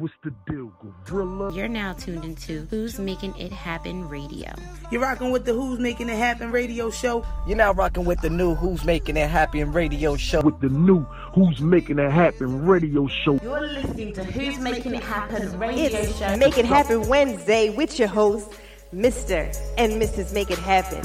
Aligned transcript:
What's 0.00 0.14
the 0.24 0.32
deal, 0.50 0.72
Gorilla? 1.04 1.52
You're 1.52 1.68
now 1.68 1.92
tuned 1.92 2.24
into 2.24 2.66
Who's 2.70 2.98
Making 2.98 3.36
It 3.36 3.52
Happen 3.52 4.08
Radio. 4.08 4.50
You're 4.90 5.02
rocking 5.02 5.30
with 5.30 5.44
the 5.44 5.52
Who's 5.52 5.78
Making 5.78 6.08
It 6.08 6.16
Happen 6.16 6.50
radio 6.50 6.88
show. 6.88 7.22
You're 7.46 7.58
now 7.58 7.74
rocking 7.74 8.06
with 8.06 8.18
the 8.22 8.30
new 8.30 8.54
Who's 8.54 8.82
Making 8.82 9.18
It 9.18 9.28
Happen 9.28 9.72
radio 9.72 10.16
show. 10.16 10.40
With 10.40 10.58
the 10.62 10.70
new 10.70 11.00
Who's 11.34 11.60
Making 11.60 11.98
It 11.98 12.10
Happen 12.10 12.64
radio 12.64 13.08
show. 13.08 13.38
You're 13.42 13.60
listening 13.60 14.14
to 14.14 14.24
Who's 14.24 14.58
Making 14.58 14.94
It 14.94 15.02
Happen 15.02 15.58
radio 15.58 15.98
it's 15.98 16.18
show. 16.18 16.34
Make 16.38 16.56
It 16.56 16.64
Happen 16.64 17.06
Wednesday 17.06 17.68
with 17.68 17.98
your 17.98 18.08
hosts, 18.08 18.56
Mr. 18.94 19.54
and 19.76 20.00
Mrs. 20.00 20.32
Make 20.32 20.50
It 20.50 20.58
Happen 20.60 21.02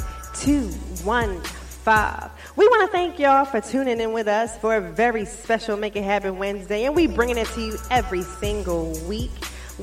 215. 1.86 2.32
We 2.56 2.68
want 2.68 2.90
to 2.90 2.92
thank 2.92 3.20
y'all 3.20 3.46
for 3.46 3.62
tuning 3.62 4.00
in 4.00 4.12
with 4.12 4.28
us 4.28 4.58
for 4.58 4.76
a 4.76 4.82
very 4.82 5.26
special 5.26 5.78
Make 5.78 5.96
It 5.96 6.04
Happen 6.04 6.38
Wednesday, 6.40 6.86
and 6.86 6.96
we 6.96 7.06
bringing 7.06 7.38
it 7.38 7.48
to 7.50 7.62
you 7.62 7.78
every 7.92 8.24
single 8.24 8.92
week. 9.08 9.32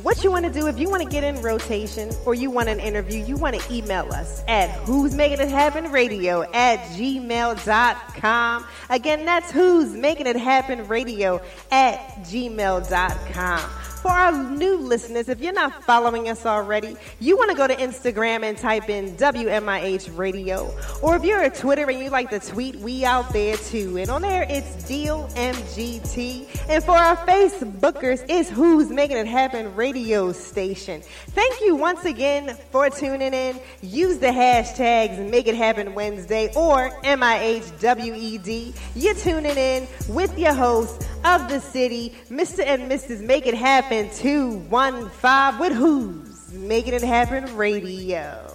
What 0.02 0.24
you 0.24 0.30
want 0.30 0.46
to 0.46 0.52
do 0.52 0.66
if 0.68 0.78
you 0.78 0.88
want 0.88 1.02
to 1.02 1.08
get 1.08 1.22
in 1.22 1.41
rotation 1.42 2.10
or 2.24 2.34
you 2.34 2.50
want 2.50 2.70
an 2.70 2.80
interview, 2.80 3.22
you 3.24 3.36
want 3.36 3.60
to 3.60 3.72
email 3.72 4.10
us 4.12 4.42
at 4.48 4.70
who's 4.70 5.14
making 5.14 5.38
it 5.41 5.50
happen 5.50 5.92
radio 5.92 6.42
at 6.52 6.78
gmail.com. 6.96 8.66
Again, 8.88 9.24
that's 9.24 9.50
who's 9.52 9.91
making 9.91 10.27
it 10.27 10.36
happen 10.36 10.88
radio 10.88 11.41
at 11.70 11.98
gmail.com. 12.22 13.70
For 14.02 14.11
our 14.11 14.33
new 14.33 14.79
listeners, 14.79 15.29
if 15.29 15.41
you're 15.41 15.52
not 15.52 15.84
following 15.84 16.29
us 16.29 16.45
already, 16.45 16.97
you 17.20 17.37
want 17.37 17.52
to 17.52 17.56
go 17.56 17.69
to 17.69 17.77
Instagram 17.77 18.42
and 18.42 18.59
type 18.59 18.91
in 18.91 19.16
WMIH 19.16 20.19
Radio. 20.19 20.75
Or 21.01 21.15
if 21.15 21.25
you're 21.25 21.45
a 21.45 21.51
Twitter 21.51 21.88
and 21.88 22.01
you 22.01 22.11
like 22.11 22.30
to 22.30 22.41
tweet, 22.41 22.75
we 22.75 23.05
out 23.05 23.33
there 23.33 23.56
too. 23.56 23.98
And 23.98 24.11
on 24.11 24.23
there, 24.23 24.45
it's 24.48 24.88
Deal 24.88 25.28
MGT. 25.34 26.69
And 26.69 26.83
for 26.83 26.97
our 26.97 27.16
Facebookers, 27.19 28.25
it's 28.28 28.51
Who's 28.51 28.91
Making 28.91 29.19
It 29.19 29.28
Happen 29.28 29.73
Radio 29.77 30.33
Station. 30.33 31.00
Thank 31.28 31.61
you 31.61 31.77
once 31.77 32.05
again 32.05 32.56
for 32.72 32.91
tuning 32.91 33.33
in. 33.33 33.61
Use 33.83 34.19
the 34.19 34.27
hashtags 34.27 35.31
Make 35.31 35.47
It 35.47 35.55
Happen 35.55 35.94
Wednesday 35.94 36.50
or 36.56 36.91
MIHWED. 37.05 38.75
You're 38.97 39.14
tuning 39.14 39.56
in 39.56 39.87
with 40.09 40.37
your 40.37 40.55
host 40.55 41.06
of 41.25 41.48
the 41.48 41.61
city, 41.61 42.12
Mr. 42.28 42.64
and 42.66 42.91
Mrs. 42.91 43.20
Make 43.20 43.47
It 43.47 43.55
Happen 43.55 43.91
215 43.92 45.60
with 45.60 45.74
Who's 45.74 46.50
Making 46.54 46.94
It 46.94 47.02
Happen 47.02 47.54
Radio. 47.54 48.50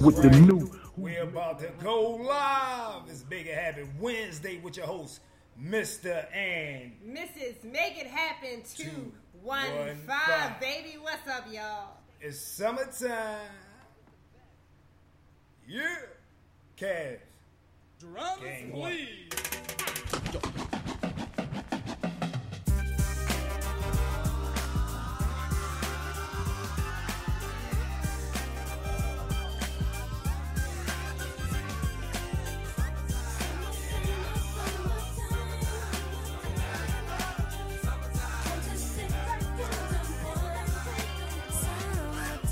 With 0.00 0.22
the 0.22 0.30
new. 0.30 0.70
We're 0.96 1.24
about 1.24 1.58
to 1.58 1.72
go 1.82 2.10
live. 2.10 3.02
It's 3.08 3.24
Make 3.28 3.46
It 3.46 3.56
Happen 3.56 3.88
Wednesday 3.98 4.58
with 4.58 4.76
your 4.76 4.86
host, 4.86 5.18
Mr. 5.60 6.32
and 6.32 6.92
Mrs. 7.04 7.64
Make 7.64 7.98
It 7.98 8.06
Happen 8.06 8.62
215. 8.76 9.96
five. 10.06 10.60
Baby, 10.60 10.96
what's 11.02 11.26
up, 11.26 11.46
y'all? 11.52 11.96
It's 12.20 12.38
summertime. 12.38 13.50
Yeah. 15.66 15.96
Cavs. 16.76 17.18
Drums, 17.98 18.42
Game 18.44 18.70
please. 18.70 20.67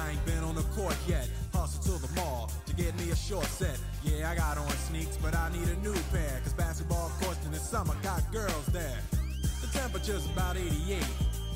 I 0.00 0.12
ain't 0.12 0.26
been 0.26 0.42
on 0.42 0.54
the 0.54 0.62
court 0.74 0.96
yet. 1.06 1.28
Hustle 1.52 1.82
to 1.84 2.06
the 2.06 2.12
mall 2.14 2.50
to 2.66 2.74
get 2.74 2.98
me 2.98 3.10
a 3.10 3.16
short 3.16 3.44
set. 3.44 3.78
Yeah, 4.02 4.30
I 4.30 4.34
got 4.34 4.58
on 4.58 4.68
sneaks, 4.70 5.16
but 5.18 5.36
I 5.36 5.50
need 5.52 5.68
a 5.68 5.76
new 5.82 5.94
pair. 6.10 6.40
Cause 6.42 6.54
basketball 6.54 7.12
courts 7.20 7.44
in 7.44 7.52
the 7.52 7.58
summer 7.58 7.94
got 8.02 8.20
girls 8.32 8.66
there. 8.66 8.98
The 9.60 9.66
temperature's 9.78 10.24
about 10.26 10.56
88. 10.56 11.04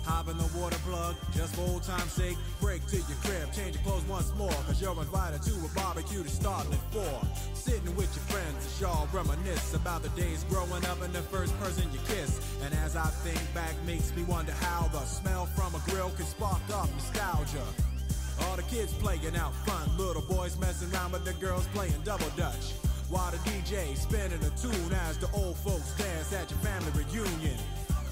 Hop 0.04 0.28
in 0.28 0.36
the 0.36 0.44
water 0.58 0.76
plug, 0.84 1.16
just 1.32 1.56
for 1.56 1.62
old 1.62 1.82
time's 1.82 2.12
sake. 2.12 2.36
Break 2.60 2.86
to 2.88 2.96
your 2.96 3.16
crib, 3.24 3.50
change 3.54 3.76
your 3.76 3.84
clothes 3.84 4.04
once 4.04 4.30
more. 4.36 4.52
Cause 4.68 4.80
you're 4.80 4.92
invited 4.92 5.40
to 5.42 5.52
a 5.64 5.68
barbecue 5.74 6.22
to 6.22 6.28
start 6.28 6.66
at 6.70 6.92
four. 6.92 7.20
Sitting 7.54 7.96
with 7.96 8.12
your 8.14 8.24
friends 8.28 8.66
as 8.66 8.80
y'all 8.80 9.08
reminisce 9.12 9.72
about 9.72 10.02
the 10.02 10.10
days 10.10 10.44
growing 10.50 10.84
up 10.84 11.00
and 11.00 11.14
the 11.14 11.22
first 11.22 11.58
person 11.58 11.90
you 11.92 11.98
kiss. 12.06 12.40
And 12.62 12.74
as 12.84 12.96
I 12.96 13.06
think 13.24 13.40
back, 13.54 13.74
makes 13.86 14.14
me 14.14 14.24
wonder 14.24 14.52
how 14.52 14.88
the 14.88 15.00
smell 15.00 15.46
from 15.46 15.74
a 15.74 15.80
grill 15.90 16.10
can 16.10 16.26
spark 16.26 16.60
up 16.74 16.90
nostalgia. 16.92 17.64
All 18.42 18.56
the 18.56 18.64
kids 18.64 18.92
playing 18.92 19.36
out 19.36 19.54
front, 19.64 19.96
little 19.96 20.22
boys 20.22 20.58
messing 20.58 20.92
around 20.92 21.12
with 21.12 21.24
the 21.24 21.32
girls 21.34 21.66
playing 21.68 22.02
double 22.04 22.28
dutch. 22.36 22.76
While 23.08 23.30
the 23.30 23.38
DJ 23.48 23.96
spinning 23.96 24.42
a 24.44 24.50
tune 24.60 24.92
as 25.08 25.16
the 25.16 25.30
old 25.32 25.56
folks 25.56 25.96
dance 25.96 26.32
at 26.34 26.50
your 26.50 26.60
family 26.60 26.92
reunion. 26.92 27.56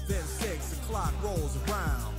Then 0.07 0.23
six 0.23 0.73
o'clock 0.73 1.13
rolls 1.23 1.57
around. 1.67 2.13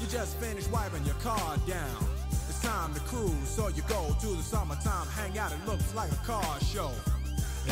You 0.00 0.06
just 0.06 0.36
finished 0.38 0.70
wiping 0.70 1.04
your 1.04 1.14
car 1.16 1.56
down. 1.66 2.04
It's 2.48 2.60
time 2.60 2.94
to 2.94 3.00
cruise, 3.00 3.48
so 3.48 3.68
you 3.68 3.82
go 3.88 4.16
to 4.20 4.26
the 4.26 4.42
summertime 4.42 5.06
hangout. 5.08 5.52
It 5.52 5.64
looks 5.66 5.94
like 5.94 6.10
a 6.10 6.22
car 6.26 6.60
show. 6.60 6.90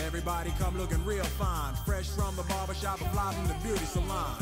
Everybody 0.04 0.52
come 0.58 0.76
looking 0.76 1.02
real 1.04 1.24
fine, 1.24 1.74
fresh 1.86 2.08
from 2.10 2.36
the 2.36 2.42
barbershop 2.44 3.00
and 3.00 3.10
fly 3.10 3.32
from 3.32 3.48
the 3.48 3.54
beauty 3.64 3.84
salon. 3.84 4.36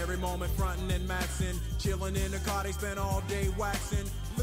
Every 0.00 0.16
moment 0.16 0.50
frontin' 0.52 0.90
and 0.90 1.06
maxin', 1.06 1.58
chillin' 1.78 2.16
in 2.16 2.30
the 2.30 2.38
car 2.38 2.64
they 2.64 2.72
spend 2.72 2.98
all 2.98 3.22
day 3.28 3.48
waxing. 3.58 4.08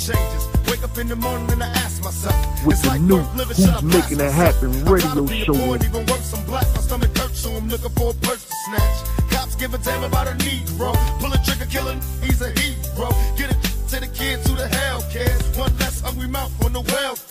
Changes. 0.00 0.42
Wake 0.66 0.82
up 0.82 0.96
in 0.96 1.08
the 1.08 1.16
morning 1.16 1.50
and 1.52 1.62
I 1.62 1.68
ask 1.84 2.02
myself. 2.02 2.34
With 2.64 2.74
it's 2.74 2.82
the 2.82 2.88
like 2.88 3.00
new 3.00 3.20
living, 3.36 3.56
Who's 3.56 3.82
Making 3.82 4.20
It 4.20 4.32
Happen 4.32 4.72
radio 4.84 5.12
proud 5.12 5.14
to 5.14 5.22
be 5.28 5.42
a 5.42 5.44
show. 5.44 5.74
even 5.76 6.06
worse, 6.06 6.32
I'm 6.32 6.44
black. 6.46 6.66
My 6.74 6.80
stomach 6.80 7.16
hurts, 7.16 7.40
so 7.40 7.50
I'm 7.52 7.68
looking 7.68 7.90
for 7.90 8.10
a 8.10 8.14
purse 8.14 8.44
to 8.48 8.54
snatch. 8.64 8.96
Cops 9.30 9.54
give 9.56 9.74
a 9.74 9.78
damn 9.78 10.04
about 10.04 10.28
a 10.28 10.34
Negro. 10.40 10.96
Pull 11.20 11.32
a 11.32 11.38
trigger, 11.44 11.66
kill 11.66 11.86
him, 11.88 12.00
he's 12.22 12.40
a 12.40 12.50
hero. 12.58 13.08
Get 13.36 13.50
it 13.52 13.60
to 13.90 14.00
the 14.00 14.10
kids 14.14 14.48
who 14.48 14.56
the 14.56 14.68
hell 14.68 15.02
cares. 15.12 15.42
One 15.58 15.76
less 15.78 16.00
hungry 16.00 16.28
mouth 16.28 16.52
on 16.64 16.72
the 16.72 16.80
welfare. 16.80 17.29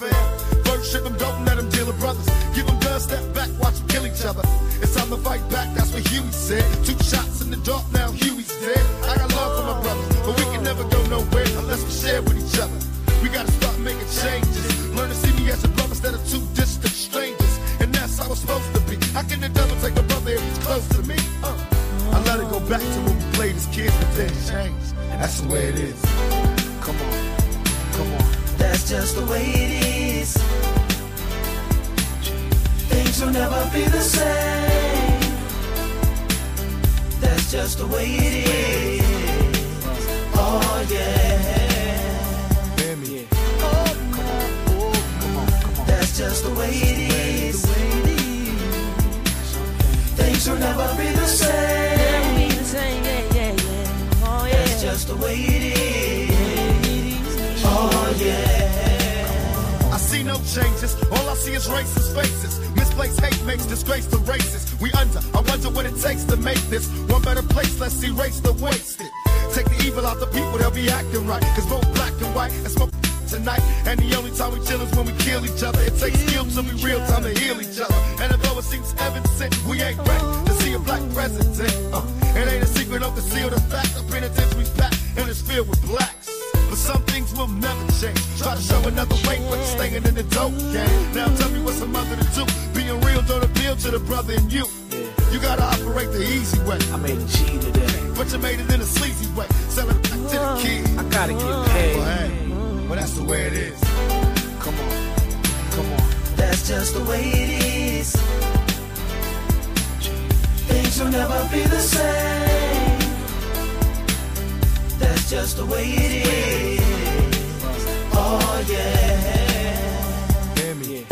Yeah. 118.68 120.56
Hear 120.56 120.76
me. 120.76 121.06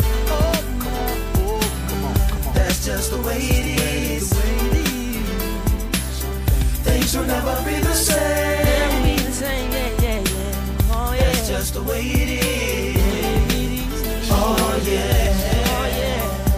That's 2.54 2.84
just 2.84 3.10
the 3.10 3.20
way 3.22 3.38
it 3.38 3.80
is. 3.80 4.32
Things 6.84 7.16
will 7.16 7.26
never 7.26 7.56
be 7.64 7.78
the 7.80 7.94
same. 7.94 8.58
That's 11.18 11.48
just 11.48 11.74
the 11.74 11.82
way 11.82 12.02
it 12.02 12.28
is. 12.44 12.98
Oh 14.30 14.80
yeah. 14.84 15.08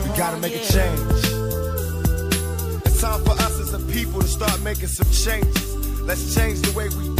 We 0.02 0.18
gotta 0.18 0.38
make 0.38 0.54
a 0.54 0.58
change. 0.58 1.00
It's 2.84 3.00
time 3.00 3.22
for 3.24 3.32
us 3.32 3.60
as 3.60 3.74
a 3.74 3.78
people 3.92 4.20
to 4.20 4.28
start 4.28 4.60
making 4.62 4.88
some 4.88 5.10
changes. 5.10 6.00
Let's 6.00 6.34
change 6.34 6.60
the 6.62 6.72
way 6.76 6.88
we 6.88 7.10
eat. 7.10 7.19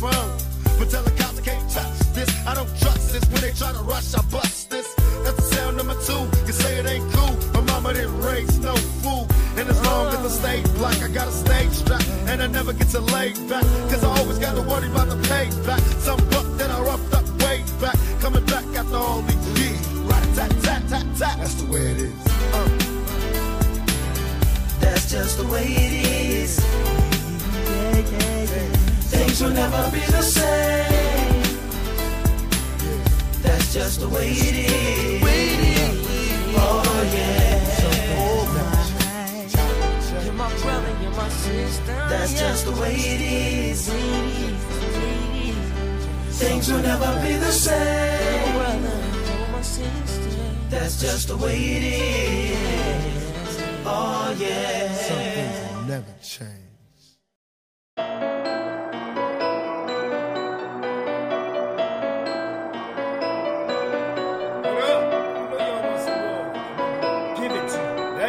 But 0.00 0.90
tell 0.90 1.02
the 1.02 1.10
cops 1.10 1.38
I 1.38 1.42
can't 1.42 1.70
touch 1.70 1.98
this. 2.14 2.30
I 2.46 2.54
don't 2.54 2.68
trust 2.78 3.12
this. 3.12 3.24
When 3.30 3.40
they 3.40 3.50
try 3.50 3.72
to 3.72 3.82
rush, 3.82 4.14
I 4.14 4.22
bust 4.30 4.70
this. 4.70 4.94
That's 5.24 5.36
the 5.36 5.42
sound 5.56 5.76
number 5.76 5.94
two. 6.06 6.22
You 6.46 6.52
say 6.52 6.78
it 6.78 6.86
ain't 6.86 7.12
cool. 7.12 7.34
My 7.52 7.60
mama 7.72 7.94
didn't 7.94 8.20
raise 8.20 8.58
no 8.60 8.76
fool. 9.02 9.26
And 9.56 9.68
as 9.68 9.84
long 9.84 10.06
as 10.06 10.20
I 10.24 10.28
stay 10.28 10.62
black, 10.78 11.02
I 11.02 11.08
got 11.08 11.26
a 11.26 11.32
stage 11.32 11.70
strap. 11.70 12.02
And 12.28 12.40
I 12.40 12.46
never 12.46 12.72
get 12.72 12.88
to 12.90 13.00
lay 13.00 13.32
back. 13.48 13.64
Cause 13.90 14.04
I 14.04 14.18
always 14.20 14.38
got 14.38 14.54
to 14.54 14.62
worry 14.62 14.88
about 14.88 15.08
the 15.08 15.16
payback. 15.26 15.80
Some 15.98 16.20
buck 16.30 16.46
that 16.58 16.70
I 16.70 16.80
roughed 16.80 17.14
up 17.14 17.26
way 17.42 17.64
back. 17.80 17.96
Coming 18.20 18.44
back 18.46 18.66
after 18.76 18.96
all 18.96 19.22
these 19.22 19.60
years. 19.60 19.86
Right, 20.06 20.28
tat, 20.36 20.50
tat, 20.62 20.82
tat, 20.88 21.06
tat. 21.18 21.38
That's 21.38 21.54
the 21.54 21.72
way 21.72 21.90
it 21.90 21.98
is. 21.98 22.26
Uh. 22.54 22.68
That's 24.78 25.10
just 25.10 25.38
the 25.38 25.46
way 25.46 25.64
it 25.66 25.92
is. 25.92 26.08
Things 29.28 29.42
will 29.42 29.50
never 29.50 29.90
be 29.90 30.00
the 30.00 30.22
same. 30.22 31.42
That's 33.42 33.74
just 33.74 34.00
the 34.00 34.08
way 34.08 34.30
it 34.30 34.54
is. 34.54 35.22
Oh 36.56 36.82
yeah. 37.12 37.58
You're 40.24 40.32
my 40.32 40.48
brother, 40.62 40.96
you're 41.02 41.10
my 41.10 41.28
sister. 41.28 41.94
That's 42.08 42.40
just 42.40 42.64
the 42.64 42.72
way 42.80 42.94
it 42.94 43.20
is. 43.20 43.90
Things 46.38 46.72
will 46.72 46.80
never 46.80 47.20
be 47.20 47.34
the 47.34 47.52
same. 47.52 48.82
That's 50.70 51.02
just 51.02 51.28
the 51.28 51.36
way 51.36 51.58
it 51.76 51.82
is. 51.84 53.58
Oh 53.84 54.34
yeah. 54.38 55.67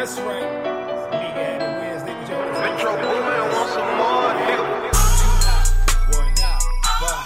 That's 0.00 0.18
right. 0.20 0.40
It's 0.40 1.10
Mega 1.12 1.44
Happy 1.44 1.64
Wednesday 1.78 2.18
with 2.18 2.30
your 2.30 2.42
host. 2.42 2.60
Metro 2.62 2.90
Boomin 2.96 3.52
want 3.52 3.68
some 3.68 3.96
more, 4.00 4.32
One, 6.16 6.34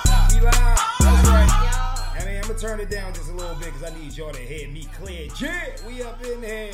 five. 0.03 0.35
We 0.35 0.41
live. 0.41 0.53
That's 0.99 1.29
right. 1.29 2.19
I 2.19 2.25
mean, 2.27 2.35
I'm 2.35 2.43
gonna 2.43 2.59
turn 2.59 2.81
it 2.81 2.91
down 2.91 3.15
just 3.15 3.31
a 3.31 3.33
little 3.33 3.55
bit 3.55 3.67
because 3.67 3.85
I 3.85 3.97
need 3.97 4.17
y'all 4.17 4.33
to 4.33 4.41
hear 4.41 4.69
me 4.71 4.89
clear. 4.93 5.29
Yeah, 5.39 5.77
we 5.87 6.03
up 6.03 6.21
in 6.25 6.43
here. 6.43 6.73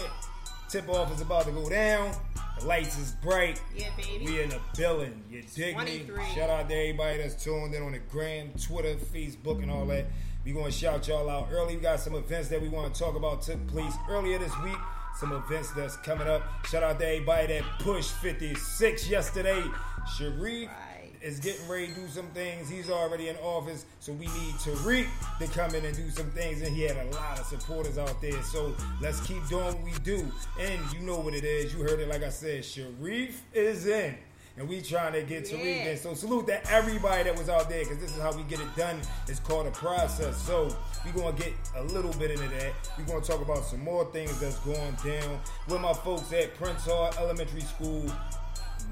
Tip 0.70 0.88
off 0.88 1.12
is 1.12 1.20
about 1.20 1.44
to 1.44 1.50
go 1.50 1.68
down. 1.68 2.14
The 2.58 2.64
lights 2.64 2.98
is 2.98 3.10
bright. 3.22 3.60
Yeah, 3.76 3.90
baby. 3.98 4.24
We 4.24 4.40
in 4.40 4.48
the 4.48 4.60
building. 4.78 5.22
You 5.28 5.42
dig 5.54 5.76
me? 5.76 6.06
Shout 6.34 6.48
out 6.48 6.66
to 6.70 6.74
everybody 6.74 7.18
that's 7.18 7.44
tuned 7.44 7.74
in 7.74 7.82
on 7.82 7.92
the 7.92 7.98
gram, 7.98 8.52
Twitter, 8.58 8.94
Facebook, 8.94 9.62
and 9.62 9.70
all 9.70 9.84
that. 9.88 10.06
We 10.46 10.52
gonna 10.52 10.72
shout 10.72 11.08
y'all 11.08 11.28
out 11.28 11.48
early. 11.52 11.76
We 11.76 11.82
got 11.82 12.00
some 12.00 12.14
events 12.14 12.48
that 12.48 12.62
we 12.62 12.70
want 12.70 12.94
to 12.94 12.98
talk 12.98 13.16
about 13.16 13.42
took 13.42 13.66
place 13.66 13.92
earlier 14.08 14.38
this 14.38 14.58
week. 14.60 14.78
Some 15.20 15.32
events 15.32 15.70
that's 15.72 15.96
coming 15.96 16.26
up. 16.26 16.40
Shout 16.64 16.82
out 16.82 16.98
to 16.98 17.06
everybody 17.06 17.48
that 17.48 17.62
pushed 17.80 18.12
56 18.12 19.06
yesterday. 19.06 19.62
Sharif 20.16 20.70
is 21.20 21.38
getting 21.40 21.68
ready 21.68 21.88
to 21.88 21.94
do 21.94 22.08
some 22.08 22.28
things. 22.28 22.70
He's 22.70 22.88
already 22.88 23.28
in 23.28 23.36
office, 23.36 23.84
so 23.98 24.12
we 24.12 24.28
need 24.28 24.54
Tariq 24.54 25.06
to 25.38 25.46
come 25.48 25.74
in 25.74 25.84
and 25.84 25.94
do 25.94 26.08
some 26.08 26.30
things. 26.30 26.62
And 26.62 26.74
he 26.74 26.84
had 26.84 26.96
a 26.96 27.10
lot 27.10 27.38
of 27.38 27.44
supporters 27.44 27.98
out 27.98 28.18
there. 28.22 28.42
So 28.44 28.74
let's 29.02 29.20
keep 29.20 29.46
doing 29.48 29.66
what 29.66 29.82
we 29.82 29.92
do. 30.02 30.26
And 30.58 30.80
you 30.90 31.00
know 31.00 31.18
what 31.18 31.34
it 31.34 31.44
is. 31.44 31.74
You 31.74 31.82
heard 31.82 32.00
it 32.00 32.08
like 32.08 32.22
I 32.22 32.30
said. 32.30 32.64
Sharif 32.64 33.44
is 33.52 33.86
in. 33.86 34.16
And 34.60 34.68
we 34.68 34.82
trying 34.82 35.14
to 35.14 35.22
get 35.22 35.44
Tariq 35.44 35.64
Yeah. 35.64 35.90
in. 35.92 35.96
So 35.98 36.12
salute 36.12 36.46
to 36.48 36.70
everybody 36.70 37.22
that 37.22 37.34
was 37.36 37.48
out 37.48 37.70
there 37.70 37.82
because 37.82 37.96
this 37.98 38.14
is 38.14 38.20
how 38.20 38.30
we 38.32 38.42
get 38.42 38.60
it 38.60 38.76
done. 38.76 39.00
It's 39.26 39.40
called 39.40 39.66
a 39.66 39.70
process. 39.70 40.36
So 40.36 40.76
we 41.02 41.12
gonna 41.12 41.34
get 41.34 41.54
a 41.76 41.82
little 41.82 42.12
bit 42.12 42.30
into 42.30 42.46
that. 42.48 42.74
we 42.98 43.04
gonna 43.04 43.22
talk 43.24 43.40
about 43.40 43.64
some 43.64 43.80
more 43.82 44.04
things 44.12 44.38
that's 44.38 44.58
going 44.58 44.96
down 45.02 45.40
with 45.66 45.80
my 45.80 45.94
folks 45.94 46.30
at 46.34 46.54
Prince 46.58 46.84
Hall 46.84 47.10
Elementary 47.18 47.62
School. 47.62 48.04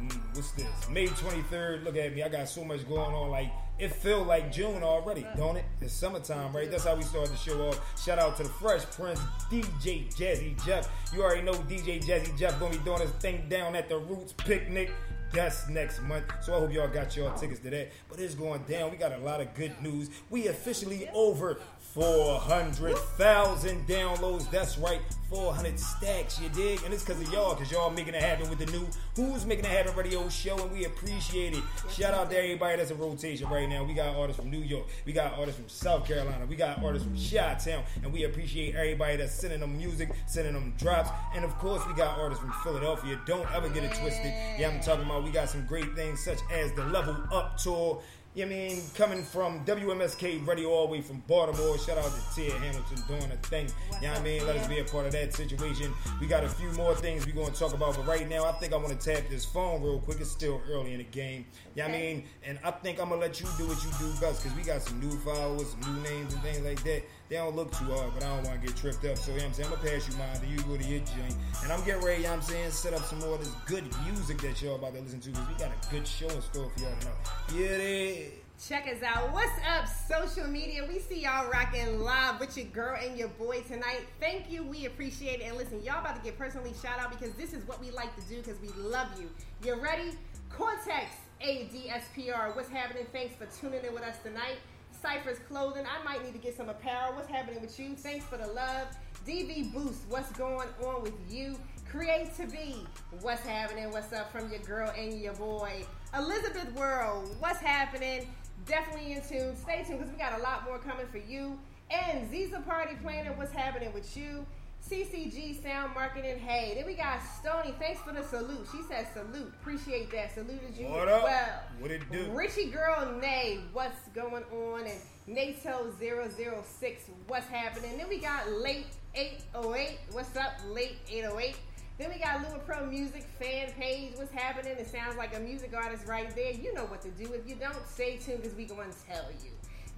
Mm, 0.01 0.21
What's 0.35 0.53
this? 0.53 0.67
May 0.89 1.07
23rd. 1.09 1.85
Look 1.85 1.97
at 1.97 2.15
me. 2.15 2.23
I 2.23 2.31
got 2.31 2.49
so 2.49 2.65
much 2.65 2.89
going 2.89 3.15
on. 3.15 3.29
Like, 3.31 3.51
it 3.79 3.93
feel 3.93 4.23
like 4.25 4.51
June 4.51 4.83
already, 4.83 5.27
don't 5.37 5.57
it? 5.57 5.65
It's 5.83 5.93
summertime, 5.93 6.57
right? 6.57 6.71
That's 6.71 6.85
how 6.85 6.95
we 6.97 7.03
started 7.03 7.33
the 7.33 7.37
show 7.37 7.69
off. 7.69 7.79
Shout 8.03 8.19
out 8.19 8.39
to 8.39 8.45
the 8.45 8.49
Fresh 8.49 8.85
Prince, 8.93 9.21
DJ 9.51 10.09
Jazzy 10.17 10.65
Jeff. 10.65 10.89
You 11.13 11.23
already 11.23 11.43
know 11.43 11.53
DJ 11.53 12.01
Jazzy 12.01 12.37
Jeff 12.39 12.59
gonna 12.59 12.73
be 12.73 12.79
doing 12.85 13.01
his 13.01 13.11
thing 13.13 13.49
down 13.51 13.77
at 13.77 13.89
the 13.91 13.99
Roots 13.99 14.33
Picnic. 14.33 14.91
That's 15.33 15.69
next 15.69 16.01
month. 16.03 16.25
So 16.41 16.55
I 16.55 16.59
hope 16.59 16.73
y'all 16.73 16.89
got 16.89 17.15
y'all 17.17 17.37
tickets 17.37 17.61
to 17.61 17.71
that. 17.71 17.93
But 18.09 18.19
it's 18.19 18.35
going 18.35 18.63
down. 18.63 18.91
We 18.91 18.97
got 18.97 19.13
a 19.13 19.19
lot 19.19 19.41
of 19.41 19.55
good 19.55 19.81
news. 19.83 20.09
We 20.31 20.49
officially 20.49 21.09
over 21.13 21.59
400,000 21.95 23.87
downloads. 23.87 24.51
That's 24.51 24.77
right, 24.79 25.01
400 25.31 25.81
stacks, 25.81 26.39
you 26.41 26.49
dig? 26.51 26.83
And 26.85 26.93
it's 26.93 27.03
because 27.03 27.21
of 27.21 27.33
y'all, 27.33 27.55
because 27.55 27.73
y'all 27.73 27.91
making 27.91 28.15
it 28.15 28.23
happen 28.23 28.49
with 28.51 28.59
the 28.59 28.67
new 28.67 28.87
Who's 29.17 29.47
Making 29.47 29.65
It 29.65 29.71
Happen 29.71 29.97
radio 29.97 30.29
show, 30.29 30.57
and 30.59 30.71
we 30.71 30.85
appreciate 30.85 31.55
it. 31.55 31.63
Shout 31.91 32.13
out 32.13 32.31
to 32.31 32.37
everybody 32.37 32.77
that's 32.77 32.91
in 32.91 32.99
rotation 32.99 33.49
right 33.49 33.69
now. 33.69 33.85
We 33.85 33.95
got 33.95 34.15
artists 34.17 34.41
from 34.41 34.51
New 34.51 34.61
York, 34.61 34.87
we 35.07 35.13
got 35.13 35.39
artists 35.39 35.59
from 35.59 35.69
South 35.69 36.07
Carolina, 36.07 36.45
we 36.47 36.57
got 36.57 36.85
artists 36.85 37.09
from 37.09 37.17
Chi 37.17 37.55
Town, 37.55 37.83
and 38.03 38.13
we 38.13 38.25
appreciate 38.25 38.75
everybody 38.75 39.17
that's 39.17 39.33
sending 39.33 39.61
them 39.61 39.77
music, 39.77 40.11
sending 40.27 40.53
them 40.53 40.75
drops. 40.79 41.11
And 41.35 41.45
of 41.45 41.57
course, 41.59 41.87
we 41.87 41.95
got 41.95 42.19
artists 42.19 42.43
from 42.45 42.53
Philadelphia. 42.63 43.19
Don't 43.27 43.51
ever 43.55 43.69
get 43.71 43.85
it 43.85 43.95
twisted. 43.95 44.33
Yeah, 44.59 44.69
I'm 44.69 44.81
talking 44.81 45.07
about 45.07 45.25
we 45.25 45.31
got 45.31 45.49
some 45.49 45.65
great 45.65 45.95
things 45.95 46.23
such 46.23 46.39
as 46.53 46.71
the 46.73 46.85
Level 46.85 47.17
Up 47.33 47.57
Tour. 47.57 48.03
You 48.35 48.47
mean 48.47 48.83
coming 48.95 49.25
from 49.25 49.65
WMSK 49.65 50.47
Radio 50.47 50.69
all 50.69 50.87
the 50.87 50.93
way 50.93 51.01
from 51.01 51.23
Baltimore? 51.27 51.79
Shout 51.79 51.99
out 51.99 52.13
to 52.13 52.35
Tia 52.37 52.53
Hamilton 52.53 53.03
doing 53.09 53.33
a 53.33 53.37
thing. 53.49 53.69
You 54.01 54.03
know 54.03 54.13
what 54.13 54.21
I 54.21 54.23
mean? 54.23 54.47
Let 54.47 54.57
us 54.57 54.69
be 54.69 54.79
a 54.79 54.85
part 54.85 55.07
of 55.07 55.13
that 55.13 55.35
situation. 55.35 55.93
We 56.21 56.27
got 56.29 56.45
a 56.45 56.49
few 56.49 56.71
more 56.73 56.95
things 56.95 57.27
we're 57.27 57.35
going 57.35 57.53
to 57.53 57.59
talk 57.59 57.73
about, 57.73 57.97
but 57.97 58.07
right 58.07 58.29
now 58.29 58.45
I 58.45 58.53
think 58.53 58.75
I 58.75 58.77
want 58.77 58.89
to 58.89 58.97
tap 58.97 59.29
this 59.29 59.45
phone 59.47 59.83
real 59.83 59.99
quick. 59.99 60.21
It's 60.21 60.31
still 60.31 60.61
early 60.71 60.93
in 60.93 60.99
the 60.99 61.05
game. 61.05 61.47
You 61.75 61.83
know 61.83 61.89
what 61.89 61.97
I 61.97 62.01
mean? 62.01 62.25
And 62.45 62.59
I 62.63 62.71
think 62.71 63.01
I'm 63.01 63.09
going 63.09 63.21
to 63.21 63.27
let 63.27 63.41
you 63.41 63.47
do 63.57 63.67
what 63.67 63.83
you 63.83 63.91
do 63.99 64.21
best 64.21 64.45
because 64.45 64.57
we 64.57 64.63
got 64.63 64.83
some 64.83 65.01
new 65.01 65.19
followers, 65.21 65.71
some 65.71 65.95
new 65.95 66.03
names, 66.03 66.33
and 66.35 66.43
things 66.43 66.61
like 66.61 66.83
that. 66.85 67.03
They 67.29 67.37
don't 67.37 67.55
look 67.55 67.71
too 67.73 67.85
hard, 67.85 68.15
but 68.15 68.25
I 68.25 68.35
don't 68.35 68.45
want 68.47 68.61
to 68.61 68.67
get 68.67 68.77
tripped 68.77 69.05
up. 69.05 69.19
So, 69.19 69.33
you 69.33 69.39
know 69.39 69.45
what 69.45 69.49
I'm 69.49 69.55
saying? 69.55 69.69
I'm 69.69 69.75
going 69.75 69.87
to 69.87 69.93
pass 69.93 70.09
you 70.09 70.17
mine, 70.17 70.39
then 70.41 70.51
you 70.51 70.59
go 70.63 70.77
to 70.77 70.89
your 70.89 71.01
joint. 71.01 71.37
And 71.63 71.71
I'm 71.71 71.85
getting 71.85 72.03
ready, 72.03 72.23
you 72.23 72.25
know 72.25 72.31
what 72.31 72.37
I'm 72.37 72.43
saying, 72.43 72.71
set 72.71 72.95
up 72.95 73.05
some 73.05 73.19
more 73.21 73.35
of 73.35 73.41
this 73.41 73.53
good 73.67 73.85
music 74.07 74.41
that 74.43 74.63
y'all 74.63 74.77
about 74.77 74.95
to 74.95 75.01
listen 75.01 75.21
to 75.21 75.29
because 75.31 75.49
we 75.49 75.55
got 75.55 75.71
a 75.71 75.91
good 75.91 76.07
show 76.07 76.29
in 76.29 76.41
store 76.41 76.71
for 76.71 76.81
y'all 76.81 76.95
tonight. 77.01 77.15
Yeah, 77.55 77.77
is. 77.77 78.33
Check 78.67 78.89
us 78.89 79.03
out. 79.05 79.33
What's 79.33 79.53
up, 79.71 79.87
social 80.09 80.49
media? 80.49 80.85
We 80.89 80.99
see 80.99 81.23
y'all 81.23 81.49
rocking 81.49 82.01
live 82.01 82.41
with 82.41 82.57
your 82.57 82.67
girl 82.67 82.99
and 83.01 83.17
your 83.17 83.29
boy 83.29 83.61
tonight. 83.61 84.01
Thank 84.19 84.51
you. 84.51 84.65
We 84.65 84.87
appreciate 84.87 85.41
it. 85.41 85.45
And 85.45 85.57
listen, 85.57 85.81
y'all 85.85 86.01
about 86.01 86.17
to 86.17 86.23
get 86.23 86.37
personally 86.37 86.73
shout 86.83 86.99
out 86.99 87.11
because 87.11 87.35
this 87.35 87.53
is 87.53 87.65
what 87.69 87.81
we 87.81 87.93
like 87.93 88.13
to 88.17 88.23
do 88.23 88.39
because 88.39 88.61
we 88.61 88.69
love 88.83 89.07
you. 89.21 89.31
You 89.65 89.81
ready? 89.81 90.11
Cortex 90.51 91.15
ADSPR. 91.41 92.57
What's 92.57 92.69
happening? 92.69 93.07
Thanks 93.13 93.35
for 93.37 93.47
tuning 93.61 93.85
in 93.85 93.95
with 93.95 94.03
us 94.03 94.17
tonight. 94.25 94.59
Cypher's 95.01 95.39
Clothing. 95.49 95.85
I 95.87 96.03
might 96.05 96.25
need 96.25 96.33
to 96.33 96.39
get 96.39 96.57
some 96.57 96.69
apparel. 96.69 97.15
What's 97.15 97.29
happening 97.29 97.61
with 97.61 97.79
you? 97.79 97.95
Thanks 97.95 98.25
for 98.27 98.37
the 98.37 98.47
love. 98.49 98.89
DV 99.27 99.73
Boost. 99.73 100.03
What's 100.09 100.31
going 100.33 100.69
on 100.85 101.03
with 101.03 101.15
you? 101.29 101.57
Create 101.91 102.35
to 102.37 102.47
be. 102.47 102.87
What's 103.21 103.43
happening? 103.43 103.91
What's 103.91 104.13
up 104.13 104.33
from 104.33 104.51
your 104.51 104.61
girl 104.61 104.93
and 104.97 105.21
your 105.21 105.35
boy? 105.35 105.85
Elizabeth 106.17 106.73
World. 106.75 107.35
What's 107.39 107.61
happening? 107.61 108.29
Definitely 108.67 109.13
in 109.13 109.23
tune. 109.23 109.57
Stay 109.57 109.85
tuned 109.87 110.01
because 110.01 110.13
we 110.13 110.19
got 110.19 110.39
a 110.39 110.43
lot 110.43 110.65
more 110.65 110.79
coming 110.79 111.07
for 111.07 111.19
you. 111.19 111.59
And 111.91 112.31
Ziza 112.31 112.65
Party 112.67 112.97
Planner. 113.03 113.33
What's 113.33 113.53
happening 113.53 113.93
with 113.93 114.17
you? 114.17 114.45
CCG 114.87 115.63
Sound 115.63 115.95
Marketing. 115.95 116.39
Hey, 116.39 116.73
then 116.77 116.87
we 116.87 116.95
got 116.95 117.21
Stony. 117.23 117.75
Thanks 117.79 118.01
for 118.01 118.13
the 118.13 118.23
salute. 118.23 118.67
She 118.73 118.83
said 118.83 119.07
salute. 119.13 119.53
Appreciate 119.61 120.11
that. 120.13 120.35
Saluted 120.35 120.75
you 120.77 120.87
What 120.87 121.09
as 121.09 121.15
up? 121.15 121.25
well. 121.25 121.63
What 121.79 121.91
it 121.91 122.11
do? 122.11 122.31
Richie 122.33 122.71
Girl 122.71 123.19
Nay, 123.21 123.61
what's 123.73 124.09
going 124.15 124.45
on? 124.45 124.87
And 124.87 124.99
NATO 125.27 125.93
006, 126.01 127.03
what's 127.27 127.47
happening? 127.49 127.99
Then 127.99 128.09
we 128.09 128.19
got 128.19 128.51
Late 128.51 128.87
808, 129.15 129.99
what's 130.13 130.35
up, 130.37 130.53
Late 130.71 130.97
808? 131.11 131.57
Then 131.99 132.11
we 132.11 132.19
got 132.19 132.41
Lua 132.49 132.59
Pro 132.61 132.87
Music 132.87 133.27
fan 133.39 133.71
page, 133.73 134.13
what's 134.17 134.33
happening? 134.33 134.73
It 134.79 134.87
sounds 134.87 135.17
like 135.19 135.37
a 135.37 135.41
music 135.41 135.75
artist 135.77 136.07
right 136.07 136.35
there. 136.35 136.53
You 136.53 136.73
know 136.73 136.85
what 136.85 137.03
to 137.03 137.11
do. 137.11 137.33
If 137.35 137.47
you 137.47 137.57
don't, 137.57 137.77
stay 137.87 138.17
tuned 138.17 138.43
because 138.43 138.57
we 138.57 138.65
going 138.65 138.89
to 138.91 138.97
tell 139.07 139.27
you. 139.45 139.51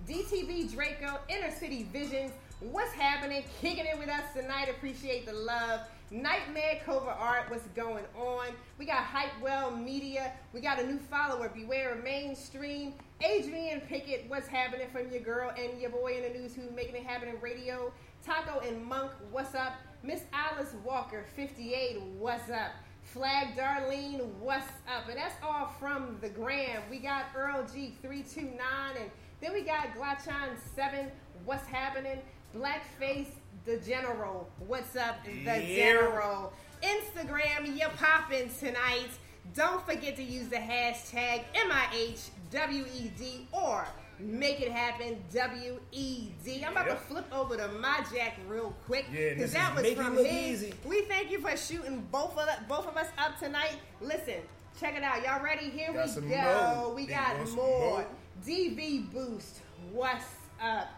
DTV 0.08 0.72
Draco, 0.72 1.18
Inner 1.28 1.50
City 1.50 1.86
Visions, 1.92 2.32
what's 2.60 2.92
happening? 2.92 3.42
Kicking 3.60 3.86
it 3.86 3.98
with 3.98 4.08
us 4.08 4.24
tonight. 4.34 4.68
Appreciate 4.68 5.26
the 5.26 5.32
love. 5.32 5.80
Nightmare 6.10 6.80
Cover 6.84 7.10
Art, 7.10 7.48
what's 7.48 7.66
going 7.68 8.04
on? 8.18 8.48
We 8.78 8.84
got 8.84 9.04
Hypewell 9.04 9.82
Media. 9.82 10.32
We 10.52 10.60
got 10.60 10.80
a 10.80 10.86
new 10.86 10.98
follower, 10.98 11.48
Beware 11.48 11.94
of 11.94 12.04
Mainstream. 12.04 12.94
Adrian 13.22 13.80
Pickett, 13.80 14.24
what's 14.28 14.48
happening 14.48 14.88
from 14.90 15.10
your 15.10 15.20
girl 15.20 15.52
and 15.56 15.80
your 15.80 15.90
boy 15.90 16.16
in 16.16 16.22
the 16.22 16.38
news 16.38 16.54
who's 16.54 16.70
making 16.72 16.96
it 16.96 17.04
happen 17.04 17.28
in 17.28 17.40
radio. 17.40 17.92
Taco 18.24 18.60
and 18.60 18.84
Monk, 18.84 19.12
what's 19.30 19.54
up? 19.54 19.74
Miss 20.02 20.22
Alice 20.32 20.74
Walker, 20.84 21.24
58, 21.36 22.02
what's 22.18 22.50
up? 22.50 22.72
Flag 23.02 23.56
Darlene, 23.56 24.26
what's 24.40 24.68
up? 24.88 25.08
And 25.08 25.16
that's 25.16 25.36
all 25.42 25.66
from 25.78 26.18
the 26.20 26.28
gram. 26.28 26.82
We 26.90 26.98
got 26.98 27.26
Earl 27.36 27.66
G, 27.72 27.96
329, 28.02 28.58
and 29.00 29.10
then 29.40 29.52
we 29.52 29.62
got 29.62 29.94
Glachon 29.94 30.56
7, 30.74 31.10
what's 31.44 31.66
happening? 31.66 32.20
Blackface, 32.56 33.26
the 33.64 33.76
General, 33.78 34.48
what's 34.66 34.96
up? 34.96 35.24
The 35.24 35.32
Yeah. 35.32 35.60
General. 35.60 36.52
Instagram, 36.82 37.76
you're 37.78 37.90
popping 37.90 38.50
tonight. 38.58 39.10
Don't 39.54 39.84
forget 39.84 40.16
to 40.16 40.22
use 40.22 40.48
the 40.48 40.56
hashtag 40.56 41.44
MIHWED 41.54 43.46
or 43.52 43.86
Make 44.18 44.60
It 44.60 44.70
Happen 44.70 45.22
WED. 45.32 46.64
I'm 46.64 46.72
about 46.72 46.88
to 46.88 46.96
flip 46.96 47.26
over 47.32 47.56
to 47.56 47.68
my 47.68 48.04
jack 48.14 48.36
real 48.48 48.74
quick 48.86 49.06
because 49.10 49.36
this 49.38 49.52
that 49.52 49.74
was 49.74 49.92
from 49.92 50.16
his. 50.16 50.26
Easy. 50.62 50.74
We 50.84 51.02
thank 51.02 51.30
you 51.30 51.40
for 51.40 51.56
shooting 51.56 52.06
both 52.12 52.36
of 52.38 52.48
both 52.68 52.86
of 52.86 52.96
us 52.96 53.08
up 53.18 53.38
tonight. 53.38 53.76
Listen, 54.00 54.36
check 54.78 54.94
it 54.96 55.02
out. 55.02 55.22
Y'all 55.24 55.42
ready? 55.42 55.70
Here 55.70 55.92
Got 55.92 56.14
we 56.16 56.28
go. 56.30 56.74
more. 56.82 56.94
We 56.94 57.06
They 57.06 57.12
got 57.14 57.48
more. 57.50 57.80
more. 57.90 58.06
DV 58.46 59.10
Boost. 59.12 59.60
What's 59.92 60.24
up? 60.62 60.88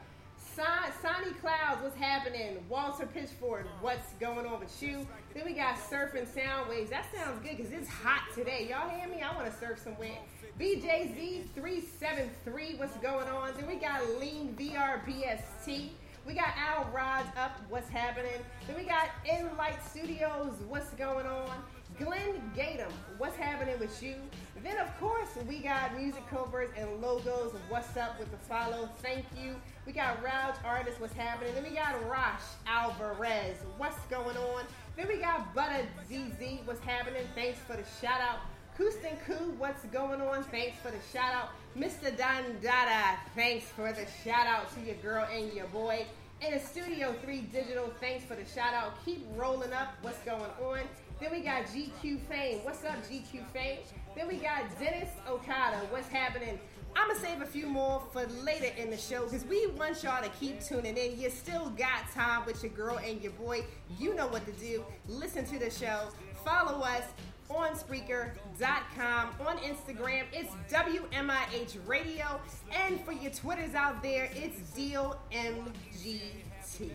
Sonny 0.55 1.33
Clouds, 1.41 1.83
what's 1.83 1.97
happening? 1.97 2.59
Walter 2.69 3.07
Pitchford, 3.07 3.65
what's 3.81 4.13
going 4.21 4.45
on 4.47 4.61
with 4.61 4.83
you? 4.83 5.07
Then 5.33 5.47
we 5.47 5.55
got 5.55 5.77
Surfing 5.77 6.31
Sound 6.33 6.69
Waves. 6.69 6.91
That 6.91 7.07
sounds 7.15 7.41
good 7.43 7.57
because 7.57 7.73
it's 7.73 7.89
hot 7.89 8.25
today. 8.35 8.67
Y'all 8.69 8.91
hear 8.91 9.09
me? 9.09 9.23
I 9.23 9.35
want 9.35 9.51
to 9.51 9.59
surf 9.59 9.79
somewhere. 9.83 10.19
BJZ373, 10.61 12.79
what's 12.79 12.99
going 12.99 13.29
on? 13.29 13.55
Then 13.57 13.67
we 13.67 13.77
got 13.77 14.07
Lean 14.21 14.55
VRBST. 14.59 15.89
We 16.27 16.35
got 16.35 16.55
Al 16.57 16.85
Rods 16.95 17.31
up, 17.37 17.59
what's 17.71 17.89
happening? 17.89 18.45
Then 18.67 18.77
we 18.77 18.85
got 18.85 19.09
Enlight 19.27 19.83
Studios, 19.89 20.53
what's 20.69 20.91
going 20.91 21.25
on? 21.27 21.51
Glenn 21.99 22.43
Gatum, 22.57 22.93
what's 23.19 23.37
happening 23.37 23.79
with 23.81 24.03
you? 24.03 24.15
Then, 24.63 24.79
of 24.79 24.99
course, 25.01 25.31
we 25.49 25.59
got 25.59 25.99
Music 25.99 26.25
Covers 26.29 26.71
and 26.77 27.03
Logos, 27.03 27.53
what's 27.69 27.97
up 27.97 28.21
with 28.21 28.31
the 28.31 28.37
follow? 28.37 28.89
Thank 29.03 29.25
you. 29.37 29.57
We 29.85 29.93
got 29.93 30.23
Rouge 30.23 30.55
Artist, 30.65 31.01
what's 31.01 31.15
happening? 31.15 31.55
Then 31.55 31.65
we 31.65 31.71
got 31.71 32.09
Rosh 32.09 32.43
Alvarez, 32.69 33.57
what's 33.79 33.99
going 34.07 34.37
on? 34.37 34.65
Then 34.97 35.09
we 35.09 35.17
got 35.17 35.53
Butter 35.57 35.85
ZZ, 36.09 36.61
what's 36.65 36.81
happening? 36.85 37.23
Thanks 37.35 37.59
for 37.59 37.77
the 37.77 37.85
shout 38.01 38.21
out. 38.21 38.39
Houston 38.77 39.17
Koo, 39.27 39.55
what's 39.59 39.85
going 39.87 40.21
on? 40.21 40.45
Thanks 40.45 40.77
for 40.81 40.93
the 40.93 41.01
shout 41.12 41.35
out. 41.35 41.49
Mr. 41.77 42.17
Don 42.17 42.45
Dada, 42.62 43.19
thanks 43.35 43.67
for 43.67 43.93
the 43.93 44.07
shout 44.25 44.47
out 44.47 44.73
to 44.75 44.81
your 44.83 44.95
girl 44.97 45.27
and 45.33 45.53
your 45.53 45.67
boy. 45.67 46.07
In 46.41 46.53
the 46.53 46.61
Studio 46.61 47.12
3 47.25 47.41
Digital, 47.53 47.93
thanks 48.01 48.25
for 48.25 48.37
the 48.37 48.45
shout 48.45 48.75
out. 48.75 49.05
Keep 49.05 49.27
rolling 49.37 49.73
up, 49.73 49.95
what's 50.03 50.19
going 50.21 50.51
on? 50.65 50.81
Then 51.21 51.33
we 51.33 51.41
got 51.41 51.65
GQ 51.65 52.21
Fame. 52.29 52.59
What's 52.62 52.85
up, 52.85 52.97
GQ 53.09 53.45
Fame? 53.53 53.79
Then 54.15 54.29
we 54.29 54.37
got 54.37 54.62
Dennis 54.79 55.11
Okada. 55.29 55.79
What's 55.91 56.09
happening? 56.09 56.59
I'm 56.95 57.09
gonna 57.09 57.21
save 57.21 57.41
a 57.41 57.47
few 57.47 57.67
more 57.67 58.03
for 58.13 58.27
later 58.45 58.71
in 58.77 58.91
the 58.91 58.97
show 58.97 59.25
because 59.25 59.45
we 59.45 59.67
want 59.67 60.03
y'all 60.03 60.23
to 60.23 60.29
keep 60.41 60.63
tuning 60.63 60.97
in. 60.97 61.19
You 61.19 61.31
still 61.31 61.71
got 61.71 62.11
time 62.13 62.45
with 62.45 62.63
your 62.63 62.73
girl 62.73 62.99
and 62.99 63.23
your 63.23 63.33
boy. 63.33 63.65
You 63.99 64.15
know 64.15 64.27
what 64.27 64.45
to 64.47 64.53
do. 64.53 64.85
Listen 65.09 65.45
to 65.47 65.59
the 65.59 65.71
show. 65.71 66.09
Follow 66.45 66.81
us 66.81 67.05
on 67.49 67.71
Spreaker.com. 67.75 69.31
On 69.47 69.57
Instagram, 69.59 70.25
it's 70.33 70.53
WMIH 70.71 71.77
Radio. 71.87 72.41
And 72.73 73.03
for 73.05 73.13
your 73.13 73.33
Twitters 73.33 73.75
out 73.75 74.03
there, 74.03 74.31
it's 74.35 74.59
Deal 74.71 75.19
MGT. 75.33 76.91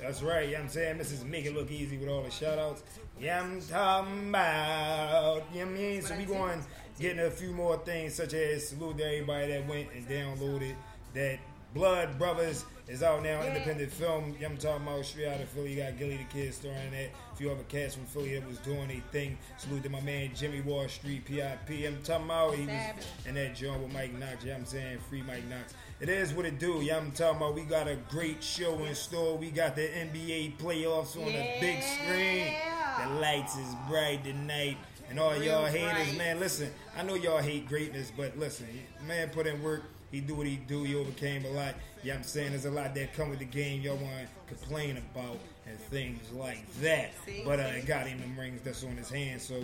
That's 0.00 0.22
right. 0.22 0.48
Yeah, 0.48 0.60
I'm 0.60 0.68
saying 0.68 0.98
this 0.98 1.10
is 1.10 1.24
make 1.24 1.46
it 1.46 1.54
look 1.54 1.70
easy 1.70 1.96
with 1.96 2.08
all 2.08 2.22
the 2.22 2.30
shout 2.30 2.58
outs. 2.58 2.82
Yeah, 3.18 3.40
I'm 3.42 3.60
talking 3.62 4.28
about. 4.28 5.44
You 5.52 5.60
know 5.60 5.66
what 5.66 5.74
I 5.74 5.78
mean? 5.78 6.02
So 6.02 6.16
we 6.16 6.24
going 6.24 6.62
getting 6.98 7.20
a 7.20 7.30
few 7.30 7.52
more 7.52 7.76
things, 7.78 8.14
such 8.14 8.34
as 8.34 8.68
salute 8.68 8.98
to 8.98 9.04
everybody 9.04 9.52
that 9.52 9.66
went 9.68 9.88
and 9.92 10.08
downloaded 10.08 10.74
that 11.14 11.38
Blood 11.74 12.18
Brothers 12.18 12.64
is 12.88 13.02
out 13.02 13.22
now, 13.22 13.42
independent 13.42 13.92
film. 13.92 14.34
I'm 14.42 14.56
talking 14.56 14.86
about 14.86 15.04
straight 15.04 15.26
out 15.28 15.40
of 15.40 15.48
Philly. 15.50 15.74
You 15.74 15.82
got 15.82 15.98
Gillie 15.98 16.16
Da 16.16 16.24
Kid 16.32 16.54
starring 16.54 16.90
that. 16.92 17.10
A 17.32 17.36
few 17.36 17.50
other 17.50 17.64
cats 17.64 17.94
from 17.94 18.06
Philly 18.06 18.38
that 18.38 18.48
was 18.48 18.58
doing 18.58 18.90
a 18.90 19.00
thing. 19.12 19.36
Salute 19.58 19.82
to 19.82 19.90
my 19.90 20.00
man 20.00 20.30
Jimmy 20.34 20.62
Wall 20.62 20.88
Street, 20.88 21.26
PIP. 21.26 21.86
I'm 21.86 21.98
talking 22.02 22.24
about 22.24 22.54
he 22.54 22.66
was 22.66 23.06
in 23.26 23.34
that 23.34 23.54
joint 23.54 23.82
with 23.82 23.92
Mike 23.92 24.18
Knox. 24.18 24.44
Yeah, 24.44 24.54
I'm 24.54 24.64
saying 24.64 24.98
free 25.10 25.22
Mike 25.22 25.46
Knox. 25.50 25.74
It 26.00 26.08
is 26.08 26.32
what 26.32 26.46
it 26.46 26.58
do. 26.58 26.80
Yeah, 26.82 26.96
I'm 26.96 27.10
talking 27.12 27.38
about 27.38 27.54
we 27.54 27.62
got 27.62 27.88
a 27.88 27.96
great 28.08 28.42
show 28.42 28.78
in 28.84 28.94
store. 28.94 29.36
We 29.36 29.50
got 29.50 29.76
the 29.76 29.82
NBA 29.88 30.56
playoffs 30.56 31.16
on 31.16 31.30
yeah. 31.30 31.42
the 31.42 31.60
big 31.60 31.82
screen. 31.82 32.54
The 33.02 33.20
lights 33.20 33.56
is 33.56 33.74
bright 33.88 34.24
tonight. 34.24 34.78
And 35.08 35.20
all 35.20 35.32
Real 35.32 35.42
y'all 35.44 35.64
haters, 35.66 36.08
bright. 36.08 36.18
man, 36.18 36.40
listen, 36.40 36.70
I 36.96 37.02
know 37.02 37.14
y'all 37.14 37.38
hate 37.38 37.68
greatness, 37.68 38.12
but 38.16 38.36
listen, 38.38 38.66
man 39.06 39.28
put 39.30 39.46
in 39.46 39.62
work. 39.62 39.84
He 40.10 40.20
do 40.20 40.34
what 40.34 40.46
he 40.46 40.56
do. 40.56 40.84
He 40.84 40.94
overcame 40.94 41.44
a 41.44 41.50
lot. 41.50 41.74
Yeah, 42.02 42.14
I'm 42.14 42.22
saying 42.22 42.50
there's 42.50 42.64
a 42.64 42.70
lot 42.70 42.94
that 42.94 43.12
come 43.14 43.30
with 43.30 43.38
the 43.40 43.44
game 43.44 43.82
y'all 43.82 43.96
want 43.96 44.14
to 44.48 44.54
complain 44.54 44.96
about 44.96 45.38
and 45.68 45.78
things 45.78 46.30
like 46.32 46.66
that. 46.80 47.12
But 47.44 47.60
uh, 47.60 47.80
got 47.86 48.06
him 48.06 48.20
them 48.20 48.38
rings 48.38 48.60
that's 48.62 48.84
on 48.84 48.96
his 48.96 49.10
hand, 49.10 49.40
so 49.40 49.60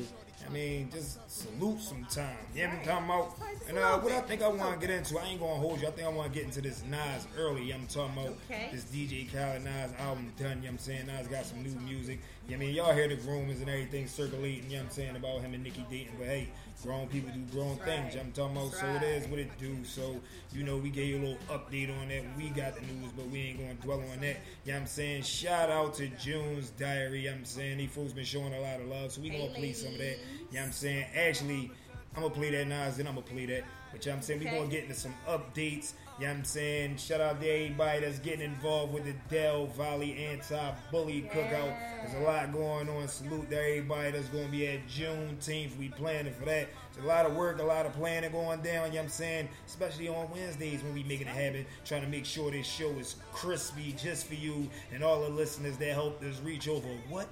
I 0.47 0.53
mean, 0.53 0.89
just 0.93 1.19
salute 1.31 1.81
sometime. 1.81 2.37
Yeah, 2.55 2.71
I'm 2.71 2.85
talking 2.85 3.05
about. 3.05 3.37
And 3.69 3.79
uh, 3.79 3.99
what 3.99 4.13
I 4.13 4.21
think 4.21 4.43
I 4.43 4.49
want 4.49 4.81
to 4.81 4.87
get 4.87 4.95
into, 4.95 5.19
I 5.19 5.27
ain't 5.27 5.41
gonna 5.41 5.55
hold 5.55 5.81
you. 5.81 5.89
I 5.89 5.91
think 5.91 6.07
I 6.07 6.11
want 6.11 6.33
to 6.33 6.39
get 6.39 6.47
into 6.47 6.61
this 6.61 6.83
Nas 6.89 7.27
early. 7.39 7.73
I'm 7.73 7.87
talking 7.87 8.19
about 8.19 8.37
okay. 8.51 8.69
this 8.73 8.85
DJ 8.85 9.33
Khaled 9.33 9.63
Nas 9.65 9.93
album 9.99 10.33
done. 10.39 10.59
You 10.59 10.65
know 10.65 10.71
I'm 10.71 10.79
saying 10.79 11.07
Nas 11.07 11.29
got 11.29 11.45
some 11.45 11.63
new 11.63 11.75
music. 11.81 12.21
Yeah, 12.49 12.57
I 12.57 12.59
mean, 12.59 12.75
y'all 12.75 12.93
hear 12.93 13.09
the 13.09 13.17
rumors 13.17 13.61
and 13.61 13.69
everything 13.69 14.07
circulating. 14.07 14.65
You 14.65 14.79
know 14.79 14.83
what 14.85 14.91
I'm 14.91 14.91
saying 14.91 15.17
about 15.17 15.41
him 15.41 15.55
and 15.55 15.63
Nicki 15.63 15.85
Dayton, 15.91 16.15
but 16.19 16.27
hey, 16.27 16.49
grown 16.83 17.07
people 17.09 17.31
do 17.33 17.41
grown 17.53 17.79
right. 17.79 18.11
things. 18.11 18.17
I'm 18.17 18.33
talking 18.33 18.57
about. 18.57 18.73
Right. 18.73 18.81
So 18.81 18.87
it 18.87 19.03
is 19.03 19.29
what 19.29 19.39
it 19.39 19.51
do. 19.59 19.85
So 19.85 20.21
you 20.53 20.65
know, 20.65 20.77
we 20.77 20.91
gave 20.91 21.09
you 21.09 21.19
a 21.19 21.23
little 21.23 21.39
update 21.51 21.97
on 22.01 22.09
that. 22.09 22.23
We 22.37 22.51
got 22.51 22.75
the 22.75 22.83
news, 22.83 23.13
but 23.17 23.29
we 23.29 23.41
ain't 23.41 23.59
gonna 23.59 23.75
dwell 23.75 24.03
on 24.13 24.21
that. 24.21 24.37
Yeah, 24.65 24.77
I'm 24.77 24.87
saying 24.87 25.23
shout 25.23 25.71
out 25.71 25.95
to 25.95 26.09
June's 26.09 26.71
Diary. 26.71 27.29
I'm 27.29 27.45
saying 27.45 27.79
these 27.79 27.91
folks 27.91 28.13
been 28.13 28.25
showing 28.25 28.55
a 28.55 28.61
lot 28.61 28.81
of 28.81 28.89
love, 28.89 29.13
so 29.13 29.21
we 29.21 29.31
gonna 29.31 29.47
play 29.47 29.73
some 29.73 29.93
of 29.93 29.99
that. 29.99 30.19
Yeah, 30.51 30.65
I'm 30.65 30.73
saying 30.73 31.07
actually, 31.15 31.71
I'm 32.17 32.23
gonna 32.23 32.35
play 32.35 32.51
that 32.51 32.67
Nas, 32.67 32.97
then 32.97 33.07
I'm 33.07 33.15
gonna 33.15 33.27
play 33.27 33.47
that. 33.47 33.65
But 33.91 34.05
yeah, 34.05 34.15
I'm 34.15 34.23
saying 34.23 34.41
we 34.41 34.47
gonna 34.47 34.67
get 34.67 34.85
into 34.85 34.95
some 34.95 35.15
updates. 35.29 35.93
Yeah, 36.21 36.31
I'm 36.31 36.45
saying 36.45 36.99
shout 36.99 37.21
out 37.21 37.41
to 37.41 37.49
everybody 37.49 38.01
that's 38.01 38.19
getting 38.19 38.43
involved 38.43 38.93
with 38.93 39.05
the 39.05 39.15
Del 39.35 39.67
Valley 39.67 40.27
anti-bully 40.27 41.25
yeah. 41.27 41.33
cookout. 41.33 41.77
There's 42.03 42.23
a 42.23 42.25
lot 42.25 42.53
going 42.53 42.89
on. 42.89 43.09
Salute 43.09 43.51
to 43.51 43.59
everybody 43.59 44.11
that's 44.13 44.29
gonna 44.29 44.49
be 44.49 44.69
at 44.69 44.87
Juneteenth. 44.87 45.77
We 45.79 45.89
planning 45.89 46.33
for 46.35 46.45
that. 46.45 46.69
There's 46.93 47.05
a 47.05 47.09
lot 47.09 47.27
of 47.27 47.35
work, 47.35 47.59
a 47.61 47.65
lot 47.65 47.87
of 47.87 47.95
planning 47.95 48.31
going 48.31 48.61
down. 48.61 48.89
You 48.89 48.93
know 48.93 48.97
what 48.99 49.05
I'm 49.05 49.09
saying, 49.09 49.49
especially 49.67 50.09
on 50.09 50.31
Wednesdays 50.31 50.83
when 50.83 50.95
we 50.95 51.03
making 51.03 51.27
it 51.27 51.35
happen, 51.35 51.67
trying 51.85 52.03
to 52.03 52.09
make 52.09 52.27
sure 52.27 52.51
this 52.51 52.67
show 52.67 52.91
is 52.91 53.17
crispy 53.33 53.95
just 53.97 54.27
for 54.27 54.35
you 54.35 54.69
and 54.93 55.03
all 55.03 55.23
the 55.23 55.31
listeners 55.31 55.77
that 55.79 55.93
helped 55.93 56.23
us 56.25 56.41
reach 56.41 56.69
over 56.69 56.89
what 57.09 57.29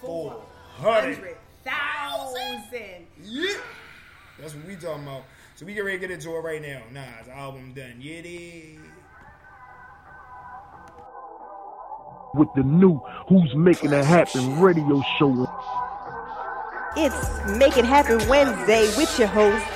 four 0.00 0.42
hundred 0.76 1.36
thousand. 1.64 3.06
Yeah, 3.22 3.54
that's 4.38 4.54
what 4.54 4.66
we 4.66 4.74
talking 4.74 5.04
about. 5.04 5.22
So 5.60 5.66
we 5.66 5.74
get 5.74 5.84
ready 5.84 5.98
to 5.98 6.00
get 6.00 6.10
into 6.10 6.34
it 6.34 6.40
right 6.40 6.62
now. 6.62 6.80
Nas 6.90 7.28
album 7.28 7.74
done. 7.74 7.96
Yeah. 7.98 8.22
With 12.32 12.48
the 12.56 12.62
new 12.62 12.98
Who's 13.28 13.54
Making 13.54 13.92
It 13.92 14.06
Happen 14.06 14.58
radio 14.58 15.02
show. 15.18 15.46
It's 16.96 17.58
Make 17.58 17.76
It 17.76 17.84
Happen 17.84 18.26
Wednesday 18.26 18.86
with 18.96 19.18
your 19.18 19.28
host, 19.28 19.66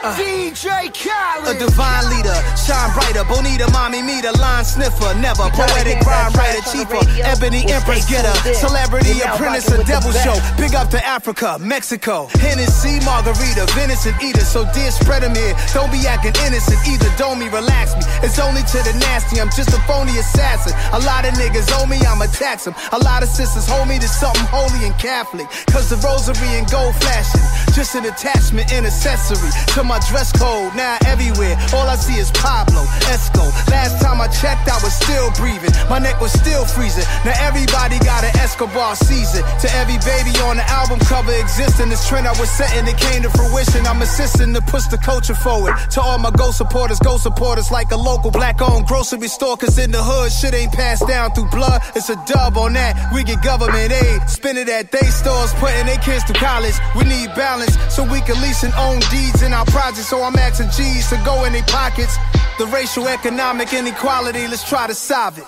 Uh, 0.00 0.14
DJ 0.14 0.94
Khaled. 0.94 1.56
A 1.56 1.58
divine 1.58 2.06
leader, 2.06 2.34
shine 2.54 2.92
brighter. 2.94 3.26
Bonita, 3.26 3.66
mommy, 3.74 4.00
me, 4.02 4.20
the 4.22 4.30
line 4.38 4.64
sniffer. 4.64 5.10
Never 5.18 5.50
poetic 5.50 5.98
rhyme 6.06 6.32
writer, 6.38 6.62
cheaper. 6.70 7.02
Ebony 7.18 7.66
empress 7.66 8.06
getter. 8.06 8.30
Celebrity 8.54 9.18
apprentice, 9.26 9.66
a 9.74 9.82
devil 9.82 10.12
show. 10.12 10.38
Big 10.56 10.74
up 10.74 10.88
to 10.90 11.02
Africa, 11.04 11.58
Mexico. 11.58 12.30
Hennessy, 12.38 13.02
margarita, 13.04 13.66
venison 13.74 14.14
eater. 14.22 14.46
So 14.46 14.62
dear, 14.70 14.90
spread 14.94 15.22
them 15.26 15.34
here. 15.34 15.58
Don't 15.74 15.90
be 15.90 16.06
acting 16.06 16.34
innocent 16.46 16.78
either. 16.86 17.10
Don't 17.18 17.38
me, 17.42 17.48
relax 17.50 17.98
me. 17.98 18.06
It's 18.22 18.38
only 18.38 18.62
to 18.70 18.78
the 18.86 18.94
nasty. 19.02 19.40
I'm 19.40 19.50
just 19.50 19.74
a 19.74 19.80
phony 19.90 20.14
assassin. 20.14 20.78
A 20.94 21.02
lot 21.02 21.26
of 21.26 21.34
niggas 21.34 21.74
owe 21.74 21.86
me, 21.86 21.98
I'ma 22.06 22.30
tax 22.30 22.70
them. 22.70 22.74
A 22.92 22.98
lot 23.02 23.24
of 23.24 23.28
sisters 23.28 23.66
hold 23.66 23.88
me 23.88 23.98
to 23.98 24.06
something 24.06 24.46
holy 24.46 24.86
and 24.86 24.94
Catholic. 24.98 25.50
Cause 25.74 25.90
the 25.90 25.98
rosary 26.06 26.54
and 26.54 26.70
gold 26.70 26.94
flashing. 27.02 27.42
Just 27.74 27.96
an 27.96 28.06
attachment 28.06 28.72
and 28.72 28.86
accessory 28.86 29.50
to 29.74 29.87
my 29.88 29.98
dress 30.06 30.30
code. 30.36 30.76
Now 30.76 31.00
everywhere, 31.08 31.56
all 31.72 31.88
I 31.88 31.96
see 31.96 32.20
is 32.20 32.30
Pablo, 32.32 32.84
Esco. 33.08 33.48
Last 33.72 34.00
time 34.04 34.20
I 34.20 34.28
checked, 34.28 34.68
I 34.68 34.76
was 34.84 34.92
still 34.92 35.32
breathing. 35.40 35.72
My 35.88 35.98
neck 35.98 36.20
was 36.20 36.30
still 36.30 36.66
freezing. 36.66 37.08
Now 37.24 37.34
everybody 37.40 37.98
got 38.04 38.22
an 38.22 38.36
Escobar 38.36 38.94
season. 38.94 39.42
To 39.64 39.68
every 39.80 39.96
baby 40.04 40.36
on 40.44 40.60
the 40.60 40.66
album 40.68 41.00
cover 41.00 41.32
existing, 41.32 41.88
this 41.88 42.06
trend 42.06 42.28
I 42.28 42.36
was 42.38 42.50
setting, 42.50 42.86
it 42.86 42.98
came 43.00 43.22
to 43.24 43.30
fruition. 43.30 43.86
I'm 43.86 44.02
assisting 44.02 44.52
to 44.54 44.60
push 44.60 44.84
the 44.92 44.98
culture 44.98 45.34
forward. 45.34 45.74
To 45.96 46.00
all 46.00 46.18
my 46.18 46.30
go 46.30 46.52
supporters, 46.52 46.98
go 47.00 47.16
supporters 47.16 47.70
like 47.70 47.90
a 47.90 47.96
local 47.96 48.30
black 48.30 48.60
owned 48.60 48.86
grocery 48.86 49.28
store. 49.28 49.56
Cause 49.56 49.78
in 49.78 49.90
the 49.90 50.02
hood, 50.02 50.30
shit 50.30 50.52
ain't 50.52 50.72
passed 50.72 51.08
down 51.08 51.32
through 51.32 51.48
blood. 51.48 51.80
It's 51.96 52.10
a 52.10 52.16
dub 52.26 52.58
on 52.58 52.74
that. 52.74 53.12
We 53.14 53.24
get 53.24 53.42
government 53.42 53.90
aid, 53.90 54.28
spend 54.28 54.58
it 54.58 54.68
at 54.68 54.92
they 54.92 55.08
stores, 55.08 55.54
putting 55.54 55.86
their 55.86 55.98
kids 56.04 56.24
to 56.24 56.34
college. 56.34 56.76
We 56.94 57.04
need 57.04 57.32
balance 57.34 57.78
so 57.88 58.04
we 58.04 58.20
can 58.20 58.36
lease 58.42 58.62
and 58.62 58.74
own 58.74 59.00
deeds 59.08 59.42
in 59.42 59.54
our 59.54 59.64
so 59.78 60.22
I'm 60.22 60.36
asking 60.36 60.70
G's 60.70 61.08
to 61.10 61.20
go 61.24 61.44
in 61.44 61.52
their 61.52 61.62
pockets. 61.62 62.16
The 62.58 62.66
racial 62.66 63.06
economic 63.08 63.72
inequality, 63.72 64.46
let's 64.48 64.68
try 64.68 64.86
to 64.86 64.94
solve 64.94 65.38
it. 65.38 65.44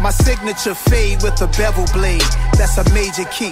My 0.00 0.10
signature 0.10 0.74
fade 0.74 1.22
with 1.22 1.40
a 1.42 1.48
bevel 1.58 1.86
blade, 1.92 2.22
that's 2.56 2.78
a 2.78 2.84
major 2.94 3.24
key. 3.30 3.50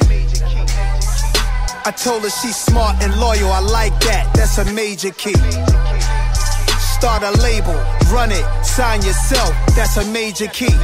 I 1.84 1.90
told 1.90 2.22
her 2.22 2.30
she's 2.30 2.56
smart 2.56 3.02
and 3.02 3.14
loyal, 3.18 3.50
I 3.50 3.60
like 3.60 3.98
that, 4.00 4.32
that's 4.34 4.58
a 4.58 4.64
major 4.72 5.10
key. 5.10 5.34
Start 6.78 7.22
a 7.22 7.32
label, 7.42 7.74
run 8.12 8.30
it, 8.30 8.46
sign 8.64 9.02
yourself, 9.02 9.54
that's 9.74 9.96
a 9.96 10.04
major 10.12 10.46
key. 10.48 10.74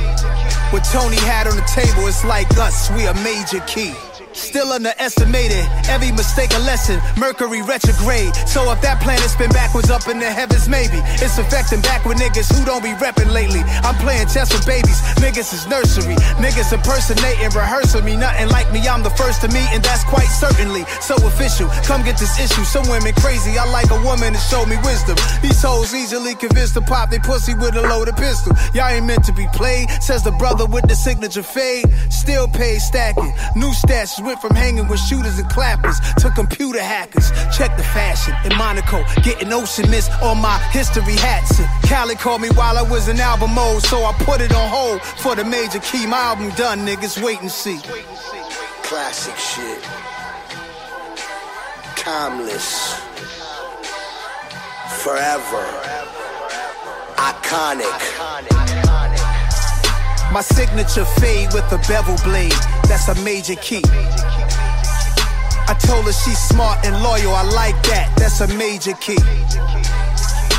What 0.70 0.84
Tony 0.92 1.16
had 1.16 1.46
on 1.46 1.56
the 1.56 1.68
table, 1.72 2.06
it's 2.08 2.24
like 2.24 2.50
us, 2.58 2.90
we 2.90 3.06
a 3.06 3.14
major 3.22 3.60
key. 3.66 3.94
Still 4.34 4.72
underestimated. 4.72 5.62
Every 5.86 6.10
mistake 6.10 6.50
a 6.54 6.58
lesson. 6.66 6.98
Mercury 7.16 7.62
retrograde. 7.62 8.34
So 8.50 8.66
if 8.74 8.82
that 8.82 9.00
planet's 9.00 9.38
been 9.38 9.50
backwards 9.54 9.90
up 9.90 10.08
in 10.10 10.18
the 10.18 10.26
heavens, 10.26 10.68
maybe 10.68 10.98
it's 11.22 11.38
affecting 11.38 11.80
back 11.80 12.04
with 12.04 12.18
niggas 12.18 12.50
who 12.50 12.66
don't 12.66 12.82
be 12.82 12.90
repping 12.98 13.30
lately. 13.30 13.62
I'm 13.86 13.94
playing 14.02 14.26
chess 14.26 14.50
with 14.50 14.66
babies. 14.66 14.98
Niggas 15.22 15.54
is 15.54 15.66
nursery. 15.70 16.18
Niggas 16.42 16.74
impersonating, 16.74 17.54
rehearsing 17.54 18.04
me. 18.04 18.16
Nothing 18.16 18.50
like 18.50 18.70
me. 18.74 18.82
I'm 18.90 19.02
the 19.06 19.14
first 19.14 19.40
to 19.42 19.48
meet, 19.48 19.70
and 19.70 19.82
that's 19.82 20.02
quite 20.04 20.26
certainly 20.26 20.82
so 21.00 21.14
official. 21.26 21.70
Come 21.86 22.02
get 22.02 22.18
this 22.18 22.34
issue. 22.42 22.66
Some 22.66 22.90
women 22.90 23.14
crazy. 23.22 23.54
I 23.56 23.70
like 23.70 23.90
a 23.94 24.00
woman 24.02 24.34
to 24.34 24.42
show 24.50 24.66
me 24.66 24.76
wisdom. 24.82 25.14
These 25.42 25.62
hoes 25.62 25.94
easily 25.94 26.34
convinced 26.34 26.74
to 26.74 26.82
pop 26.82 27.10
they 27.10 27.22
pussy 27.22 27.54
with 27.54 27.78
a 27.78 27.82
loaded 27.86 28.16
pistol. 28.18 28.52
Y'all 28.74 28.90
ain't 28.90 29.06
meant 29.06 29.22
to 29.30 29.32
be 29.32 29.46
played. 29.54 29.86
Says 30.02 30.26
the 30.26 30.34
brother 30.42 30.66
with 30.66 30.88
the 30.90 30.96
signature 30.96 31.46
fade. 31.46 31.86
Still 32.10 32.48
paid 32.48 32.80
stacking. 32.80 33.32
New 33.54 33.70
stats 33.70 34.23
went 34.24 34.40
from 34.40 34.54
hanging 34.54 34.88
with 34.88 34.98
shooters 34.98 35.38
and 35.38 35.48
clappers 35.50 36.00
to 36.18 36.30
computer 36.30 36.82
hackers. 36.82 37.30
Check 37.56 37.76
the 37.76 37.82
fashion 37.82 38.34
in 38.44 38.56
Monaco, 38.56 39.04
getting 39.22 39.52
ocean 39.52 39.88
mist 39.90 40.10
on 40.22 40.38
my 40.40 40.58
history 40.72 41.16
hats. 41.16 41.60
Khaled 41.88 42.18
called 42.18 42.40
me 42.40 42.48
while 42.50 42.78
I 42.78 42.82
was 42.82 43.08
in 43.08 43.20
album 43.20 43.54
mode, 43.54 43.82
so 43.82 44.04
I 44.04 44.12
put 44.24 44.40
it 44.40 44.52
on 44.54 44.68
hold 44.68 45.02
for 45.02 45.36
the 45.36 45.44
major 45.44 45.78
key. 45.80 46.06
My 46.06 46.18
album 46.18 46.50
done, 46.56 46.86
niggas 46.86 47.22
wait 47.22 47.40
and 47.40 47.50
see. 47.50 47.78
Classic 48.82 49.36
shit. 49.36 49.82
Timeless. 51.96 52.94
Forever. 55.02 55.64
Iconic. 57.16 58.00
My 60.32 60.40
signature 60.40 61.04
fade 61.20 61.52
with 61.52 61.70
a 61.72 61.78
bevel 61.86 62.16
blade. 62.24 62.52
That's 62.88 63.08
a 63.08 63.14
major 63.22 63.56
key. 63.56 63.82
I 65.66 65.74
told 65.78 66.04
her 66.04 66.12
she's 66.12 66.38
smart 66.38 66.84
and 66.84 67.02
loyal. 67.02 67.34
I 67.34 67.42
like 67.42 67.80
that. 67.84 68.12
That's 68.16 68.40
a 68.40 68.48
major 68.58 68.92
key. 68.94 69.18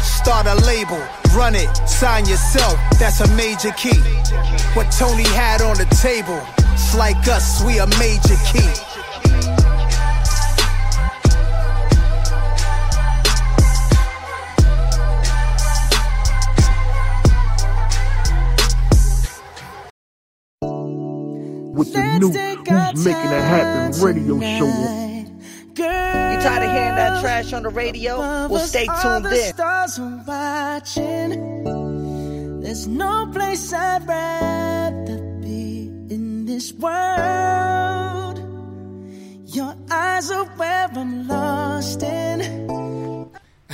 Start 0.01 0.47
a 0.47 0.55
label, 0.65 0.97
run 1.35 1.53
it, 1.53 1.69
sign 1.87 2.25
yourself. 2.25 2.79
That's 2.97 3.21
a 3.21 3.27
major 3.35 3.71
key. 3.71 3.99
What 4.73 4.91
Tony 4.91 5.23
had 5.23 5.61
on 5.61 5.77
the 5.77 5.85
table, 6.01 6.41
it's 6.73 6.95
like 6.95 7.27
us. 7.27 7.63
We 7.63 7.77
a 7.79 7.87
major 7.99 8.35
key. 8.51 8.94
Making 23.05 23.31
It 23.33 23.41
Happen 23.43 24.01
radio 24.01 24.39
show. 24.39 24.65
You 25.77 25.83
tired 26.41 26.63
of 26.63 26.71
hearing 26.71 26.95
that 26.95 27.21
trash 27.21 27.53
on 27.53 27.61
the 27.61 27.69
radio? 27.69 28.17
Well, 28.17 28.57
stay 28.65 28.87
tuned 29.03 29.27
in. 29.27 29.53
Stars 29.53 29.99
watching. 30.25 31.29
There's 32.61 32.87
no 32.87 33.29
place 33.31 33.71
I'd 33.71 34.07
rather 34.07 35.17
be 35.39 35.87
in 36.09 36.45
this 36.47 36.73
world. 36.73 38.39
Your 39.53 39.75
eyes 39.91 40.31
are 40.31 40.45
where 40.57 40.89
I'm 40.91 41.27
lost 41.27 42.01
in. 42.01 43.24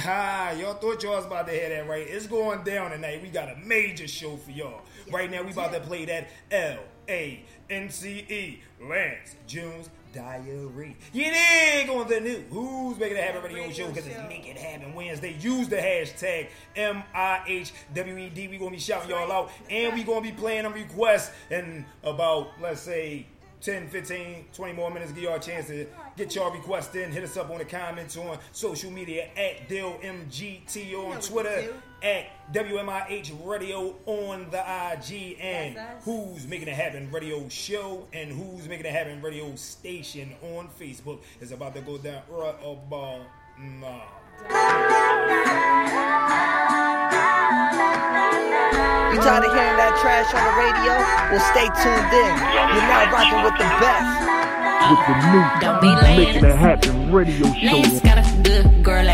Ha, 0.02 0.56
y'all 0.58 0.74
thought 0.74 1.04
y'all 1.04 1.18
was 1.18 1.26
about 1.26 1.46
to 1.46 1.54
hear 1.54 1.70
that 1.70 1.88
right. 1.88 2.08
It's 2.08 2.26
going 2.26 2.64
down 2.64 2.90
tonight. 2.90 3.22
We 3.22 3.30
got 3.30 3.50
a 3.52 3.56
major 3.58 4.08
show 4.08 4.36
for 4.36 4.50
y'all. 4.50 4.82
Right 5.12 5.30
now, 5.30 5.44
we 5.44 5.52
about 5.52 5.72
to 5.74 5.80
play 5.80 6.06
that 6.06 6.28
L 6.50 6.80
A 7.08 7.44
N 7.70 7.88
C 7.88 8.26
E 8.28 8.60
Lance 8.82 9.36
Jones 9.46 9.92
Diary. 10.12 10.98
You 11.14 11.26
dig 11.26 11.90
on 11.90 12.08
the 12.08 12.20
new 12.20 12.44
Who's 12.50 12.98
Making 12.98 13.18
It 13.18 13.24
Happen 13.24 13.44
radio 13.44 13.72
show 13.72 13.90
because 13.90 14.08
it's 14.08 14.18
Make 14.28 14.48
It 14.48 14.58
Happen 14.58 14.96
Wednesday. 14.96 15.38
Use 15.40 15.70
the 15.70 15.76
hashtag 15.76 16.48
MIHWED. 16.76 18.50
we 18.50 18.58
going 18.58 18.72
to 18.72 18.78
be 18.78 18.80
shouting 18.80 19.12
y'all 19.12 19.32
out 19.32 19.52
and 19.70 19.94
we 19.94 20.04
going 20.04 20.24
to 20.24 20.32
be 20.32 20.36
playing 20.36 20.64
them 20.64 20.74
requests 20.74 21.32
in 21.52 21.86
about, 22.04 22.60
let's 22.60 22.82
say, 22.82 23.28
10, 23.62 23.90
15, 23.90 24.46
20 24.52 24.74
more 24.74 24.90
minutes. 24.90 25.12
Give 25.12 25.26
y'all 25.26 25.36
a 25.36 25.40
chance 25.40 25.68
to 25.68 25.86
get 26.22 26.36
y'all 26.36 26.52
requests 26.52 26.94
in. 26.96 27.12
Hit 27.12 27.24
us 27.24 27.36
up 27.36 27.50
on 27.50 27.58
the 27.58 27.66
comments 27.66 28.16
on 28.16 28.38
social 28.52 28.92
media 28.92 29.30
at 29.36 29.68
DillMGT 29.68 30.94
on 30.94 31.20
Twitter, 31.20 31.74
at 32.04 32.54
WMIH 32.54 33.44
Radio 33.44 33.96
on 34.06 34.46
the 34.52 34.60
IG, 34.60 35.38
and 35.42 35.76
Who's 36.04 36.46
Making 36.46 36.68
It 36.68 36.76
Happen 36.76 37.10
Radio 37.12 37.50
Show 37.50 38.06
and 38.14 38.32
Who's 38.32 38.68
Making 38.68 38.86
It 38.86 38.92
Happen 38.92 39.20
Radio 39.24 39.56
Station 39.56 40.36
on 40.56 40.70
Facebook. 40.80 41.22
It's 41.40 41.52
about 41.52 41.74
to 41.74 41.82
go 41.82 41.98
down 41.98 42.22
right 42.30 42.56
about 42.62 43.22
now. 43.60 44.04
You 49.12 49.18
tired 49.22 49.46
of 49.46 49.54
hearing 49.54 49.78
that 49.78 49.98
trash 50.02 50.30
on 50.38 50.44
the 50.46 50.54
radio? 50.54 50.94
Well, 51.34 51.42
stay 51.50 51.66
tuned 51.82 52.14
in. 52.14 52.34
You're 52.78 52.86
now 52.86 53.12
rocking 53.12 53.44
with 53.44 53.58
the 53.58 53.66
best. 53.82 54.31
With 54.92 55.00
the 55.08 55.32
new 55.32 55.62
Don't 55.62 55.80
be 55.80 55.88
lame. 55.88 56.18
Making 56.18 56.44
It 56.44 56.56
Happen 56.58 57.12
radio 57.14 57.48
show. 57.54 58.00
got 58.02 58.18
a 58.18 58.42
good 58.44 58.84
girl 58.84 59.08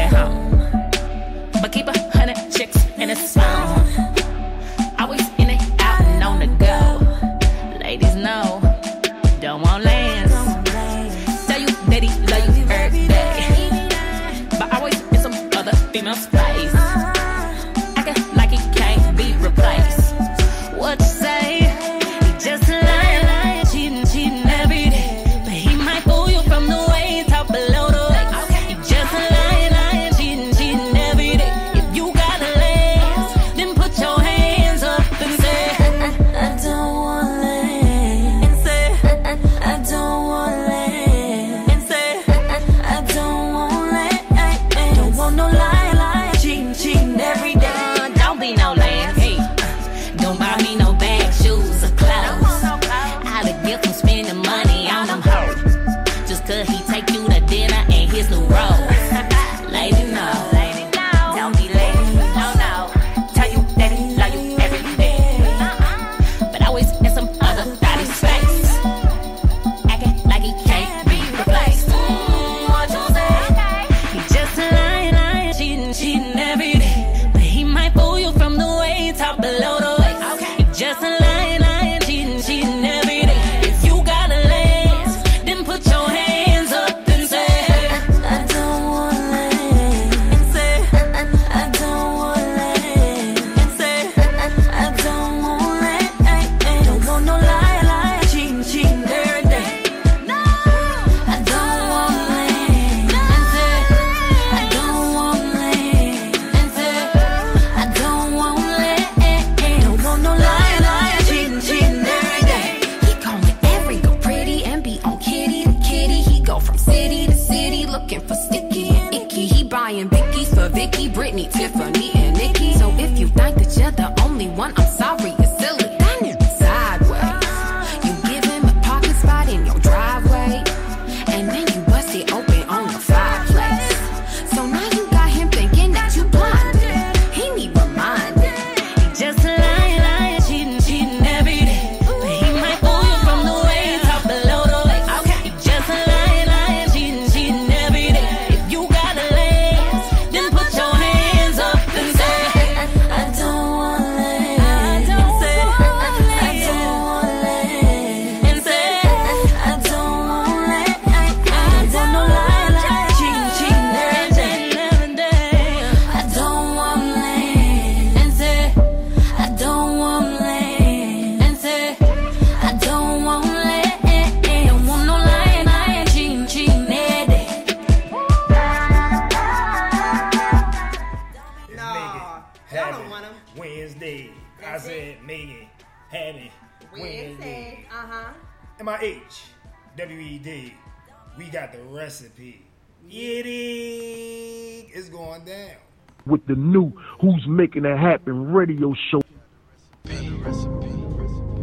making 197.58 197.84
that 197.84 197.98
happen 197.98 198.54
radio 198.54 198.94
show. 199.12 199.22